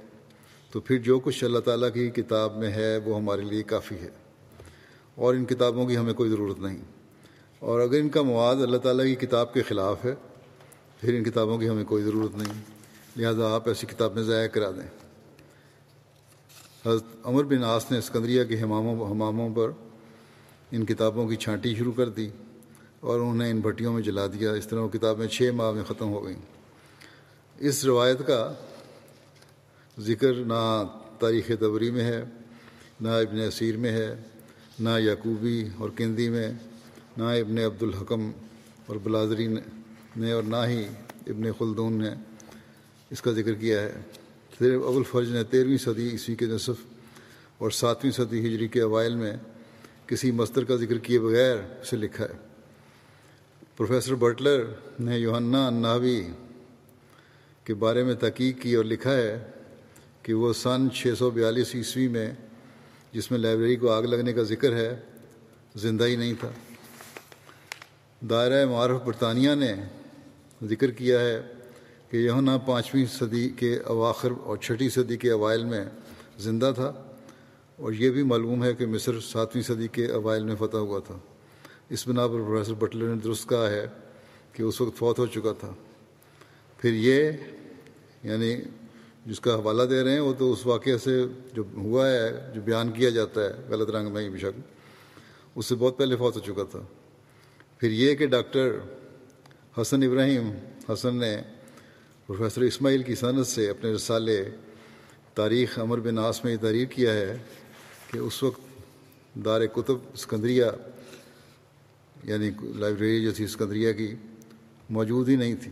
تو 0.74 0.80
پھر 0.80 0.98
جو 0.98 1.18
کچھ 1.18 1.44
اللہ 1.44 1.58
تعالیٰ 1.58 1.92
کی 1.94 2.10
کتاب 2.10 2.56
میں 2.56 2.72
ہے 2.72 2.96
وہ 2.96 3.16
ہمارے 3.16 3.40
لیے 3.40 3.62
کافی 3.62 3.94
ہے 3.94 4.08
اور 5.14 5.34
ان 5.34 5.44
کتابوں 5.44 5.86
کی 5.86 5.96
ہمیں 5.96 6.14
کوئی 6.14 6.30
ضرورت 6.30 6.58
نہیں۔ 6.58 6.78
اور 7.58 7.80
اگر 7.80 8.00
ان 8.00 8.08
کا 8.08 8.22
مواد 8.22 8.56
اللہ 8.56 8.76
تعالیٰ 8.76 9.04
کی 9.04 9.14
کتاب 9.14 9.54
کے 9.54 9.62
خلاف 9.62 10.04
ہے، 10.04 10.14
پھر 11.00 11.14
ان 11.14 11.24
کتابوں 11.24 11.58
کی 11.58 11.68
ہمیں 11.68 11.84
کوئی 11.84 12.02
ضرورت 12.02 12.38
نہیں۔ 12.38 12.52
لہذا 13.16 13.54
آپ 13.54 13.68
ایسی 13.68 13.86
کتابیں 13.86 14.22
ضائع 14.22 14.48
کرا 14.48 14.70
دیں۔ 14.70 14.88
حضرت 16.86 17.04
عمر 17.24 17.44
بن 17.44 17.64
آس 17.64 17.90
نے 17.90 17.98
اسکندریہ 17.98 18.44
کے 18.44 18.62
حماموں 18.62 19.10
حماموں 19.10 19.48
پر 19.54 19.70
ان 20.72 20.84
کتابوں 20.84 21.28
کی 21.28 21.36
چھانٹی 21.36 21.74
شروع 21.74 21.92
کر 21.92 22.08
دی 22.08 22.28
اور 23.00 23.20
انہوں 23.20 23.34
نے 23.34 23.50
ان 23.50 23.60
بھٹیوں 23.60 23.92
میں 23.92 24.02
جلا 24.02 24.26
دیا۔ 24.26 24.52
اس 24.52 24.66
طرح 24.68 24.80
وہ 24.80 24.88
کتابیں 24.88 25.26
چھ 25.26 25.50
ماہ 25.54 25.70
میں 25.70 25.84
ختم 25.84 26.08
ہو 26.08 26.24
گئیں۔ 26.24 26.40
اس 27.58 27.84
روایت 27.84 28.26
کا 28.26 28.52
ذکر 29.98 30.34
نہ 30.34 30.84
تاریخ 31.18 31.50
دبری 31.60 31.90
میں 31.90 32.04
ہے، 32.04 32.24
نہ 33.00 33.08
ابن 33.08 33.40
اسیر 33.40 33.76
میں 33.76 33.92
ہے، 33.92 34.14
نہ 34.80 34.90
یعقوبی 34.98 35.68
اور 35.78 35.90
کندی 35.96 36.28
میں، 36.28 36.52
نہ 37.16 37.22
ابن 37.22 37.58
عبد 37.58 37.82
الحکم 37.82 38.30
اور 38.86 38.96
بلادری 38.96 39.54
نے 40.16 40.32
اور 40.32 40.42
نہ 40.42 40.56
ہی 40.68 40.84
ابن 41.26 41.52
خلدون 41.58 41.92
نے 41.92 42.10
اس 43.10 43.22
کا 43.22 43.32
ذکر 43.32 43.54
کیا 43.54 43.82
ہے۔ 43.82 43.92
صرف 44.58 44.82
ابو 44.86 44.96
الفرج 44.96 45.30
نے 45.30 45.44
تیرہویں 45.44 45.78
صدی 45.78 46.08
عیسوی 46.10 46.34
کے 46.34 46.46
نصف 46.46 46.82
اور 47.58 47.70
ساتویں 47.70 48.12
صدی 48.12 48.40
ہجری 48.40 48.68
کے 48.68 48.80
اوائل 48.80 49.14
میں 49.14 49.36
کسی 50.06 50.30
مستر 50.30 50.64
کا 50.64 50.76
ذکر 50.76 50.98
کیے 50.98 51.18
بغیر 51.18 51.56
اسے 51.56 51.96
لکھا 51.96 52.24
ہے۔ 52.24 52.38
پروفیسر 53.76 54.14
بٹلر 54.14 54.64
نے 55.00 55.18
یوہنا 55.18 55.70
ناوی 55.70 56.22
کے 57.64 57.74
بارے 57.74 58.04
میں 58.04 58.14
تحقیق 58.14 58.62
کی 58.62 58.74
اور 58.74 58.84
لکھا 58.84 59.16
ہے 59.16 59.50
کہ 60.24 60.34
وہ 60.34 60.52
سن 60.52 60.90
چھ 60.90 61.06
سو 61.18 61.30
بیالیس 61.30 61.74
عیسوی 61.74 62.08
میں، 62.08 62.32
جس 63.12 63.30
میں 63.30 63.38
لائبریری 63.38 63.76
کو 63.76 63.92
آگ 63.92 64.02
لگنے 64.02 64.32
کا 64.32 64.42
ذکر 64.42 64.76
ہے، 64.76 65.00
زندہ 65.76 66.04
ہی 66.04 66.16
نہیں 66.16 66.34
تھا۔ 66.40 66.50
دائرہ 68.30 68.66
معرف 68.66 69.02
برطانیہ 69.02 69.54
نے 69.54 69.74
ذکر 70.64 70.90
کیا 70.90 71.20
ہے 71.20 71.42
کہ 72.10 72.16
یونا 72.16 72.58
پانچویں 72.58 73.06
صدی 73.06 73.48
کے 73.48 73.78
اواخر 73.84 74.28
اور 74.44 74.56
چھٹی 74.56 74.88
صدی 74.88 75.16
کے 75.16 75.30
اوائل 75.30 75.64
میں 75.64 75.84
زندہ 76.38 76.72
تھا۔ 76.74 76.92
اور 77.76 77.92
یہ 77.92 78.10
بھی 78.10 78.22
معلوم 78.22 78.64
ہے 78.64 78.74
کہ 78.74 78.86
مصر 78.86 79.20
ساتویں 79.20 79.62
صدی 79.62 79.88
کے 79.88 80.06
اوائل 80.06 80.44
میں 80.44 80.56
فتح 80.56 80.76
ہوا 80.76 80.98
تھا۔ 80.98 81.18
اس 81.88 82.08
بنا 82.08 82.26
پر 82.26 82.34
پروفیسر 82.34 82.74
بٹلر 82.74 83.14
نے 83.14 83.20
درست 83.20 83.48
کہا 83.48 83.70
ہے 83.70 83.86
کہ 84.52 84.62
اس 84.62 84.80
وقت 84.80 84.96
فوت 84.96 85.18
ہو 85.18 85.26
چکا 85.26 85.52
تھا۔ 85.52 85.72
پھر 86.78 86.92
یہ 86.92 87.32
یعنی 88.22 88.56
جس 89.26 89.40
کا 89.40 89.54
حوالہ 89.54 89.82
دے 89.82 90.04
رہے 90.04 90.12
ہیں، 90.12 90.20
وہ 90.20 90.34
تو 90.38 90.52
اس 90.52 90.66
واقعے 90.66 90.98
سے 90.98 91.24
جو 91.52 91.62
ہوا 91.74 92.10
ہے، 92.10 92.52
جو 92.54 92.60
بیان 92.60 92.92
کیا 92.92 93.10
جاتا 93.10 93.44
ہے، 93.44 93.50
غلط 93.68 93.90
رنگ 93.90 94.12
میں 94.12 94.30
بے 94.30 94.38
شک 94.38 94.60
اس 95.54 95.66
سے 95.66 95.74
بہت 95.74 95.98
پہلے 95.98 96.16
فوت 96.16 96.34
ہو 96.34 96.40
چکا 96.40 96.62
تھا۔ 96.62 96.80
پھر 97.78 97.90
یہ 97.90 98.14
کہ 98.14 98.26
ڈاکٹر 98.26 98.78
حسن 99.80 100.02
ابراہیم، 100.02 100.50
حسن 100.92 101.16
نے 101.16 101.36
پروفیسر 102.26 102.62
اسماعیل 102.62 103.02
کی 103.02 103.14
صنعت 103.14 103.46
سے 103.46 103.70
اپنے 103.70 103.92
رسالے 103.92 104.44
تاریخ 105.34 105.78
امر 105.78 106.00
بن 106.00 106.18
آس 106.18 106.44
میں 106.44 106.52
یہ 106.52 106.58
تحریر 106.60 106.84
کیا 106.84 107.12
ہے 107.12 107.36
کہ 108.12 108.18
اس 108.18 108.42
وقت 108.42 108.60
دار 109.44 109.66
کتب 109.66 109.96
اسکندریہ 110.14 110.64
یعنی 112.24 112.50
لائبریری 112.76 113.22
جو 113.22 113.32
تھی 113.32 113.44
اسکندریہ 113.44 113.92
کی، 113.92 114.14
موجود 114.90 115.28
ہی 115.28 115.36
نہیں 115.36 115.54
تھی۔ 115.54 115.70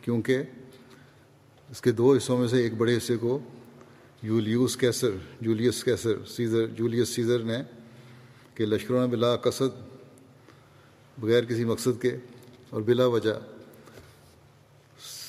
کیونکہ 0.00 0.42
اس 1.70 1.80
کے 1.80 1.92
دو 1.92 2.14
حصوں 2.14 2.36
میں 2.38 2.48
سے 2.48 2.62
ایک 2.62 2.74
بڑے 2.74 2.96
حصے 2.96 3.16
کو 3.16 3.38
یولیوس 4.22 4.76
کیسر، 4.76 5.10
جولیس 5.40 5.82
کیسر، 5.84 6.24
سیزر، 6.26 6.66
جولیس 6.66 7.08
سیزر 7.08 7.42
نے 7.42 7.56
کہ 8.54 8.66
لشکروں 8.66 9.00
نے 9.00 9.06
بلا 9.06 9.36
قصد 9.36 9.78
بغیر 11.18 11.44
کسی 11.44 11.64
مقصد 11.64 12.00
کے 12.02 12.16
اور 12.70 12.82
بلا 12.82 13.06
وجہ 13.06 13.34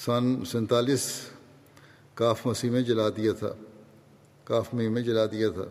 سن 0.06 0.46
سینتالیس 0.46 1.10
کاف 2.14 2.46
مسیح 2.46 2.70
میں 2.70 2.82
جلا 2.82 3.08
دیا 3.10 3.34
تھا، 3.34 3.54
کاف 4.44 4.74
مئی 4.74 4.88
میں 4.88 5.02
جلا 5.02 5.26
دیا 5.26 5.50
تھا 5.50 5.68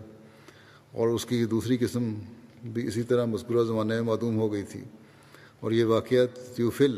اور 0.93 1.09
اس 1.09 1.27
کی 1.27 1.45
دوسری 1.45 1.77
قسم 1.77 2.15
بھی 2.63 2.87
اسی 2.87 3.03
طرح 3.03 3.25
مذکورہ 3.25 3.65
زمانے 3.65 3.95
میں 3.95 4.03
معدوم 4.03 4.39
ہو 4.39 4.53
گئی 4.53 4.63
تھی 4.63 4.81
اور 5.61 5.73
یہ 5.73 5.85
واقعہ 5.85 6.25
تیوفل 6.57 6.97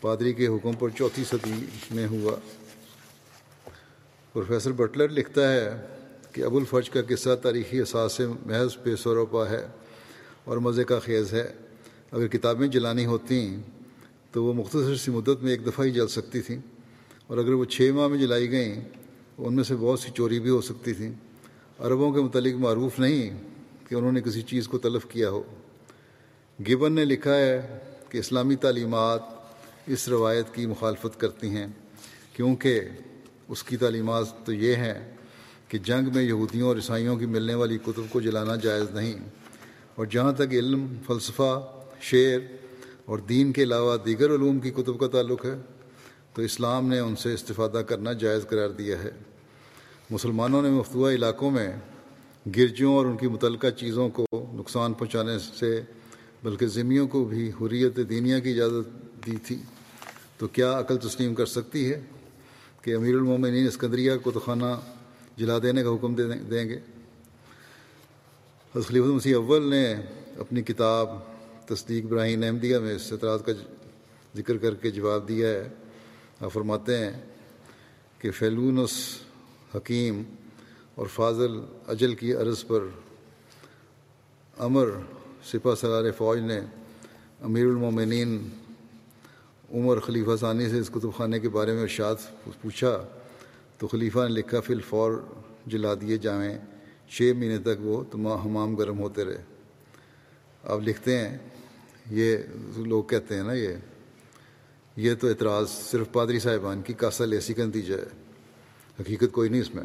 پادری 0.00 0.32
کے 0.32 0.46
حکم 0.46 0.72
پر 0.78 0.88
چوتھی 0.88 1.24
صدی 1.24 1.64
میں 1.90 2.06
ہوا۔ 2.06 2.36
پروفیسر 4.32 4.72
بٹلر 4.72 5.08
لکھتا 5.08 5.52
ہے 5.52 5.86
کہ 6.32 6.42
ابو 6.42 6.58
الفرج 6.58 6.90
کا 6.90 7.00
قصہ 7.08 7.34
تاریخی 7.42 7.80
اثاث 7.80 8.12
سے 8.16 8.26
محض 8.46 8.76
بے 8.82 8.96
سوروپا 8.96 9.50
ہے 9.50 9.66
اور 10.44 10.56
مزے 10.56 10.84
کا 10.84 10.98
خیز 10.98 11.32
ہے۔ 11.32 11.52
اگر 12.12 12.26
کتابیں 12.26 12.68
جلانی 12.68 13.06
ہوتیں 13.06 13.56
تو 14.32 14.44
وہ 14.44 14.54
مختصر 14.54 14.96
سی 14.96 15.10
مدت 15.10 15.42
میں 15.42 15.50
ایک 15.50 15.66
دفعہ 15.66 15.86
ہی 15.86 15.90
جل 15.90 16.08
سکتی 16.08 16.40
تھیں 16.40 16.58
اور 17.26 17.38
اگر 17.38 17.52
وہ 17.52 17.64
چھ 17.64 17.90
ماہ 17.94 18.08
میں 18.08 18.18
جلائی 18.18 18.50
گئیں 18.50 18.80
ان 19.38 19.54
میں 19.54 19.64
سے 19.64 19.76
بہت 19.76 20.00
سی 20.00 20.10
چوری 20.14 20.40
بھی 20.40 20.50
ہو 20.50 20.60
سکتی 20.60 20.92
تھیں۔ 20.92 21.12
عربوں 21.78 22.12
کے 22.12 22.20
متعلق 22.20 22.54
معروف 22.54 22.98
نہیں 22.98 23.38
کہ 23.88 23.94
انہوں 23.94 24.12
نے 24.12 24.20
کسی 24.20 24.42
چیز 24.42 24.68
کو 24.68 24.78
تلف 24.78 25.06
کیا 25.08 25.30
ہو۔ 25.30 25.42
گبن 26.68 26.92
نے 26.92 27.04
لکھا 27.04 27.36
ہے 27.36 27.78
کہ 28.08 28.18
اسلامی 28.18 28.56
تعلیمات 28.56 29.20
اس 29.86 30.08
روایت 30.08 30.54
کی 30.54 30.66
مخالفت 30.66 31.20
کرتی 31.20 31.48
ہیں 31.48 31.66
کیونکہ 32.32 32.80
اس 33.50 33.62
کی 33.62 33.76
تعلیمات 33.76 34.24
تو 34.44 34.52
یہ 34.52 34.74
ہیں 34.74 35.16
کہ 35.68 35.78
جنگ 35.78 36.14
میں 36.14 36.22
یہودیوں 36.22 36.68
اور 36.68 36.76
عیسائیوں 36.76 37.16
کی 37.16 37.26
ملنے 37.26 37.54
والی 37.54 37.78
کتب 37.78 38.02
کو 38.10 38.20
جلانا 38.20 38.56
جائز 38.56 38.90
نہیں۔ 38.90 39.14
اور 39.94 40.06
جہاں 40.06 40.32
تک 40.32 40.52
علم، 40.52 40.86
فلسفہ، 41.06 41.72
شعر 42.00 42.38
اور 43.04 43.18
دین 43.18 43.52
کے 43.52 43.62
علاوہ 43.62 43.96
دیگر 43.96 44.34
علوم 44.34 44.58
کی 44.58 44.70
کتب 44.70 45.00
کا 45.00 45.08
تعلق 45.08 45.44
ہے، 45.44 45.58
تو 46.34 46.42
اسلام 46.42 46.88
نے 46.88 46.98
ان 46.98 47.16
سے 47.16 47.34
استفادہ 47.34 47.82
کرنا 47.88 48.12
جائز 48.12 48.42
قرار 48.48 48.68
دیا 48.68 49.02
ہے۔ 49.02 49.10
مسلمانوں 50.10 50.62
نے 50.62 50.68
مفتوع 50.68 51.10
علاقوں 51.10 51.50
میں 51.50 51.72
گرجوں 52.56 52.94
اور 52.94 53.06
ان 53.06 53.16
کی 53.16 53.28
متعلقہ 53.28 53.70
چیزوں 53.70 54.08
کو 54.08 54.26
نقصان 54.32 54.92
پہنچانے 54.92 55.38
سے، 55.38 55.80
بلکہ 56.42 56.66
ذمیوں 56.66 57.08
کو 57.08 57.24
بھی 57.24 57.50
حریت 57.60 57.96
دینیا 57.96 58.38
کی 58.38 58.50
اجازت 58.50 59.16
دی 59.26 59.36
تھی۔ 59.46 59.56
تو 60.38 60.48
کیا 60.48 60.78
عقل 60.78 60.96
تسلیم 60.96 61.34
کر 61.34 61.46
سکتی 61.46 61.92
ہے؟ 61.92 62.00
کہ 62.82 62.96
امیر 62.96 63.14
المومنین 63.14 63.66
اسکندریہ 63.66 64.12
کو 64.22 64.30
تو 64.30 64.40
خانہ 64.40 64.80
جلا 65.36 65.58
دینے 65.62 65.82
کا 65.82 65.90
حکم 65.90 66.14
دیں 66.14 66.68
گے۔ 66.68 66.78
خلیف 68.72 69.04
المسیح 69.04 69.36
اول 69.36 69.70
نے 69.70 69.94
اپنی 70.38 70.62
کتاب 70.62 71.08
تصدیق 71.66 72.04
براہین 72.04 72.44
احمدیہ 72.44 72.78
میں 72.78 72.94
اس 72.94 73.12
اعتراض 73.12 73.42
کا 73.42 73.52
ذکر 74.36 74.56
کر 74.56 74.74
کے 74.74 74.90
جواب 74.90 75.28
دیا 75.28 75.48
ہے۔ 75.48 75.68
آپ 76.40 76.52
فرماتے 76.52 76.96
ہیں 76.98 77.12
کہ 78.18 78.30
فیلونس، 78.30 79.20
حکیم 79.76 80.22
اور 80.94 81.06
فاضل 81.06 81.60
اجل 81.86 82.14
کی 82.14 82.34
عرض 82.34 82.66
پر 82.66 82.84
امر 84.58 84.88
سپہ 85.44 85.74
سلار 85.74 86.10
فوج 86.16 86.38
نے 86.38 86.60
امیر 87.40 87.66
المومنین 87.66 88.48
عمر 89.74 90.00
خلیفہ 90.00 90.36
ثانی 90.40 90.68
سے 90.68 90.78
اس 90.78 90.88
کتب 90.88 91.16
خانے 91.16 91.40
کے 91.40 91.48
بارے 91.48 91.72
میں 91.72 91.82
ارشاد 91.82 92.14
پوچھا 92.62 93.06
تو 93.78 93.86
خلیفہ 93.86 94.18
نے 94.18 94.34
لکھا، 94.34 94.60
فی 94.60 94.74
الفور 94.74 95.12
جلا 95.66 95.94
دیے 96.00 96.16
جائیں 96.16 96.58
چھ 97.10 97.32
مہینے 97.36 97.58
تک 97.58 97.80
وہ 97.80 98.04
تمام 98.12 98.38
حمام 98.38 98.74
گرم 98.74 98.98
ہوتے 98.98 99.24
رہے۔ 99.24 99.42
آپ 100.64 100.80
لکھتے 100.80 101.18
ہیں، 101.18 101.38
یہ 102.10 102.36
لوگ 102.76 103.04
کہتے 103.04 103.34
ہیں 103.34 103.42
نا 103.42 103.52
یہ 103.52 103.68
یہ 104.96 105.14
تو 105.14 105.28
اعتراض 105.28 105.68
صرف 105.68 106.12
پادری 106.12 106.38
صاحبان 106.38 106.82
کی 106.82 106.92
کاسا 106.92 107.24
لیسی 107.24 107.54
کا 107.54 107.64
نتیجہ 107.64 107.94
ہے۔ 107.94 108.06
حقیقت 109.00 109.32
کوئی 109.32 109.48
نہیں 109.48 109.60
اس 109.60 109.74
میں۔ 109.74 109.84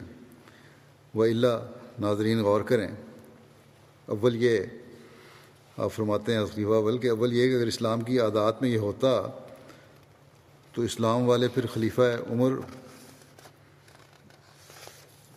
و 1.15 1.21
اللہ 1.21 1.71
ناظرین 1.99 2.41
غور 2.41 2.61
کریں۔ 2.61 2.87
اول 4.05 4.43
یہ 4.43 4.59
آپ 5.77 5.93
فرماتے 5.93 6.33
ہیں 6.33 6.45
خلیفہ 6.45 6.69
اول 6.69 6.97
کہ 6.97 7.09
اول 7.09 7.33
یہ 7.33 7.49
کہ 7.49 7.55
اگر 7.55 7.67
اسلام 7.67 8.01
کی 8.01 8.19
عادات 8.19 8.61
میں 8.61 8.69
یہ 8.69 8.77
ہوتا 8.77 9.21
تو 10.75 10.81
اسلام 10.81 11.27
والے 11.29 11.47
پھر 11.47 11.65
خلیفہ 11.73 12.01
عمر 12.31 12.51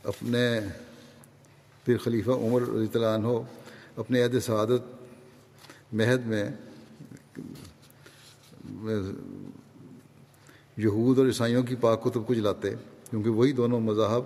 اپنے 0.05 0.61
پھر 1.85 1.99
خلیفہ 1.99 2.31
عمر 2.31 2.63
رضی 2.63 2.87
اللہ 2.95 3.07
عنہ 3.07 3.29
اپنے 3.97 4.23
عہد 4.23 4.39
سعادت 4.41 5.93
مہد 5.93 6.27
میں 6.27 6.45
یہود 10.77 11.19
اور 11.19 11.27
عیسائیوں 11.27 11.63
کی 11.63 11.75
پاک 11.75 12.03
کتب 12.05 12.27
کو 12.27 12.35
جلاتے، 12.35 12.71
کیونکہ 13.11 13.31
وہی 13.31 13.53
دونوں 13.53 13.81
مذاہب 13.81 14.25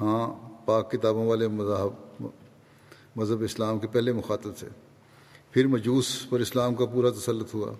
ہاں 0.00 0.26
پاک 0.66 0.90
کتابوں 0.92 1.26
والے 1.26 1.48
مذہب 1.48 2.26
مذہب 3.16 3.42
اسلام 3.42 3.78
کے 3.78 3.86
پہلے 3.86 4.12
مخاطب 4.12 4.50
تھے۔ 4.58 4.68
پھر 5.50 5.66
مجوس 5.66 6.26
پر 6.30 6.40
اسلام 6.40 6.74
کا 6.74 6.84
پورا 6.84 7.10
تسلط 7.10 7.54
ہوا۔ 7.54 7.72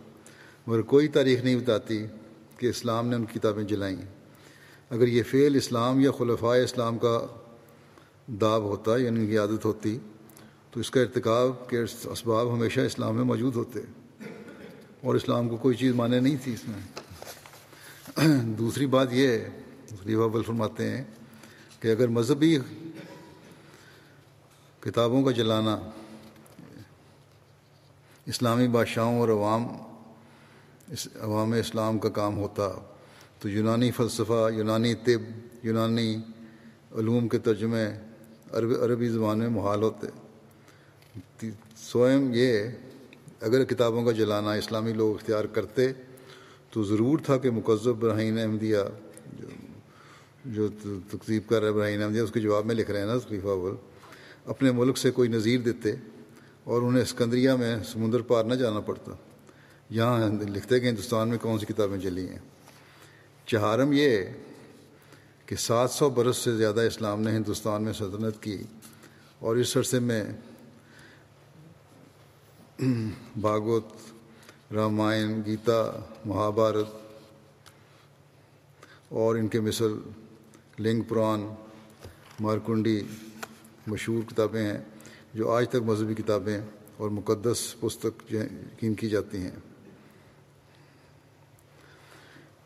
مگر 0.67 0.83
کوئی 0.83 1.09
تاریخ 1.09 1.45
نہیں 1.45 1.57
بتاتی 1.57 2.07
کہ 2.59 2.67
اسلام 2.67 3.09
نے 3.09 3.17
ان 3.17 3.25
کتابیں 3.25 3.65
جلائیں۔ 3.65 3.97
اگر 4.91 5.09
یہ 5.09 5.23
فعل 5.23 5.57
اسلام 5.57 6.01
یا 6.01 6.11
خلفۂ 6.11 6.57
اسلام 6.65 6.99
کا 6.99 7.27
داب 8.41 8.63
ہوتا 8.63 8.97
یعنی 8.97 9.21
ان 9.21 9.27
کی 9.27 9.39
عادت 9.39 9.65
ہوتی، 9.65 9.99
تو 10.71 10.81
اس 10.81 10.91
کا 10.91 11.01
ارتکاب 11.01 11.71
کے 11.71 11.83
اسباب 12.05 12.55
ہمیشہ 12.55 12.81
اسلام 12.81 13.17
میں 13.17 13.25
موجود 13.25 13.57
ہوتے۔ 13.57 13.81
اور 15.03 15.15
اسلام 15.15 15.49
کو 15.49 15.57
کوئی 15.57 15.77
چیز 15.77 15.95
مانے 15.95 16.21
نہیں 16.21 16.37
تھی 16.43 16.55
اس 16.55 16.61
میں۔ 16.69 16.81
دوسری 18.45 18.87
بات 18.87 19.09
یہ 19.13 19.29
ہے 19.29 19.51
بل 20.17 20.43
فرماتے 20.43 20.91
ہیں 20.91 21.05
کہ 21.81 21.89
اگر 21.89 22.09
مذہبی 22.09 22.59
کتابوں 24.81 25.25
کا 25.25 25.31
جلانا 25.31 25.79
اسلامی 28.27 28.69
بادشاہوں 28.69 29.21
اور 29.21 29.29
عوام 29.29 29.69
اس 30.93 31.09
عوام 31.21 31.53
اسلام 31.53 31.99
کا 31.99 32.09
کام 32.09 32.39
ہوتا 32.39 32.73
تو 33.39 33.49
یونانی 33.49 33.91
فلسفہ، 33.91 34.49
یونانی 34.55 34.95
طب، 34.95 35.21
یونانی 35.63 36.17
علوم 36.99 37.29
کے 37.29 37.39
ترجمے 37.39 37.87
عربی 38.53 38.75
عربی 38.75 39.09
زبان 39.09 39.39
میں 39.39 39.49
محال 39.49 39.83
ہوتے۔ 39.83 40.07
سوئم 41.77 42.31
یہ 42.35 42.59
اگر 43.41 43.65
کتابوں 43.65 44.05
کا 44.05 44.13
جلانا 44.13 44.53
اسلامی 44.53 44.93
لوگ 44.93 45.15
اختیار 45.15 45.45
کرتے 45.45 45.93
تو 46.71 46.83
ضرور 46.83 47.19
تھا 47.19 47.37
کہ 47.37 47.51
مقذب 47.51 47.97
براہین 47.97 48.39
احمدیہ، 48.39 48.79
جو 50.45 50.69
تقسیب 51.11 51.49
کر 51.49 51.63
رہے 51.63 51.73
براہین 51.73 52.03
احمدیہ، 52.03 52.21
اس 52.21 52.31
کے 52.31 52.41
جواب 52.41 52.67
میں 52.67 52.75
لکھ 52.75 52.91
رہے 52.91 53.01
ہیں 53.01 53.07
نا 53.07 53.19
خلیفہ 53.29 53.47
اول۔ 53.47 53.75
اپنے 54.47 54.73
ملک 54.73 54.99
سے 54.99 55.11
کوئی 55.11 55.29
نظیر 55.29 55.61
دیتے 55.61 55.93
اور 56.65 56.83
انہیں 56.83 57.03
اسکندریہ 57.03 57.51
میں 57.51 57.77
سمندر 57.85 58.21
پار 58.21 58.45
نہ 58.45 58.55
جانا 58.55 58.81
پڑتا۔ 58.81 59.13
یہاں 59.91 60.29
لکھتے 60.29 60.81
کہ 60.81 60.89
ہندوستان 60.89 61.29
میں 61.29 61.39
کون 61.39 61.59
سی 61.59 61.67
کتابیں 61.67 61.99
چلی 61.99 62.29
ہیں؟ 62.29 62.39
چہارم 63.47 63.93
یہ 63.93 64.25
کہ 65.47 65.57
سات 65.57 65.91
سو 65.91 66.11
برس 66.11 66.37
سے 66.37 66.57
زیادہ 66.57 66.81
اسلام 66.81 67.23
نے 67.23 67.31
ہندوستان 67.31 67.83
میں 67.83 67.93
سلطنت 67.93 68.43
کی 68.43 68.63
اور 69.39 69.57
اس 69.57 69.77
عرصے 69.77 69.99
میں 69.99 70.25
بھاگوت، 73.37 73.85
رامائن، 74.73 75.43
گیتا، 75.47 75.93
مہابھارت 76.27 76.87
اور 79.09 79.37
ان 79.37 79.49
کے 79.49 79.61
مثل 79.61 79.93
لنگ 80.79 81.03
پران، 81.03 81.55
مارکنڈی 82.41 83.01
مشہور 83.87 84.31
کتابیں 84.31 84.73
ہیں 84.73 84.79
جو 85.35 85.51
آج 85.51 85.69
تک 85.69 85.83
مذہبی 85.85 86.15
کتابیں 86.15 86.61
اور 86.97 87.11
مقدس 87.11 87.75
پستک 87.81 88.33
یقین 88.33 88.95
کی 88.95 89.09
جاتی 89.09 89.39
ہیں۔ 89.39 89.74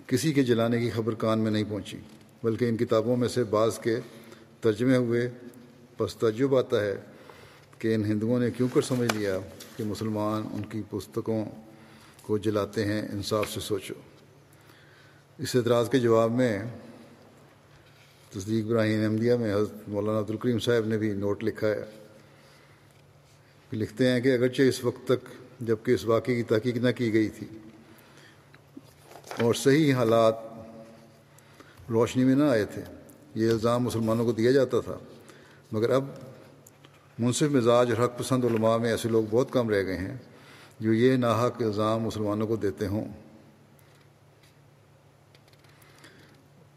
کسی 0.08 0.32
کے 0.32 0.42
جلانے 0.42 0.80
کی 0.80 0.90
خبر 0.90 1.14
کان 1.14 1.38
میں 1.38 1.50
نہیں 1.50 1.64
پہنچی، 1.68 1.96
بلکہ 2.42 2.64
ان 2.64 2.76
کتابوں 2.76 3.16
میں 3.16 3.28
سے 3.28 3.44
بعض 3.44 3.78
کے 3.78 3.96
ترجمے 4.60 4.96
ہوئے۔ 4.96 5.30
پس 5.96 6.16
تجب 6.16 6.56
آتا 6.56 6.84
ہے 6.84 6.94
کہ 7.78 7.94
ان 7.94 8.04
ہندوؤں 8.04 8.40
نے 8.40 8.50
کیوں 8.50 8.68
کر 8.74 8.82
سمجھ 8.82 9.16
لیا 9.16 9.38
کہ 9.76 9.84
مسلمان 9.84 10.42
ان 10.52 10.62
کی 10.62 10.82
پستکوں 10.90 11.44
کو 12.22 12.38
جلاتے 12.38 12.84
ہیں، 12.84 13.02
انصاف 13.12 13.50
سے 13.50 13.60
سوچو۔ 13.60 13.94
اس 15.38 15.56
اعتراض 15.56 15.90
کے 15.90 15.98
جواب 15.98 16.32
میں 16.32 16.62
تصدیق 18.30 18.64
براہین 18.64 19.04
احمدیہ 19.04 19.34
میں 19.34 19.54
حضرت 19.54 19.88
مولانا 19.88 20.18
عبدالکریم 20.18 20.58
صاحب 20.58 20.86
نے 20.86 20.98
بھی 20.98 21.12
نوٹ 21.12 21.44
لکھا 21.44 21.68
ہے 21.68 21.84
لکھتے 23.72 24.10
ہیں 24.10 24.20
کہ 24.20 24.34
اگرچہ 24.34 24.62
اس 24.62 24.84
وقت 24.84 25.08
تک 25.08 25.28
جبکہ 25.60 25.92
اس 25.92 26.04
واقعے 26.04 26.36
کی 26.36 26.42
تحقیق 26.42 26.76
نہ 26.76 26.90
کی 26.96 27.12
گئی 27.12 27.28
تھی 27.28 27.46
اور 29.42 29.54
صحیح 29.54 29.94
حالات 29.94 30.34
روشنی 31.90 32.24
میں 32.24 32.34
نہ 32.34 32.44
آئے 32.44 32.64
تھے۔ 32.64 32.82
یہ 33.34 33.50
الزام 33.50 33.82
مسلمانوں 33.82 34.24
کو 34.24 34.32
دیا 34.32 34.50
جاتا 34.50 34.80
تھا۔ 34.80 34.98
مگر 35.72 35.90
اب 35.90 36.04
منصف 37.18 37.42
مزاج 37.42 37.92
اور 37.92 38.04
حق 38.04 38.18
پسند 38.18 38.44
علماء 38.44 38.76
میں 38.76 38.90
ایسے 38.90 39.08
لوگ 39.08 39.24
بہت 39.30 39.50
کم 39.50 39.68
رہ 39.68 39.82
گئے 39.82 39.96
ہیں 39.96 40.16
جو 40.80 40.92
یہ 40.92 41.16
ناحق 41.16 41.62
الزام 41.62 42.02
مسلمانوں 42.02 42.46
کو 42.46 42.56
دیتے 42.56 42.86
ہوں۔ 42.86 43.04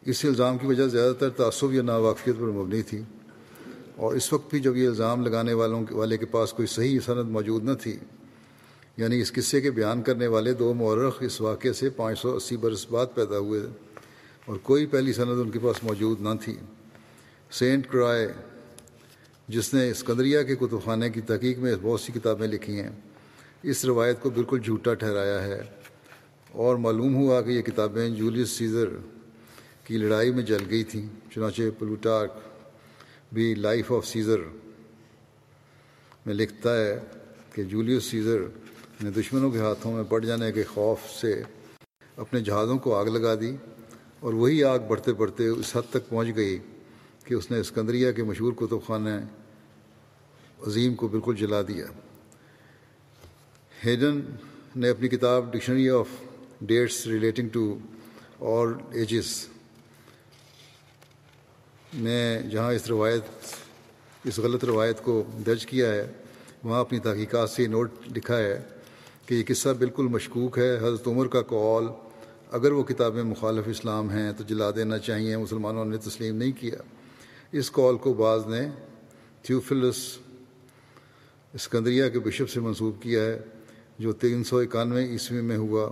اس 0.02 0.26
الزام 0.26 0.58
کی 0.58 0.68
وجہ 0.68 0.88
زیادہ 0.88 1.14
تر 1.20 1.30
تعصب 1.30 1.74
یا 1.74 1.82
ناواقفیت 1.82 2.36
پر 2.40 2.46
مبنی 2.46 2.82
تھی۔ 2.82 3.02
اور 3.96 4.14
اس 4.14 4.34
وقت 4.34 4.50
بھی 4.50 4.60
جب 4.60 4.78
یہ 4.78 4.88
الزام 4.88 5.24
لگانے 5.24 5.54
والوں 5.54 5.86
والے 5.92 6.18
کے 6.18 6.26
پاس 6.26 6.54
کوئی 6.54 6.68
صحیح 6.68 7.00
صنعت 7.06 7.26
موجود 7.26 7.64
نہ 7.64 7.74
تھی 7.82 8.00
یعنی 8.98 9.22
اس 9.22 9.34
قصے 9.34 9.62
کے 9.62 9.72
بیان 9.72 10.02
کرنے 10.02 10.28
والے 10.28 10.54
دو 10.54 10.74
مورخ 10.74 11.18
اس 11.20 11.42
واقعے 11.42 11.74
سے 11.74 11.90
پانچ 11.90 12.20
سو 12.20 12.36
اسی 12.36 12.58
برس 12.58 12.86
بعد 12.92 13.06
پیدا 13.16 13.38
ہوئے 13.38 13.62
اور 14.46 14.58
کوئی 14.58 14.86
پہلی 14.86 15.14
صنعت 15.14 15.38
ان 15.42 15.52
کے 15.52 15.60
پاس 15.60 15.84
موجود 15.84 16.22
نہ 16.22 16.30
تھی۔ 16.42 16.58
سینٹ 17.52 17.88
کرائے، 17.92 18.28
جس 19.48 19.74
نے 19.74 19.90
اسکندریہ 19.92 20.44
کے 20.44 20.56
کتب 20.56 20.84
خانے 20.86 21.10
کی 21.10 21.22
تحقیق 21.22 21.58
میں 21.58 21.76
بہت 21.82 22.02
سی 22.02 22.14
کتابیں 22.14 22.48
لکھی 22.48 22.80
ہیں، 22.80 22.90
اس 23.64 23.86
روایت 23.86 24.22
کو 24.22 24.30
بالکل 24.30 24.60
جھوٹا 24.60 24.94
ٹھہرایا 24.94 25.44
ہے۔ 25.44 25.62
اور 26.52 26.76
معلوم 26.76 27.16
ہوا 27.16 27.42
کہ 27.42 27.50
یہ 27.50 27.62
کتابیں 27.62 28.10
جولیس 28.10 28.50
سیزر 28.50 28.86
کی 29.84 29.98
لڑائی 29.98 30.32
میں 30.32 30.44
جل 30.44 30.64
گئی 30.70 30.84
تھیں، 30.84 31.08
چنانچہ 31.32 31.62
پلوٹارک 31.80 32.32
بھی 33.34 33.56
لائف 33.56 33.92
آف 33.92 34.08
سیزر 34.08 34.40
میں 36.26 36.34
لکھتا 36.34 36.78
ہے 36.78 37.00
کہ 37.54 37.64
جولیس 37.64 38.04
سیزر 38.04 38.38
نے 39.04 39.12
دشمنوں 39.12 39.50
کے 39.52 39.60
ہاتھوں 39.60 39.92
میں 39.94 40.04
پڑ 40.04 40.20
جانے 40.26 40.52
کے 40.52 40.64
خوف 40.64 41.10
سے 41.10 41.42
اپنے 42.18 42.40
جہازوں 42.40 42.78
کو 42.78 42.96
آگ 42.96 43.06
لگا 43.06 43.34
دی 43.36 43.56
اور 44.20 44.34
وہی 44.34 44.64
آگ 44.64 44.80
بڑھتے 44.88 45.14
بڑھتے 45.14 45.48
اس 45.48 45.76
حد 45.76 45.90
تک 45.90 46.10
پہنچ 46.10 46.36
گئی 46.36 46.58
کہ 47.24 47.34
اس 47.34 47.52
نے 47.52 47.60
اسکندریہ 47.60 48.12
کے 48.12 48.24
مشہور 48.24 48.54
کتب 48.54 48.86
خانہ 48.88 49.10
عظیم 50.68 50.96
کو 50.96 51.08
بالکل 51.08 51.36
جلا 51.36 51.62
دیا۔ 51.62 51.86
ہیڈن 53.86 54.20
نے 54.76 54.90
اپنی 54.90 55.08
کتاب 55.08 55.52
dictionary 55.54 55.90
of 55.90 56.08
dates 56.62 57.06
relating 57.08 57.50
to 57.50 57.78
اور 58.38 58.68
ایجز 58.92 59.30
نے 61.94 62.42
جہاں 62.52 62.72
اس 62.74 62.88
روایت، 62.88 63.24
اس 64.24 64.38
غلط 64.40 64.64
روایت 64.64 65.04
کو 65.04 65.24
درج 65.46 65.66
کیا 65.66 65.94
ہے، 65.94 66.06
وہاں 66.64 66.80
اپنی 66.80 67.00
تحقیقات 67.00 67.50
سے 67.50 67.68
نوٹ 67.68 67.92
لکھا 68.16 68.38
ہے 68.38 68.62
کہ 69.28 69.34
یہ 69.34 69.44
قصہ 69.48 69.70
بالکل 69.80 70.08
مشکوک 70.08 70.58
ہے، 70.58 70.76
حضرت 70.78 71.08
عمر 71.08 71.28
کا 71.28 71.42
قول، 71.48 71.88
اگر 72.52 72.72
وہ 72.72 72.84
کتابیں 72.84 73.24
مخالف 73.24 73.68
اسلام 73.68 74.10
ہیں 74.10 74.32
تو 74.38 74.44
جلا 74.48 74.70
دینا 74.76 74.98
چاہیے، 75.00 75.38
مسلمانوں 75.38 75.86
نے 75.86 75.98
تسلیم 75.98 76.36
نہیں 76.36 76.52
کیا۔ 76.52 76.82
اس 77.52 77.72
قول 77.72 77.98
کو 77.98 78.14
بعض 78.14 78.46
نے 78.48 78.62
تھیوفلس 79.44 79.98
اسکندریہ 81.54 82.08
کے 82.10 82.20
بشپ 82.20 82.50
سے 82.50 82.60
منسوب 82.60 83.02
کیا 83.02 83.24
ہے، 83.24 83.40
جو 84.00 84.12
تین 84.14 84.44
سو 84.44 84.58
اکانوے 84.58 85.04
عیسوی 85.06 85.42
میں 85.42 85.58
ہوا، 85.58 85.90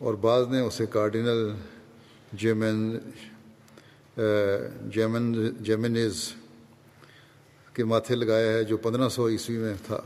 اور 0.00 0.14
بعض 0.20 0.48
نے 0.48 0.60
اسے 0.60 0.86
کارڈینل 0.86 1.48
جیمن 2.32 2.98
جیمن 4.94 5.32
جیمنز 5.60 6.28
کے 7.74 7.84
ماتھے 7.84 8.14
لگایا 8.14 8.52
ہے، 8.52 8.64
جو 8.64 8.76
پندرہ 8.76 9.08
سو 9.08 9.28
عیسوی 9.28 9.56
میں 9.56 9.74
تھا۔ 9.86 10.00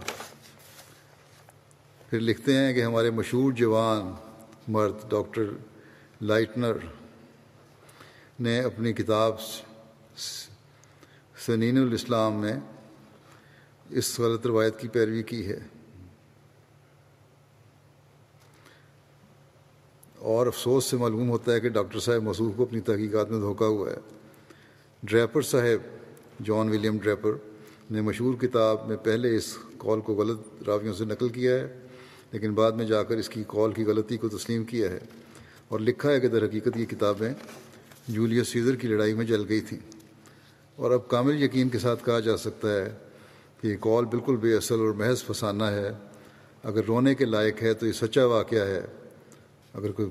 پھر 2.10 2.20
لکھتے 2.20 2.56
ہیں 2.56 2.72
کہ 2.72 2.82
ہمارے 2.82 3.10
مشہور 3.10 3.52
جوان 3.52 4.12
مرد 4.68 5.10
ڈاکٹر 5.10 5.44
لائٹنر 6.20 6.76
نے 8.40 8.60
اپنی 8.60 8.92
کتاب 8.92 9.34
سنین 11.46 11.78
الاسلام 11.78 12.34
میں 12.34 12.52
اس 13.90 14.20
غلط 14.20 14.46
روایت 14.46 14.80
کی 14.80 14.88
پیروی 14.88 15.22
کی 15.22 15.48
ہے۔ 15.48 15.58
اور 20.18 20.46
افسوس 20.46 20.84
سے 20.84 20.96
معلوم 20.96 21.30
ہوتا 21.30 21.52
ہے 21.52 21.60
کہ 21.60 21.68
ڈاکٹر 21.68 22.00
صاحب 22.00 22.22
مسعود 22.22 22.56
کو 22.56 22.62
اپنی 22.62 22.80
تحقیقات 22.80 23.30
میں 23.30 23.40
دھوکہ 23.40 23.64
ہوا 23.64 23.90
ہے۔ 23.90 23.98
ڈریپر 25.02 25.42
صاحب، 25.42 26.06
جان 26.44 26.68
ولیم 26.68 26.98
ڈریپر 26.98 27.30
نے 27.90 28.00
مشہور 28.00 28.34
کتاب 28.34 28.88
میں 28.88 28.96
پہلے 28.96 29.36
اس 29.36 29.58
کال 29.78 30.00
کو 30.00 30.14
غلط 30.14 30.40
راویوں 30.66 30.94
سے 30.94 31.04
نقل 31.04 31.28
کیا 31.28 31.54
ہے۔ 31.54 31.80
لیکن 32.32 32.54
بعد 32.54 32.72
میں 32.72 32.84
جا 32.84 33.02
کر 33.02 33.16
اس 33.16 33.28
کی 33.28 33.44
کال 33.46 33.72
کی 33.72 33.84
غلطی 33.84 34.16
کو 34.16 34.28
تسلیم 34.28 34.64
کیا 34.64 34.90
ہے 34.90 34.98
اور 35.68 35.80
لکھا 35.80 36.10
ہے 36.10 36.20
کہ 36.20 36.28
در 36.28 36.44
حقیقت 36.44 36.76
یہ 36.76 36.84
کتابیں 36.84 37.34
جولیس 38.08 38.48
سیزر 38.48 38.76
کی 38.76 38.88
لڑائی 38.88 39.14
میں 39.14 39.24
جل 39.24 39.44
گئی 39.48 39.60
تھیں۔ 39.60 39.78
اور 40.76 40.90
اب 40.90 41.08
کامل 41.08 41.42
یقین 41.42 41.68
کے 41.68 41.78
ساتھ 41.78 42.04
کہا 42.04 42.20
جا 42.20 42.36
سکتا 42.36 42.68
ہے 42.68 42.94
کہ 43.60 43.66
یہ 43.66 43.76
کال 43.80 44.04
بالکل 44.04 44.36
بے 44.36 44.54
اصل 44.54 44.74
اور 44.74 44.92
محض 44.92 45.24
فسانہ 45.24 45.64
ہے۔ 45.64 45.90
اگر 46.62 46.84
رونے 46.84 47.14
کے 47.14 47.24
لائق 47.24 47.62
ہے 47.62 47.74
تو 47.74 47.86
یہ 47.86 47.92
سچا 47.92 48.26
واقعہ 48.26 48.66
ہے۔ 48.66 48.80
اگر 49.74 49.92
کوئی 49.92 50.08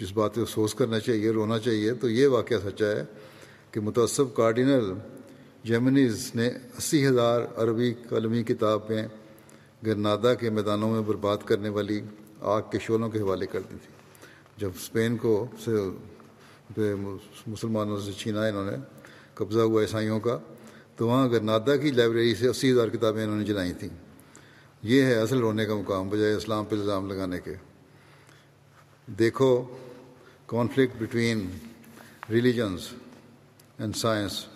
جس 0.00 0.12
بات 0.12 0.34
پہ 0.34 0.40
افسوس 0.40 0.74
کرنا 0.74 1.00
چاہیے، 1.00 1.30
رونا 1.30 1.58
چاہیے 1.58 1.94
تو 1.94 2.10
یہ 2.10 2.26
واقعہ 2.26 2.56
سچا 2.64 2.86
ہے 2.86 3.04
کہ 3.70 3.80
متعصب 3.80 4.34
کارڈینل 4.34 4.92
جیمنیز 5.64 6.30
نے 6.34 6.50
اسی 6.78 7.06
ہزار 7.06 7.40
عربی 7.56 7.94
قلمی 8.08 8.42
کتاب 8.42 8.80
میں 8.88 9.08
گرنادا 9.86 10.34
کے 10.34 10.50
میدانوں 10.50 10.90
میں 10.90 11.00
برباد 11.00 11.36
کرنے 11.44 11.68
والی 11.68 12.00
آگ 12.40 12.62
کے 12.72 12.78
شعلوں 12.78 13.10
کے 13.10 13.20
حوالے 13.20 13.46
کر 13.46 13.60
دی 13.60 13.76
تھی۔ 13.82 13.94
جب 14.56 14.70
اسپین 14.74 15.16
کو 15.16 15.46
سے 15.64 15.70
مسلمانوں 17.46 18.00
سے 18.00 18.12
چھینا 18.12 18.44
انہوں 18.44 18.70
نے، 18.70 18.76
قبضہ 19.34 19.60
ہوا 19.60 19.82
عیسائیوں 19.82 20.20
کا، 20.20 20.38
تو 20.96 21.08
وہاں 21.08 21.28
گرنادا 21.28 21.76
کی 21.76 21.90
لائبریری 21.90 22.34
سے 22.34 22.48
اسی 22.48 22.72
ہزار 22.72 22.88
کتابیں 22.88 23.24
انہوں 23.24 23.38
نے 23.38 23.44
جلائی 23.44 23.72
تھیں۔ 23.72 23.88
یہ 24.82 25.02
ہے 25.02 25.14
اصل 25.14 25.38
رونے 25.38 25.64
کا 25.64 25.74
مقام، 25.74 26.08
بجائے 26.08 26.34
اسلام 26.34 26.64
پہ 26.64 26.76
الزام 26.76 27.08
لگانے 27.08 27.40
کے۔ 27.40 27.54
دیکھو 29.06 29.76
conflict 30.46 31.02
between 31.02 31.50
religions 32.30 32.88
and 33.78 33.96
science 33.96 34.46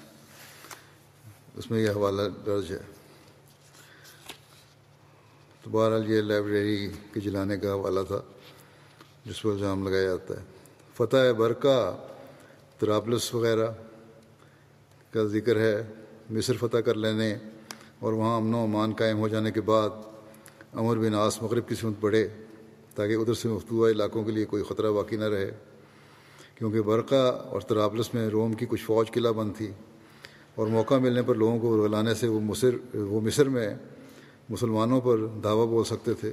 اس 1.56 1.70
میں 1.70 1.80
یہ 1.80 1.90
حوالہ 1.90 2.22
درج 2.46 2.72
ہے۔ 2.72 2.97
تو 5.68 5.72
بہرحال 5.72 6.10
یہ 6.10 6.20
لائبریری 6.20 6.88
کے 7.12 7.20
جلانے 7.20 7.56
کا 7.56 7.72
حوالہ 7.72 8.00
تھا، 8.08 8.22
جس 9.26 9.42
پر 9.42 9.50
الزام 9.50 9.88
لگایا 9.88 10.02
جاتا 10.02 10.34
ہے۔ 10.34 10.44
فتح 10.94 11.32
برقع 11.36 11.90
ترابلس 12.78 13.34
وغیرہ 13.34 13.66
کا 15.10 15.24
ذکر 15.24 15.56
ہے، 15.56 15.82
مصر 16.30 16.56
فتح 16.60 16.76
کر 16.76 16.94
لینے 16.94 17.36
اور 17.98 18.12
وہاں 18.12 18.36
امن 18.36 18.54
و 18.54 18.62
امان 18.62 18.92
قائم 18.92 19.18
ہو 19.18 19.28
جانے 19.28 19.50
کے 19.50 19.60
بعد 19.60 19.90
امر 20.74 20.96
بن 20.96 21.14
آس 21.14 21.42
مغرب 21.42 21.68
کی 21.68 21.74
سمت 21.74 21.96
بڑھے 22.00 22.28
تاکہ 22.94 23.14
ادھر 23.14 23.34
سے 23.34 23.48
مفتوع 23.48 23.90
علاقوں 23.90 24.24
کے 24.24 24.32
لیے 24.32 24.44
کوئی 24.44 24.62
خطرہ 24.62 24.90
باقی 24.90 25.16
نہ 25.16 25.24
رہے۔ 25.24 25.50
کیونکہ 26.54 26.80
برقع 26.80 27.30
اور 27.44 27.60
ترابلس 27.60 28.14
میں 28.14 28.28
روم 28.28 28.52
کی 28.52 28.66
کچھ 28.68 28.84
فوج 28.84 29.10
قلعہ 29.10 29.32
بند 29.32 29.52
تھی 29.56 29.72
اور 30.54 30.66
موقع 30.66 30.94
ملنے 30.94 31.22
پر 31.22 31.34
لوگوں 31.34 31.58
کو 31.58 31.86
رلانے 31.86 32.14
سے 32.14 32.28
وہ 32.28 32.40
مصر 32.40 32.70
وہ 32.94 33.20
مصر 33.20 33.48
میں 33.48 33.74
مسلمانوں 34.48 35.00
پر 35.00 35.18
دعویٰ 35.26 35.66
بول 35.66 35.84
سکتے 35.84 36.14
تھے۔ 36.14 36.32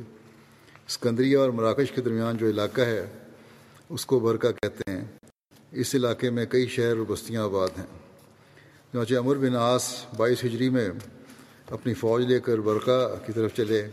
اسکندریہ 0.87 1.37
اور 1.37 1.49
مراکش 1.49 1.91
کے 1.91 2.01
درمیان 2.01 2.37
جو 2.37 2.49
علاقہ 2.49 2.81
ہے، 2.81 3.05
اس 3.89 4.05
کو 4.05 4.19
برقع 4.19 4.47
کہتے 4.47 4.91
ہیں۔ 4.91 5.05
اس 5.71 5.95
علاقے 5.95 6.29
میں 6.29 6.45
کئی 6.45 6.67
شہر 6.67 6.97
اور 6.97 7.05
بستیاں 7.07 7.43
آباد 7.43 7.67
ہیں۔ 7.77 7.85
چنانچہ 8.91 9.15
امر 9.15 9.35
بن 9.35 9.55
آس 9.55 10.05
بائیس 10.17 10.45
ہجری 10.45 10.69
میں 10.69 10.89
اپنی 11.69 11.93
فوج 11.93 12.25
لے 12.25 12.39
کر 12.39 12.57
برقع 12.57 13.15
کی 13.25 13.33
طرف 13.33 13.53
چلے۔ 13.53 13.87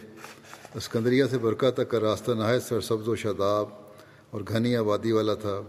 اسکندریہ 0.74 1.24
سے 1.30 1.38
برقع 1.38 1.70
تک 1.70 1.88
کا 1.88 2.00
راستہ 2.00 2.32
نہایت 2.32 2.62
سر 2.62 2.80
سبز 2.80 3.08
و 3.08 3.14
شاداب 3.16 3.68
اور 4.30 4.40
گھنی 4.48 4.76
آبادی 4.76 5.12
والا 5.12 5.34
تھا۔ 5.34 5.60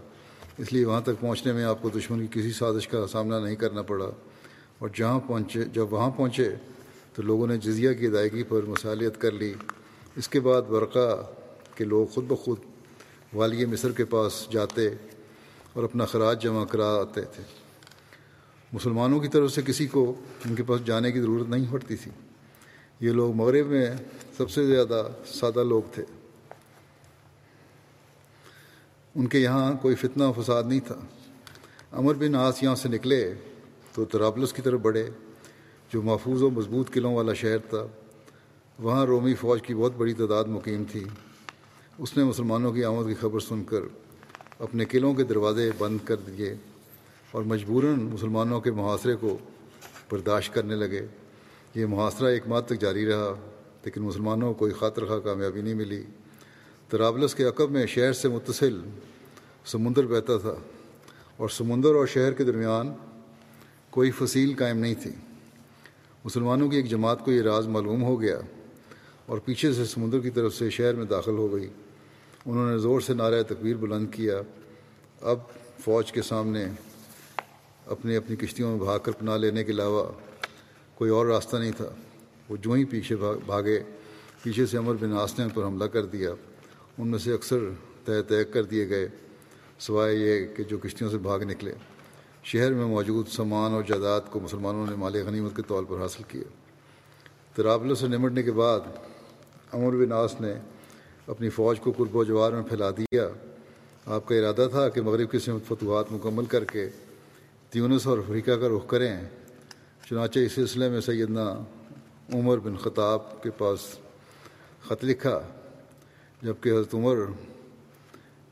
اس 0.58 0.72
لیے 0.72 0.84
وہاں 0.84 1.00
تک 1.00 1.20
پہنچنے 1.20 1.52
میں 1.52 1.64
آپ 1.64 1.82
کو 1.82 1.88
دشمن 1.88 2.26
کی 2.26 2.40
کسی 2.40 2.52
سازش 2.52 2.88
کا 2.88 3.06
سامنا 3.06 3.38
نہیں 3.38 3.56
کرنا 3.56 3.82
پڑا۔ 3.82 4.10
اور 4.78 4.88
جہاں 4.94 5.20
پہنچے، 5.20 5.64
جب 5.64 5.92
وہاں 5.92 6.10
پہنچے 6.10 6.54
تو 7.14 7.22
لوگوں 7.22 7.46
نے 7.46 7.56
جزیہ 7.56 7.92
کی 7.92 8.06
ادائیگی 8.06 8.42
پر 8.42 8.62
مصالحت 8.62 9.20
کر 9.20 9.30
لی۔ 9.32 9.54
اس 10.16 10.28
کے 10.28 10.40
بعد 10.40 10.62
برقع 10.62 11.22
کے 11.74 11.84
لوگ 11.84 12.06
خود 12.06 12.24
بخود 12.24 12.58
والی 13.34 13.66
مصر 13.66 13.92
کے 13.92 14.04
پاس 14.04 14.46
جاتے 14.50 14.88
اور 15.72 15.84
اپنا 15.84 16.06
خراج 16.06 16.42
جمع 16.42 16.64
کرا 16.64 16.94
آتے 17.00 17.20
تھے۔ 17.20 17.42
مسلمانوں 18.72 19.20
کی 19.20 19.28
طرف 19.28 19.52
سے 19.52 19.62
کسی 19.62 19.86
کو 19.86 20.14
ان 20.44 20.54
کے 20.54 20.62
پاس 20.62 20.86
جانے 20.86 21.12
کی 21.12 21.20
ضرورت 21.20 21.48
نہیں 21.48 21.64
پڑتی 21.70 21.96
تھی۔ 21.96 22.10
یہ 23.00 23.10
لوگ 23.10 23.34
مغرب 23.34 23.66
میں 23.66 23.86
سب 24.36 24.50
سے 24.50 24.66
زیادہ 24.66 25.08
سادہ 25.26 25.64
لوگ 25.64 25.82
تھے۔ 25.92 26.04
ان 29.14 29.26
کے 29.26 29.38
یہاں 29.38 29.72
کوئی 29.82 29.94
فتنہ 29.94 30.24
فساد 30.40 30.62
نہیں 30.66 30.80
تھا۔ 30.80 30.96
امر 31.92 32.14
بن 32.14 32.34
آس 32.34 32.62
یہاں 32.62 32.74
سے 32.74 32.88
نکلے 32.88 33.34
تو 33.92 34.04
ترابلس 34.04 34.52
کی 34.52 34.62
طرف 34.62 34.80
بڑھے۔ 34.80 35.10
جو 35.94 36.02
محفوظ 36.02 36.42
و 36.42 36.50
مضبوط 36.50 36.90
قلعوں 36.90 37.14
والا 37.14 37.32
شہر 37.32 37.58
تھا، 37.58 37.86
وہاں 38.78 39.06
رومی 39.06 39.34
فوج 39.34 39.62
کی 39.62 39.74
بہت 39.74 39.92
بڑی 39.96 40.12
تعداد 40.12 40.44
مقیم 40.44 40.84
تھی۔ 40.92 41.04
اس 41.98 42.16
نے 42.16 42.24
مسلمانوں 42.24 42.72
کی 42.72 42.84
آمد 42.84 43.06
کی 43.06 43.14
خبر 43.14 43.40
سن 43.40 43.64
کر 43.64 43.80
اپنے 44.58 44.84
قلعوں 44.84 45.14
کے 45.14 45.22
دروازے 45.22 45.70
بند 45.78 45.98
کر 46.04 46.16
دیے 46.16 46.54
اور 47.30 47.42
مجبوراً 47.42 48.00
مسلمانوں 48.00 48.60
کے 48.60 48.70
محاصرے 48.70 49.16
کو 49.16 49.38
برداشت 50.10 50.54
کرنے 50.54 50.74
لگے۔ 50.74 51.06
یہ 51.74 51.86
محاصرہ 51.86 52.26
ایک 52.26 52.48
ماہ 52.48 52.60
تک 52.60 52.80
جاری 52.80 53.06
رہا، 53.06 53.34
لیکن 53.84 54.02
مسلمانوں 54.02 54.48
کو 54.48 54.58
کوئی 54.58 54.72
خاطر 54.72 55.04
خواہ 55.04 55.18
کامیابی 55.18 55.60
نہیں 55.60 55.74
ملی۔ 55.74 56.02
ترابلس 56.88 57.34
کے 57.34 57.44
عقب 57.44 57.70
میں 57.70 57.86
شہر 57.86 58.12
سے 58.12 58.28
متصل 58.28 58.80
سمندر 59.64 60.06
بہتا 60.06 60.36
تھا 60.36 60.54
اور 61.36 61.48
سمندر 61.48 61.94
اور 61.94 62.06
شہر 62.06 62.32
کے 62.32 62.44
درمیان 62.44 62.92
کوئی 63.90 64.10
فصیل 64.10 64.54
قائم 64.54 64.78
نہیں 64.78 64.94
تھی۔ 64.94 65.10
مسلمانوں 66.24 66.68
کی 66.68 66.76
ایک 66.76 66.86
جماعت 66.86 67.24
کو 67.24 67.32
یہ 67.32 67.42
راز 67.42 67.66
معلوم 67.66 68.02
ہو 68.02 68.20
گیا 68.20 68.40
اور 69.26 69.38
پیچھے 69.38 69.72
سے 69.72 69.84
سمندر 69.84 70.20
کی 70.20 70.30
طرف 70.30 70.54
سے 70.54 70.70
شہر 70.70 70.94
میں 70.94 71.04
داخل 71.04 71.32
ہو 71.32 71.52
گئی۔ 71.52 71.68
انہوں 72.46 72.70
نے 72.70 72.78
زور 72.78 73.00
سے 73.00 73.14
نعرہ 73.14 73.42
تکبیر 73.42 73.76
بلند 73.76 74.06
کیا۔ 74.10 74.40
اب 75.20 75.38
فوج 75.80 76.12
کے 76.12 76.22
سامنے 76.22 76.66
اپنی 77.86 78.16
اپنی 78.16 78.36
کشتیوں 78.36 78.70
میں 78.70 78.78
بھاگ 78.78 78.98
کر 78.98 79.12
پناہ 79.12 79.36
لینے 79.36 79.64
کے 79.64 79.72
علاوہ 79.72 80.12
کوئی 80.94 81.10
اور 81.10 81.26
راستہ 81.26 81.56
نہیں 81.56 81.72
تھا۔ 81.76 81.88
وہ 82.48 82.56
جو 82.56 82.72
ہی 82.72 82.84
پیچھے 82.84 83.16
بھاگے، 83.46 83.80
پیچھے 84.42 84.66
سے 84.66 84.78
امر 84.78 84.94
بن 84.94 85.12
آسنے 85.12 85.46
پر 85.54 85.64
حملہ 85.64 85.84
کر 85.84 86.06
دیا۔ 86.06 86.30
ان 86.98 87.08
میں 87.08 87.18
سے 87.18 87.32
اکثر 87.32 87.58
طے 88.04 88.22
طے 88.22 88.44
کر 88.44 88.62
دیے 88.62 88.88
گئے، 88.88 89.08
سوائے 89.78 90.16
یہ 90.16 90.56
کہ 90.56 90.64
جو 90.64 90.78
کشتیوں 90.78 91.10
سے 91.10 91.18
بھاگ 91.18 91.40
نکلے۔ 91.40 91.74
شہر 92.44 92.74
میں 92.74 92.84
موجود 92.84 93.28
سامان 93.28 93.72
اور 93.72 93.82
جائیداد 93.82 94.20
کو 94.30 94.40
مسلمانوں 94.40 94.86
نے 94.86 94.96
مال 94.96 95.14
غنیمت 95.26 95.56
کے 95.56 95.62
طور 95.66 95.84
پر 95.84 95.98
حاصل 95.98 96.22
کیا۔ 96.28 96.42
ترابلوں 97.54 97.94
سے 97.94 98.08
نمٹنے 98.08 98.42
کے 98.42 98.52
بعد 98.52 98.80
امر 99.72 99.96
بن 99.96 100.12
آس 100.12 100.40
نے 100.40 100.54
اپنی 101.26 101.48
فوج 101.48 101.80
کو 101.80 101.92
قرب 101.92 102.16
و 102.16 102.24
جوار 102.24 102.52
میں 102.52 102.62
پھیلا 102.62 102.90
دیا۔ 102.90 103.28
آپ 104.06 104.28
کا 104.28 104.34
ارادہ 104.34 104.68
تھا 104.70 104.88
کہ 104.88 105.00
مغرب 105.02 105.30
کی 105.30 105.38
سمت 105.38 105.62
فتوحات 105.68 106.12
مکمل 106.12 106.44
کر 106.44 106.64
کے 106.64 106.88
تیونس 107.70 108.06
اور 108.06 108.18
افریقہ 108.18 108.50
کا 108.50 108.68
رخ 108.68 108.86
کریں۔ 108.86 109.20
چنانچہ 110.10 110.38
اس 110.38 110.52
سلسلے 110.52 110.88
میں 110.88 111.00
سیدنا 111.00 111.54
عمر 112.32 112.58
بن 112.58 112.76
خطاب 112.76 113.42
کے 113.42 113.50
پاس 113.50 113.78
خط 114.88 115.04
لکھا، 115.04 115.40
جبکہ 116.42 116.70
حضرت 116.70 116.94
عمر 116.94 117.16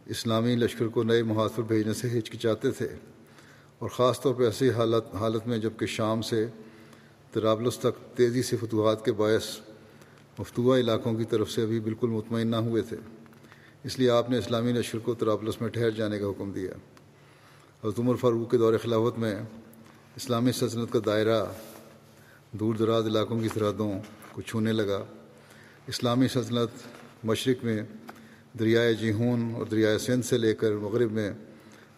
اسلامی 0.07 0.57
لشکر 0.57 0.87
کو 0.87 1.03
نئے 1.03 1.23
محاذ 1.23 1.61
بھیجنے 1.61 1.95
سے 1.95 2.19
ہچکچاتے 2.19 2.71
تھے۔ 2.71 2.89
اور 3.83 3.91
خاص 3.91 4.21
طور 4.21 4.35
پہ 4.35 4.45
ایسی 4.45 4.71
حالت 4.71 5.15
حالت 5.15 5.47
میں 5.47 5.59
جبکہ 5.59 5.87
شام 5.87 6.23
سے 6.23 6.47
ترابلس 7.33 7.79
تک 7.79 8.17
تیزی 8.17 8.43
سے 8.43 8.57
فتوحات 8.57 9.05
کے 9.05 9.13
باعث 9.13 9.59
مفتوع 10.39 10.79
علاقوں 10.79 11.15
کی 11.15 11.25
طرف 11.25 11.51
سے 11.51 11.63
ابھی 11.63 11.81
بالکل 11.81 12.07
مطمئن 12.09 12.49
نہ 12.49 12.57
ہوئے 12.57 12.83
تھے۔ 12.83 12.97
اس 13.85 13.99
لیے 13.99 14.11
آپ 14.11 14.31
نے 14.31 14.39
اسلامی 14.39 14.73
لشکر 14.73 14.99
کو 14.99 15.15
ترابلس 15.15 15.61
میں 15.61 15.69
ٹھہر 15.69 15.91
جانے 15.91 16.19
کا 16.19 16.27
حکم 16.27 16.53
دیا۔ 16.53 16.71
حضرت 17.85 17.99
عمر 17.99 18.15
فاروق 18.15 18.51
کے 18.51 18.59
دور 18.59 18.75
خلافت 18.83 19.19
میں 19.19 19.37
اسلامی 20.17 20.53
سلطنت 20.53 20.93
کا 20.93 20.99
دائرہ 21.07 21.45
دور 22.53 22.75
دراز 22.75 23.07
علاقوں 23.07 23.41
کی 23.41 23.49
سرحدوں 23.55 23.93
کو 24.33 24.43
چھونے 24.43 24.73
لگا۔ 24.73 25.05
اسلامی 25.87 26.29
سلطنت 26.29 26.87
مشرق 27.25 27.65
میں 27.65 27.83
دریائے 28.59 28.95
جیہون 28.95 29.53
اور 29.55 29.67
دریائے 29.67 29.99
سندھ 29.99 30.27
سے 30.27 30.39
لے 30.39 30.55
کر 30.55 30.73
مغرب 30.73 31.13
میں 31.13 31.33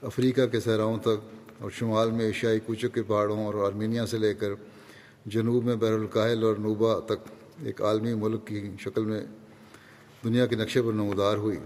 افریقہ 0.03 0.47
کے 0.47 0.61
صحراؤں 0.61 0.99
تک 0.99 1.34
اور 1.59 1.71
شمال 1.71 2.11
میں 2.11 2.25
ایشیائی 2.25 2.61
کوچک 2.61 2.95
کے 2.95 3.03
پہاڑوں 3.03 3.47
اور 3.47 3.55
آرمینیا 3.55 4.07
سے 4.07 4.19
لے 4.19 4.35
کر 4.35 4.49
جنوب 5.27 5.65
میں 5.65 5.77
بحر 5.77 5.93
الکاہل 5.93 6.45
اور 6.45 6.57
نوبا 6.57 7.01
تک 7.01 7.29
ایک 7.63 7.83
عالمی 7.83 8.15
ملک 8.15 8.47
کی 8.47 8.71
شکل 8.79 9.05
میں 9.05 9.21
دنیا 10.25 10.47
کے 10.47 10.57
نقشے 10.57 10.83
پر 10.83 10.93
نمودار 10.93 11.37
ہوئی۔ 11.37 11.57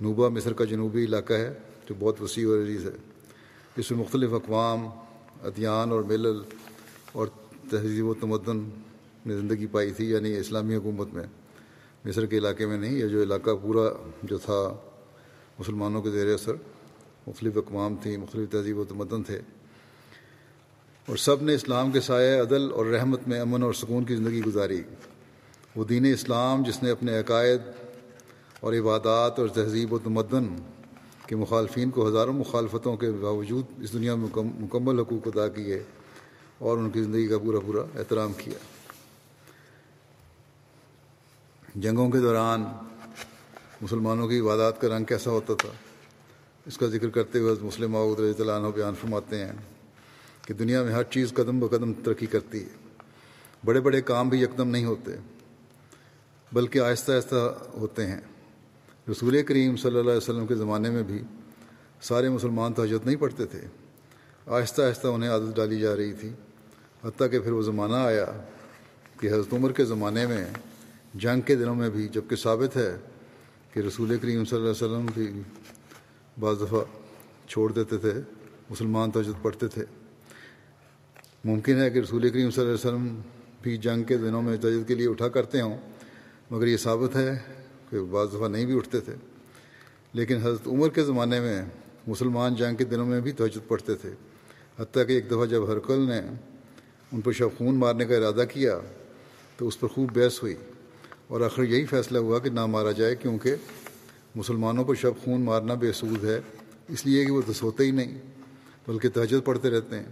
نوبا 0.00 0.28
مصر 0.28 0.52
کا 0.52 0.64
جنوبی 0.64 1.04
علاقہ 1.04 1.32
ہے 1.32 1.54
جو 1.88 1.94
بہت 1.98 2.22
وسیع 2.22 2.48
و 2.48 2.62
عزیز 2.62 2.86
ہے۔ 2.86 2.96
اس 3.76 3.90
میں 3.90 3.98
مختلف 3.98 4.32
اقوام، 4.32 4.88
ادیان 5.42 5.90
اور 5.90 6.02
ملل 6.02 6.42
اور 7.12 7.26
تہذیب 7.70 8.06
و 8.06 8.14
تمدن 8.14 8.68
نے 9.26 9.36
زندگی 9.36 9.66
پائی 9.66 9.90
تھی 9.90 10.10
یعنی 10.10 10.36
اسلامی 10.36 10.76
حکومت 10.76 11.08
میں۔ 11.12 11.24
مصر 12.04 12.26
کے 12.26 12.38
علاقے 12.38 12.66
میں 12.66 12.78
نہیں، 12.78 12.94
یہ 12.94 13.06
جو 13.06 13.22
علاقہ 13.22 13.50
پورا 13.62 13.88
جو 14.22 14.38
تھا، 14.38 14.76
مسلمانوں 15.58 16.02
کے 16.02 16.10
زیر 16.10 16.34
اثر۔ 16.34 16.52
مختلف 17.26 17.56
اقوام 17.56 17.94
تھیں 18.02 18.16
مختلف 18.16 18.50
تہذیب 18.50 18.78
و 18.78 18.84
تمدن 18.84 19.22
تھے۔ 19.22 19.40
اور 21.06 21.16
سب 21.16 21.42
نے 21.42 21.54
اسلام 21.54 21.90
کے 21.90 22.00
سائے 22.00 22.40
عدل 22.40 22.72
اور 22.72 22.86
رحمت 22.86 23.20
میں 23.26 23.40
امن 23.40 23.62
اور 23.62 23.72
سکون 23.72 24.04
کی 24.04 24.16
زندگی 24.16 24.42
گزاری۔ 24.42 24.82
وہ 25.76 25.84
دین 25.84 26.04
اسلام 26.04 26.62
جس 26.62 26.82
نے 26.82 26.90
اپنے 26.90 27.18
عقائد 27.18 27.60
اور 28.60 28.72
عبادات 28.72 29.38
اور 29.38 29.48
تہذیب 29.48 29.92
و 29.92 29.98
تمدن 29.98 30.44
کے 31.26 31.36
مخالفین 31.36 31.90
کو 31.90 32.08
ہزاروں 32.08 32.32
مخالفتوں 32.32 32.96
کے 32.96 33.10
باوجود 33.10 33.64
اس 33.78 33.92
دنیا 33.92 34.14
میں 34.14 34.28
مکمل 34.36 34.98
حقوق 34.98 35.26
ادا 35.26 35.48
کیے 35.48 35.82
اور 36.58 36.78
ان 36.78 36.90
کی 36.90 37.02
زندگی 37.02 37.26
کا 37.26 37.38
پورا 37.38 37.60
پورا 37.60 37.98
احترام 37.98 38.32
کیا۔ 38.32 38.58
جنگوں 41.74 42.10
کے 42.10 42.18
دوران 42.18 42.64
مسلمانوں 43.82 44.28
کی 44.28 44.40
عبادات 44.40 44.80
کا 44.80 44.88
رنگ 44.88 45.04
کیسا 45.04 45.30
ہوتا 45.30 45.54
تھا؟ 45.54 45.68
اس 46.66 46.78
کا 46.78 46.86
ذکر 46.86 47.08
کرتے 47.08 47.38
ہوئے 47.38 47.54
مسلم 47.62 47.92
معود 47.92 48.20
رضی 48.20 48.40
اللہ 48.40 48.52
عنہ 48.52 48.66
بیان 48.74 48.94
فرماتے 49.00 49.44
ہیں 49.44 49.52
کہ 50.46 50.54
دنیا 50.54 50.82
میں 50.82 50.92
ہر 50.92 51.02
چیز 51.02 51.32
قدم 51.32 51.60
ب 51.60 51.70
قدم 51.70 51.92
ترقی 51.92 52.26
کرتی 52.26 52.62
ہے۔ 52.62 53.02
بڑے 53.64 53.80
بڑے 53.80 54.02
کام 54.02 54.28
بھی 54.28 54.42
یکدم 54.42 54.68
نہیں 54.68 54.84
ہوتے، 54.84 55.12
بلکہ 56.52 56.78
آہستہ 56.78 57.12
آہستہ 57.12 57.58
ہوتے 57.74 58.06
ہیں۔ 58.06 58.20
رسول 59.10 59.42
کریم 59.42 59.76
صلی 59.76 59.90
اللہ 59.90 60.00
علیہ 60.00 60.16
وسلم 60.16 60.46
کے 60.46 60.54
زمانے 60.54 60.90
میں 60.90 61.02
بھی 61.02 61.22
سارے 62.02 62.28
مسلمان 62.28 62.72
تہجد 62.72 63.06
نہیں 63.06 63.16
پڑھتے 63.16 63.46
تھے۔ 63.46 63.60
آہستہ 64.46 64.82
آہستہ 64.82 65.06
انہیں 65.06 65.30
عادت 65.30 65.56
ڈالی 65.56 65.80
جا 65.80 65.96
رہی 65.96 66.12
تھی۔ 66.12 66.30
حتیٰ 67.04 67.30
کہ 67.30 67.40
پھر 67.40 67.52
وہ 67.52 67.62
زمانہ 67.62 67.96
آیا 67.96 68.26
کہ 69.20 69.26
حضرت 69.26 69.52
عمر 69.52 69.72
کے 69.72 69.84
زمانے 69.84 70.26
میں، 70.26 70.46
جنگ 71.14 71.40
کے 71.40 71.54
دنوں 71.54 71.74
میں 71.74 71.90
بھی 71.90 72.08
جبکہ 72.08 72.36
ثابت 72.36 72.76
ہے 72.76 72.96
کہ 73.72 73.80
رسول 73.80 74.18
کریم 74.22 74.44
صلی 74.44 74.58
اللہ 74.58 74.70
علیہ 74.70 74.86
وسلم 74.86 75.06
بھی 75.14 75.42
بعض 76.40 76.60
دفعہ 76.60 76.80
چھوڑ 77.48 77.72
دیتے 77.72 77.98
تھے، 77.98 78.12
مسلمان 78.70 79.10
تجد 79.10 79.42
پڑھتے 79.42 79.68
تھے۔ 79.68 79.84
ممکن 81.44 81.80
ہے 81.80 81.90
کہ 81.90 81.98
رسول 81.98 82.28
کریم 82.30 82.50
صلی 82.50 82.64
اللہ 82.64 82.74
علیہ 82.74 82.96
وسلم 82.96 83.20
بھی 83.62 83.76
جنگ 83.76 84.02
کے 84.02 84.16
دنوں 84.16 84.42
میں 84.42 84.56
تجد 84.56 84.88
کے 84.88 84.94
لیے 84.94 85.08
اٹھا 85.08 85.28
کرتے 85.28 85.60
ہوں، 85.60 85.78
مگر 86.50 86.66
یہ 86.66 86.76
ثابت 86.76 87.16
ہے 87.16 87.38
کہ 87.90 88.00
بعض 88.00 88.28
دفعہ 88.28 88.48
نہیں 88.48 88.66
بھی 88.66 88.76
اٹھتے 88.76 89.00
تھے۔ 89.00 89.14
لیکن 90.12 90.36
حضرت 90.36 90.66
عمر 90.66 90.88
کے 90.88 91.02
زمانے 91.02 91.40
میں 91.40 91.62
مسلمان 92.06 92.54
جنگ 92.54 92.76
کے 92.76 92.84
دنوں 92.84 93.06
میں 93.06 93.20
بھی 93.20 93.32
تہجد 93.32 93.68
پڑھتے 93.68 93.94
تھے۔ 93.94 94.10
حتیٰ 94.78 95.06
کہ 95.06 95.12
ایک 95.12 95.26
دفعہ 95.26 95.46
جب 95.46 95.72
ہرکل 95.72 96.00
نے 96.00 96.18
ان 97.12 97.20
پر 97.20 97.32
شب 97.32 97.48
خون 97.58 97.74
مارنے 97.74 98.04
کا 98.04 98.16
ارادہ 98.16 98.44
کیا 98.52 98.78
تو 99.56 99.68
اس 99.68 99.80
پر 99.80 99.88
خوب 99.88 100.18
بحث 100.18 100.42
ہوئی۔ 100.42 100.54
اور 101.26 101.40
آخر 101.40 101.62
یہی 101.62 101.86
فیصلہ 101.86 102.18
ہوا 102.18 102.38
کہ 102.38 102.50
نہ 102.50 102.66
مارا 102.66 102.92
جائے 102.92 103.16
کیونکہ 103.16 103.54
مسلمانوں 104.34 104.84
کو 104.84 104.94
شب 104.94 105.12
خون 105.24 105.40
مارنا 105.40 105.74
بے 105.74 105.92
سود 105.92 106.24
ہے، 106.24 106.40
اس 106.88 107.06
لیے 107.06 107.24
کہ 107.24 107.32
وہ 107.32 107.42
تو 107.46 107.52
سوتے 107.52 107.84
ہی 107.84 107.90
نہیں، 107.90 108.18
بلکہ 108.88 109.08
تہجد 109.08 109.44
پڑھتے 109.44 109.70
رہتے 109.70 109.96
ہیں۔ 109.96 110.06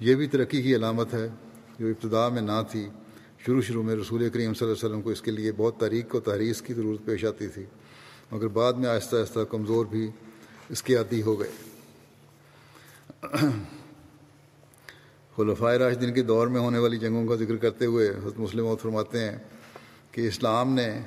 یہ 0.00 0.14
بھی 0.14 0.26
ترقی 0.26 0.62
کی 0.62 0.76
علامت 0.76 1.14
ہے، 1.14 1.28
جو 1.78 1.86
ابتدا 1.86 2.28
میں 2.28 2.42
نہ 2.42 2.62
تھی، 2.70 2.88
شروع 3.38 3.62
شروع 3.62 3.82
میں 3.82 3.96
رسول 3.96 4.28
کریم 4.30 4.54
صلی 4.54 4.68
اللہ 4.68 4.74
علیہ 4.74 4.88
وسلم 4.88 5.02
کو 5.02 5.10
اس 5.10 5.22
کے 5.22 5.30
لیے 5.30 5.52
بہت 5.56 5.80
تاریخ 5.80 6.14
و 6.14 6.20
تحریث 6.20 6.62
کی 6.62 6.74
ضرورت 6.74 7.04
پیش 7.04 7.24
آتی 7.24 7.48
تھی، 7.48 7.64
مگر 8.30 8.48
بعد 8.48 8.72
میں 8.72 8.88
آہستہ 8.88 9.16
آہستہ 9.16 9.40
کمزور 9.40 9.86
بھی 9.86 10.10
اس 10.68 10.82
کے 10.82 10.96
عادی 10.96 11.22
ہو 11.22 11.40
گئے۔ 11.40 11.50
خلفۂ 15.36 15.76
راشدین 15.76 16.14
کے 16.14 16.22
دور 16.22 16.46
میں 16.46 16.60
ہونے 16.60 16.78
والی 16.78 16.98
جنگوں 16.98 17.26
کا 17.26 17.34
ذکر 17.34 17.56
کرتے 17.56 17.86
ہوئے 17.86 18.08
حضرت 18.08 18.38
مسلم 18.38 18.66
اور 18.66 18.76
فرماتے 18.76 19.28
ہیں 19.28 19.38
کہ 20.10 20.28
اسلام 20.28 20.74
نے 20.74 21.00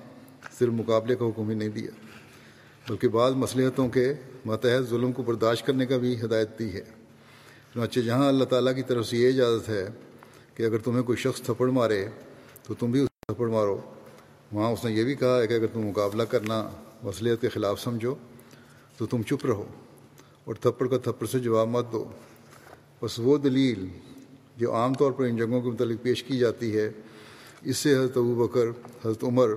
صرف 0.60 0.74
مقابلے 0.74 1.16
کا 1.16 1.26
حکم 1.26 1.50
ہی 1.50 1.56
نہیں 1.56 1.70
دیا۔ 1.70 2.05
بلکہ 2.90 3.08
بعض 3.08 3.34
مصلیحتوں 3.34 3.90
کے 3.90 4.14
ماتحت 4.46 4.90
ظلم 4.90 5.12
کو 5.12 5.24
برداشت 5.24 5.66
کرنے 5.66 5.86
کا 5.86 5.98
بھی 5.98 6.22
ہدایت 6.22 6.60
دی 6.60 6.74
ہے۔ 6.74 6.84
چنانچہ 7.74 8.00
جہاں 8.00 8.28
اللہ 8.28 8.44
تعالیٰ 8.44 8.76
کی 8.76 8.84
طرف 8.84 9.08
سے 9.08 9.18
یہ 9.18 9.28
اجازت 9.28 9.70
ہے 9.70 9.88
کہ 10.56 10.64
اگر 10.64 10.78
تمہیں 10.78 11.04
کوئی 11.04 11.18
شخص 11.18 11.42
تھپڑ 11.42 11.70
مارے 11.70 12.08
تو 12.64 12.74
تم 12.74 12.92
بھی 12.92 13.00
اس 13.00 13.10
تھپڑ 13.28 13.48
مارو۔ 13.48 13.80
وہاں 14.52 14.72
اس 14.72 14.86
نے 14.86 14.92
یہ 14.92 15.04
بھی 15.04 15.16
کہا 15.16 15.42
ہے 15.42 15.48
کہ 15.48 15.54
اگر 15.54 15.68
تم 15.74 15.80
مقابلہ 15.80 16.24
کرنا 16.24 16.70
مصلیحت 17.04 17.42
کے 17.42 17.50
خلاف 17.50 17.82
سمجھو 17.82 18.16
تو 18.98 19.06
تم 19.06 19.24
چپ 19.24 19.46
رہو 19.46 19.66
اور 20.44 20.56
تھپڑ 20.56 20.88
کا 20.88 20.98
تھپڑ 20.98 21.26
سے 21.26 21.40
جواب 21.40 21.68
مت 21.68 21.92
دو۔ 21.92 22.06
بس 23.02 23.20
وہ 23.20 23.38
دلیل 23.38 23.88
جو 24.58 24.76
عام 24.76 24.94
طور 24.94 25.12
پر 25.12 25.24
ان 25.24 25.38
جنگوں 25.38 25.62
کے 25.62 25.70
متعلق 25.70 26.02
پیش 26.02 26.24
کی 26.24 26.38
جاتی 26.38 26.78
ہے، 26.78 26.92
اس 27.62 27.78
سے 27.78 27.94
حضرت 27.94 28.18
ابو 28.18 28.48
بکر، 28.48 28.68
حضرت 29.06 29.24
عمر 29.24 29.50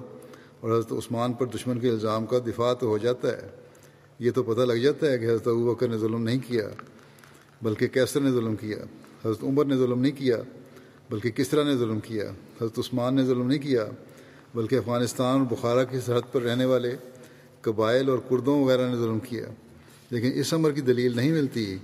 اور 0.61 0.71
حضرت 0.71 0.93
عثمان 0.93 1.33
پر 1.33 1.47
دشمن 1.47 1.79
کے 1.79 1.89
الزام 1.89 2.27
کا 2.27 2.39
دفاع 2.39 2.73
تو 2.75 2.87
ہو 2.87 2.99
جاتا 2.99 3.29
ہے۔ 3.29 3.49
یہ 4.19 4.31
تو 4.31 4.43
پتہ 4.43 4.61
لگ 4.61 4.73
جاتا 4.73 5.11
ہے 5.11 5.19
کہ 5.19 5.25
حضرت 5.25 5.49
ابو 5.49 5.75
بکر 5.75 5.89
نے 5.89 5.99
ظلم 5.99 6.23
نہیں 6.23 6.39
کیا، 6.47 6.69
بلکہ 7.63 7.87
کیسر 7.87 8.21
نے 8.21 8.31
ظلم 8.31 8.57
کیا، 8.57 8.77
حضرت 9.25 9.45
عمر 9.45 9.65
نے 9.65 9.77
ظلم 9.77 10.01
نہیں 10.01 10.13
کیا، 10.13 10.37
بلکہ 11.11 11.31
کس 11.31 11.49
طرح 11.49 11.65
نے 11.65 11.77
ظلم 11.77 12.01
کیا، 12.01 12.31
حضرت 12.31 12.79
عثمان 12.79 13.15
نے 13.15 13.25
ظلم 13.25 13.47
نہیں 13.47 13.59
کیا، 13.59 13.87
بلکہ 14.55 14.77
افغانستان 14.77 15.39
اور 15.39 15.47
بخارا 15.47 15.85
کی 15.85 16.01
سرحد 16.01 16.33
پر 16.33 16.43
رہنے 16.43 16.65
والے 16.65 16.97
قبائل 17.61 18.09
اور 18.09 18.19
کردوں 18.31 18.65
وغیرہ 18.65 18.89
نے 18.89 18.97
ظلم 18.97 19.19
کیا۔ 19.19 19.47
لیکن 20.11 20.31
اس 20.35 20.55
عمر 20.55 20.71
کی 20.71 20.81
دلیل 20.81 21.17
نہیں 21.17 21.33
ملتی 21.33 21.77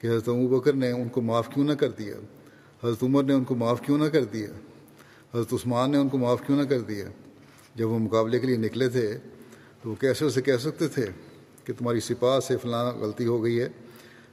کہ 0.00 0.06
حضرت 0.06 0.28
ابو 0.28 0.48
بکر 0.48 0.72
نے 0.72 0.90
ان 0.90 1.08
کو 1.08 1.20
معاف 1.20 1.48
کیوں 1.54 1.64
نہ 1.64 1.72
کر 1.72 1.90
دیا۔ 1.90 2.14
حضرت 2.84 3.02
عمر 3.02 3.22
نے 3.22 3.32
ان 3.32 3.44
کو 3.44 3.54
معاف 3.54 3.80
کیوں 3.86 3.98
نہ 3.98 4.04
کر 4.04 4.24
دیا۔ 4.24 4.48
حضرت 5.34 5.52
عثمان 5.52 5.90
نے 5.90 5.98
ان 5.98 6.08
کو 6.08 6.18
معاف 6.18 6.42
کیوں 6.46 6.58
نہ 6.58 6.62
کر 6.62 6.80
دیا۔ 6.80 7.04
جب 7.74 7.88
وہ 7.88 7.98
مقابلے 7.98 8.38
کے 8.38 8.46
لیے 8.46 8.56
نکلے 8.56 8.88
تھے 8.88 9.06
تو 9.82 9.90
وہ 9.90 9.94
کیسے 10.00 10.24
اسے 10.24 10.42
کہہ 10.42 10.56
سکتے 10.60 10.88
تھے 10.88 11.06
کہ 11.64 11.72
تمہاری 11.78 12.00
سپاہ 12.00 12.38
سے 12.40 12.56
فلاں 12.56 12.84
غلطی 12.92 13.26
ہو 13.26 13.42
گئی 13.44 13.60
ہے، 13.60 13.68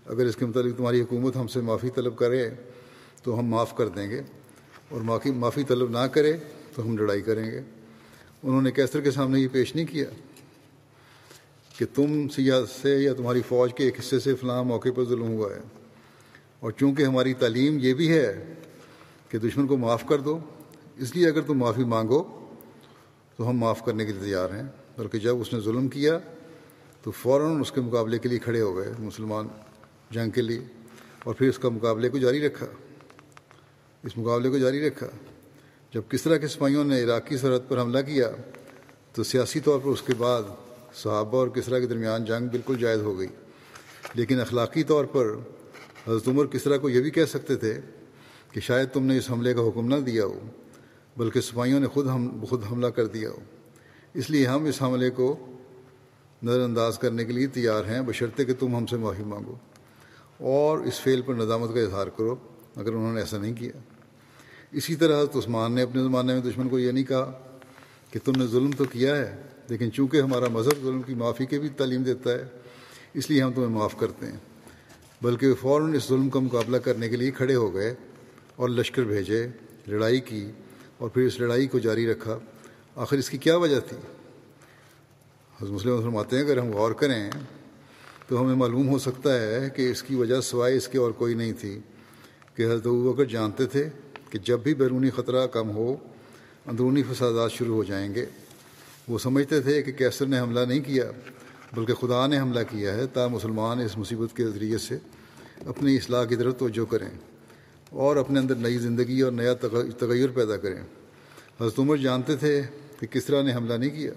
اگر 0.06 0.26
اس 0.26 0.36
کے 0.36 0.46
متعلق 0.46 0.78
تمہاری 0.78 1.02
حکومت 1.02 1.36
ہم 1.36 1.48
سے 1.48 1.62
معافی 1.62 1.90
طلب 1.96 2.18
کرے 2.18 2.50
تو 3.24 3.40
ہم 3.40 3.46
معاف 3.46 3.76
کر 3.78 3.88
دیں 3.88 4.10
گے، 4.10 4.22
اور 4.90 5.02
معافی 5.02 5.32
معافی 5.32 5.64
طلب 5.64 5.90
نہ 5.90 6.06
کرے 6.12 6.34
تو 6.76 6.84
ہم 6.84 6.98
لڑائی 6.98 7.22
کریں 7.22 7.46
گے۔ 7.52 7.62
انہوں 8.44 8.62
نے 8.62 8.72
کیسر 8.72 9.02
کے 9.02 9.12
سامنے 9.12 9.40
یہ 9.40 9.48
پیش 9.52 9.76
نہیں 9.76 9.86
کیا 9.86 10.10
کہ 11.78 11.86
تم 11.96 12.28
سیاح 12.30 12.62
سے 12.82 12.96
یا 12.98 13.14
تمہاری 13.14 13.42
فوج 13.48 13.74
کے 13.74 13.84
ایک 13.84 14.00
حصے 14.00 14.20
سے 14.20 14.36
فلاں 14.36 14.64
موقع 14.64 14.90
پر 14.96 15.06
ظلم 15.06 15.28
ہوا 15.28 15.54
ہے۔ 15.56 15.62
اور 16.60 16.72
چونکہ 16.72 17.04
ہماری 17.04 17.34
تعلیم 17.34 17.78
یہ 17.80 17.94
بھی 17.94 18.12
ہے 18.12 18.54
کہ 19.30 19.38
دشمن 19.38 19.68
کو 19.68 19.78
معاف 19.78 20.06
کر 20.08 20.20
دو، 20.20 20.38
اس 20.98 21.16
لیے 21.16 21.28
اگر 21.28 21.42
تم 21.42 21.58
معافی 21.58 21.84
مانگو 21.84 22.24
تو 23.38 23.50
ہم 23.50 23.58
معاف 23.58 23.86
کرنے 23.86 24.06
کے 24.06 24.12
لیے 24.12 24.22
تیار 24.22 24.50
ہیں۔ 24.50 24.64
بلکہ 24.98 25.20
جب 25.20 25.42
اس 25.42 25.54
نے 25.54 25.60
ظلم 25.60 25.88
کیا، 25.88 26.20
تو 27.04 27.12
فوراً 27.12 27.62
اس 27.62 27.72
کے 27.72 27.82
مقابلے 27.82 28.20
کے 28.20 28.30
لیے 28.30 28.40
کھڑے 28.40 28.62
ہو 28.62 28.78
گئے 28.78 28.94
مسلمان 29.00 29.48
جنگ 30.12 30.30
کے 30.30 30.42
لیے۔ 30.42 30.60
اور 31.24 31.36
پھر 31.36 31.50
اس 31.50 31.60
کا 31.60 31.70
مقابلے 31.70 32.10
کو 32.10 32.18
جاری 32.18 32.48
رکھا۔ 32.48 32.66
اس 34.04 34.18
مقابلے 34.18 34.50
کو 34.50 34.58
جاری 34.58 34.88
رکھا۔ 34.88 35.08
جب 35.94 36.02
کس 36.10 36.22
طرح 36.22 36.38
کے 36.38 36.48
سپاہیوں 36.48 36.84
نے 36.84 37.04
عراقی 37.04 37.38
سرحد 37.38 37.70
پر 37.70 37.82
حملہ 37.82 38.00
کیا، 38.00 38.32
تو 39.14 39.24
سیاسی 39.24 39.60
طور 39.60 39.80
پر 39.80 39.90
اس 39.90 40.02
کے 40.02 40.14
بعد 40.18 40.44
صحابہ 40.94 41.38
اور 41.38 41.48
کسرا 41.48 41.80
کے 41.80 41.86
درمیان 41.86 42.26
جنگ 42.26 42.48
بالکل 42.48 42.78
جائز 42.78 43.02
ہو 43.02 43.20
گئی۔ 43.20 43.28
لیکن 44.14 44.42
اخلاقی 44.42 44.84
طور 44.84 45.06
پر 45.06 45.28
حضرت 46.08 46.28
عمر 46.28 46.46
کسرا 46.46 46.78
کو 46.78 46.90
یہ 46.90 47.02
بھی 47.02 47.12
کہہ 47.12 47.26
سکتے 47.26 47.56
تھے 47.56 47.80
کہ 48.52 48.60
شاید 48.60 48.90
تم 48.94 49.04
نے 49.04 49.18
اس 49.18 49.32
حملے 49.32 49.54
کا 49.54 49.62
حکم 49.62 49.96
نہ 49.96 50.00
دیا 50.00 50.26
ہو۔ 50.26 50.40
بلکہ 51.18 51.42
سپاہیوں 51.42 51.80
نے 51.80 51.88
خود 51.88 52.08
ہم، 52.08 52.46
خود 52.50 52.64
حملہ 52.72 52.88
کر 52.88 53.06
دیا۔ 53.06 53.30
ہو 53.30 53.40
اس 54.14 54.30
لیے 54.30 54.46
ہم 54.46 54.66
اس 54.66 54.82
حملے 54.82 55.10
کو 55.10 55.46
نظر 56.44 56.62
انداز 56.62 57.00
کرنے 57.00 57.26
کے 57.26 57.34
لیے 57.34 57.48
تیار 57.48 57.86
ہیں، 57.86 58.02
بشرطے 58.02 58.46
کہ 58.46 58.54
تم 58.60 58.76
ہم 58.76 58.86
سے 58.86 58.98
معافی 58.98 59.24
مانگو۔ 59.24 59.56
اور 60.40 60.78
اس 60.78 61.02
فعل 61.02 61.22
پر 61.22 61.34
ندامت 61.34 61.74
کا 61.74 61.80
اظہار 61.80 62.08
کرو، 62.08 62.36
اگر 62.76 62.90
انہوں 62.90 63.14
نے 63.14 63.20
ایسا 63.20 63.38
نہیں 63.38 63.54
کیا۔ 63.54 63.72
اسی 64.72 64.96
طرح 64.96 65.24
عثمان 65.24 65.72
نے 65.72 65.82
اپنے 65.82 66.02
زمانے 66.02 66.34
میں 66.34 66.42
دشمن 66.42 66.70
کو 66.70 66.80
یہ 66.80 66.92
نہیں 66.92 67.04
کہا 67.04 67.32
کہ 68.12 68.20
تم 68.24 68.32
نے 68.36 68.46
ظلم 68.48 68.72
تو 68.72 68.86
کیا 68.86 69.16
ہے، 69.16 69.42
لیکن 69.70 69.92
چونکہ 69.92 70.22
ہمارا 70.22 70.46
مذہب 70.52 70.84
ظلم 70.84 71.02
کی 71.02 71.14
معافی 71.14 71.46
کے 71.46 71.60
بھی 71.60 71.70
تعلیم 71.70 72.04
دیتا 72.04 72.32
ہے، 72.32 72.44
اس 73.14 73.30
لیے 73.30 73.42
ہم 73.42 73.54
تمہیں 73.54 73.70
معاف 73.70 73.96
کرتے 74.00 74.26
ہیں۔ 74.26 74.38
بلکہ 75.22 75.54
فوراً 75.54 75.94
اس 75.94 76.08
ظلم 76.08 76.30
کا 76.30 76.40
مقابلہ 76.40 76.78
کرنے 76.78 77.10
کے 77.10 77.18
لیے 77.18 77.32
کھڑے 77.32 77.56
ہو 77.56 77.74
گئے 77.74 77.96
اور 78.56 78.70
لشکر 78.70 79.04
بھیجے، 79.04 79.48
لڑائی 79.88 80.20
کی 80.20 80.52
اور 80.98 81.10
پھر 81.10 81.22
اس 81.22 81.40
لڑائی 81.40 81.68
کو 81.68 81.80
جاری 81.80 82.12
رکھا۔ 82.12 82.40
آخر 82.96 83.18
اس 83.18 83.30
کی 83.30 83.38
کیا 83.38 83.58
وجہ 83.58 83.80
تھی؟ 83.80 83.98
حضرت 85.62 85.72
مسلم 85.72 86.02
فرماتے 86.02 86.36
ہیں، 86.36 86.44
اگر 86.44 86.58
ہم 86.58 86.72
غور 86.72 86.92
کریں 86.92 87.32
تو 88.28 88.42
ہمیں 88.42 88.56
معلوم 88.56 88.90
ہو 88.90 89.00
سکتا 89.00 89.42
ہے 89.42 89.70
کہ 89.76 89.92
اس 89.92 90.04
کی 90.04 90.16
وجہ 90.16 90.42
سوائے 90.42 90.78
اس 90.78 90.88
کے 90.88 90.98
اور 90.98 91.12
کوئی 91.12 91.34
نہیں 91.34 91.54
تھی۔ 91.54 91.80
کہ 92.56 92.64
حضرت 92.64 92.88
بکر 92.88 93.24
جانتے 93.24 93.66
تھے 93.66 93.90
کہ 94.30 94.40
جب 94.40 94.60
بھی 94.60 94.74
بیرونی 94.74 95.10
خطرہ 95.10 95.48
کم 95.48 95.70
ہو، 95.70 95.96
اندرونی 96.66 97.04
فسادات 97.04 97.52
شروع 97.52 97.76
ہو 97.76 97.84
جائیں 97.84 98.16
گے۔ 98.16 98.26
وہ 99.08 99.18
سمجھتے 99.18 99.62
تھے 99.62 99.84
کہ 99.84 99.92
کیسر 99.92 100.26
نے 100.26 100.40
حملہ 100.40 100.60
نہیں 100.60 100.80
کیا، 100.80 101.12
بلکہ 101.74 101.94
خدا 101.94 102.28
نے 102.28 102.40
حملہ 102.40 102.60
کیا 102.70 102.94
ہے۔ 102.94 103.08
تا 103.08 103.28
مسلمان 103.28 103.80
اس 103.80 103.98
مصیبت 103.98 104.38
کے 104.38 104.48
ذریعے 104.48 104.78
سے 104.78 104.98
اپنی 105.66 105.96
اصلاح 105.96 106.26
کی 106.26 106.36
طرف 106.36 106.58
توجہ 106.58 106.92
کریں۔ 106.92 107.37
اور 107.90 108.16
اپنے 108.16 108.40
اندر 108.40 108.56
نئی 108.56 108.78
زندگی 108.78 109.22
اور 109.22 109.32
نیا 109.32 109.54
تغیر 110.00 110.30
پیدا 110.34 110.58
کریں۔ 110.58 110.82
حضرت 111.62 111.80
عمر 111.80 111.98
جانتے 111.98 112.36
تھے 112.36 112.62
کہ 113.00 113.08
کس 113.08 113.26
طرح 113.26 113.42
نے 113.42 113.54
حملہ 113.54 113.74
نہیں 113.74 113.90
کیا، 113.90 114.12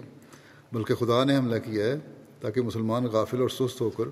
بلکہ 0.71 0.95
خدا 0.95 1.23
نے 1.23 1.37
حملہ 1.37 1.59
کیا 1.65 1.85
ہے 1.85 1.95
تاکہ 2.41 2.61
مسلمان 2.61 3.05
غافل 3.05 3.41
اور 3.41 3.49
سست 3.49 3.81
ہو 3.81 3.89
کر 3.89 4.05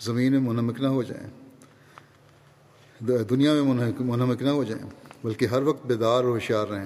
زمین 0.00 0.32
میں 0.32 0.40
منمک 0.40 0.80
نہ 0.80 0.86
ہو 0.86 1.02
جائیں۔ 1.02 1.28
دنیا 3.30 3.52
میں 3.52 3.62
منہمک 4.00 4.42
نہ 4.42 4.50
ہو 4.50 4.64
جائیں، 4.64 4.84
بلکہ 5.24 5.46
ہر 5.46 5.62
وقت 5.62 5.86
بیدار 5.86 6.24
اور 6.24 6.24
ہوشیار 6.24 6.66
رہیں۔ 6.66 6.84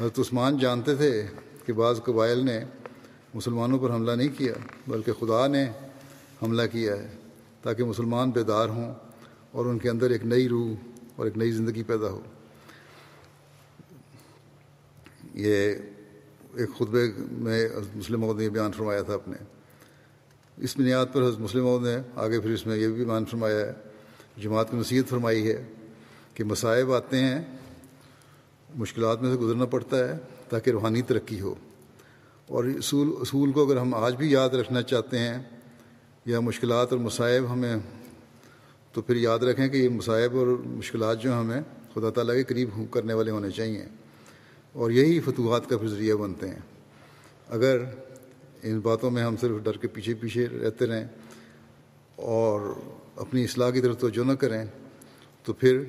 حضرت 0.00 0.18
عثمان 0.18 0.58
جانتے 0.58 0.94
تھے 0.94 1.26
کہ 1.66 1.72
بعض 1.72 2.00
قبائل 2.04 2.44
نے 2.44 2.58
مسلمانوں 3.34 3.78
پر 3.78 3.90
حملہ 3.94 4.12
نہیں 4.12 4.38
کیا، 4.38 4.52
بلکہ 4.88 5.12
خدا 5.12 5.46
نے 5.46 5.64
حملہ 6.42 6.62
کیا 6.72 6.96
ہے 6.96 7.08
تاکہ 7.62 7.84
مسلمان 7.84 8.30
بیدار 8.30 8.68
ہوں 8.68 8.94
اور 9.52 9.66
ان 9.66 9.78
کے 9.78 9.90
اندر 9.90 10.10
ایک 10.10 10.24
نئی 10.24 10.48
روح 10.48 10.74
اور 11.20 11.26
ایک 11.26 11.36
نئی 11.36 11.50
زندگی 11.50 11.82
پیدا 11.82 12.10
ہو۔ 12.10 12.20
یہ 15.34 15.74
ایک 16.54 16.68
خطبے 16.78 17.12
میں 17.32 17.66
حضرت 17.66 17.96
مسلم 17.96 18.24
عہد 18.24 18.38
نے 18.38 18.44
یہ 18.44 18.48
بیان 18.48 18.72
فرمایا 18.72 19.02
تھا 19.02 19.14
اپنے۔ 19.14 19.36
اس 20.56 20.76
بنیاد 20.76 21.06
پر 21.12 21.22
حضرت 21.22 21.38
مسلم 21.38 21.66
عہد 21.66 21.82
نے 21.82 21.96
آگے 22.14 22.40
پھر 22.40 22.50
اس 22.50 22.66
میں 22.66 22.76
یہ 22.76 22.88
بھی 22.88 23.04
بیان 23.04 23.24
فرمایا 23.24 23.66
ہے، 23.66 23.72
جماعت 24.36 24.70
کی 24.70 24.76
نصیحت 24.76 25.08
فرمائی 25.08 25.48
ہے 25.48 25.66
کہ 26.34 26.44
مصائب 26.44 26.92
آتے 26.92 27.24
ہیں، 27.24 27.40
مشکلات 28.74 29.22
میں 29.22 29.34
سے 29.34 29.40
گزرنا 29.40 29.64
پڑتا 29.64 29.98
ہے 29.98 30.18
تاکہ 30.48 30.70
روحانی 30.70 31.02
ترقی 31.02 31.40
ہو۔ 31.40 31.54
اور 32.46 32.64
اصول 32.64 33.14
اصول 33.20 33.52
کو 33.52 33.66
اگر 33.66 33.76
ہم 33.76 33.94
آج 33.94 34.16
بھی 34.16 34.30
یاد 34.30 34.48
رکھنا 34.48 34.82
چاہتے 34.82 35.18
ہیں 35.18 35.38
یا 36.26 36.40
مشکلات 36.40 36.88
اور 36.90 37.00
مصائب 37.00 37.52
ہمیں 37.52 37.76
تو 38.92 39.02
پھر 39.02 39.16
یاد 39.16 39.38
رکھیں 39.38 39.68
کہ 39.68 39.76
یہ 39.76 39.88
مصائب 39.88 40.36
اور 40.36 40.46
مشکلات 40.46 41.22
جو 41.22 41.40
ہمیں 41.40 41.60
خدا 41.94 42.10
تعالیٰ 42.10 42.34
کے 42.34 42.44
قریب 42.44 42.68
کرنے 42.90 43.14
والے 43.14 43.30
ہونے 43.30 43.50
چاہیے 43.50 43.86
اور 44.72 44.90
یہی 44.90 45.20
فتوحات 45.20 45.68
کا 45.68 45.78
پھر 45.78 45.88
ذریعہ 45.88 46.14
بنتے 46.14 46.48
ہیں۔ 46.48 46.58
اگر 47.48 47.78
ان 48.62 48.80
باتوں 48.80 49.10
میں 49.10 49.22
ہم 49.22 49.36
صرف 49.36 49.64
ڈر 49.64 49.72
کے 49.72 49.88
پیچھے 49.88 50.14
پیچھے 50.14 50.48
رہتے 50.48 50.86
رہیں 50.86 51.04
اور 52.16 52.60
اپنی 53.16 53.44
اصلاح 53.44 53.70
کی 53.70 53.80
طرف 53.80 53.98
توجہ 53.98 54.24
نہ 54.24 54.32
کریں 54.32 54.64
تو 55.44 55.52
پھر 55.52 55.82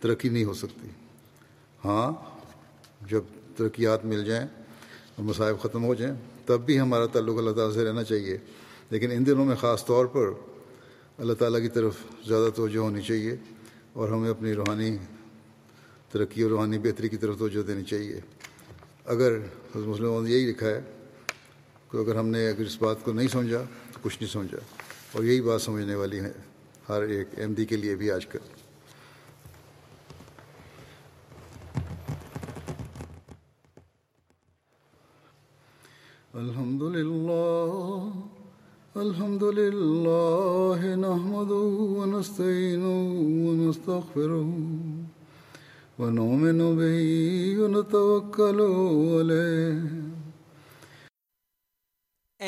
ترقی 0.00 0.28
نہیں 0.28 0.44
ہو 0.44 0.54
سکتی۔ 0.54 0.88
ہاں 1.84 2.12
جب 3.08 3.20
ترقیات 3.56 4.04
مل 4.04 4.24
جائیں 4.24 4.46
اور 5.16 5.24
مصائب 5.24 5.60
ختم 5.62 5.84
ہو 5.84 5.94
جائیں 5.94 6.14
تب 6.46 6.60
بھی 6.60 6.80
ہمارا 6.80 7.06
تعلق 7.06 7.38
اللہ 7.38 7.50
تعالیٰ 7.50 7.74
سے 7.74 7.84
رہنا 7.84 8.04
چاہیے۔ 8.04 8.38
لیکن 8.90 9.10
ان 9.10 9.26
دنوں 9.26 9.44
میں 9.44 9.56
خاص 9.56 9.86
طور 9.86 10.06
پر 10.06 10.30
اللہ 11.18 11.34
تعالیٰ 11.34 11.60
کی 11.60 11.68
طرف 11.68 11.96
زیادہ 12.26 12.50
توجہ 12.54 12.78
ہونی 12.78 13.02
چاہیے 13.02 13.36
اور 13.92 14.08
ہمیں 14.08 14.30
اپنی 14.30 14.54
روحانی 14.54 14.98
ترقی 16.10 16.42
اور 16.42 16.50
روحانی 16.50 16.78
بہتری 16.78 17.08
کی 17.08 17.16
طرف 17.16 17.38
توجہ 17.38 17.62
دینی 17.62 17.84
چاہیے۔ 17.84 18.20
اگر 19.04 19.32
حضرت 19.76 19.86
مسلموں 19.86 20.22
نے 20.22 20.30
یہی 20.30 20.50
لکھا 20.50 20.66
ہے 20.66 20.80
کہ 21.90 21.96
اگر 21.96 22.16
ہم 22.16 22.28
نے 22.28 22.48
اگر 22.48 22.60
اس 22.60 22.82
بات 22.82 22.96
کو 23.04 23.12
نہیں 23.12 23.28
سمجھا 23.28 23.64
تو 23.92 23.98
کچھ 24.02 24.22
نہیں 24.22 24.32
سمجھا۔ 24.32 24.58
اور 25.12 25.24
یہی 25.24 25.40
بات 25.40 25.62
سمجھنے 25.62 25.94
والی 25.94 26.20
ہے 26.20 26.32
ہر 26.88 27.02
ایک 27.02 27.28
ایم 27.36 27.54
ڈی 27.54 27.64
کے 27.64 27.76
لیے 27.76 27.94
بھی 27.94 28.10
آج 28.10 28.26
کل۔ 28.26 28.38
الحمد 36.32 36.82
لله 36.82 38.35
الحمد 39.00 39.42
لله 39.44 40.94
نحمده 41.00 41.72
ونستعينه 41.96 43.00
ونستغفره 43.46 44.48
ونؤمن 45.98 46.60
به 46.78 47.00
ونتوكل 47.58 48.60
عليه. 49.16 49.80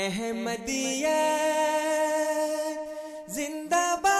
احمدیہ 0.07 1.19
زندہ 3.37 3.85
باد 4.03 4.18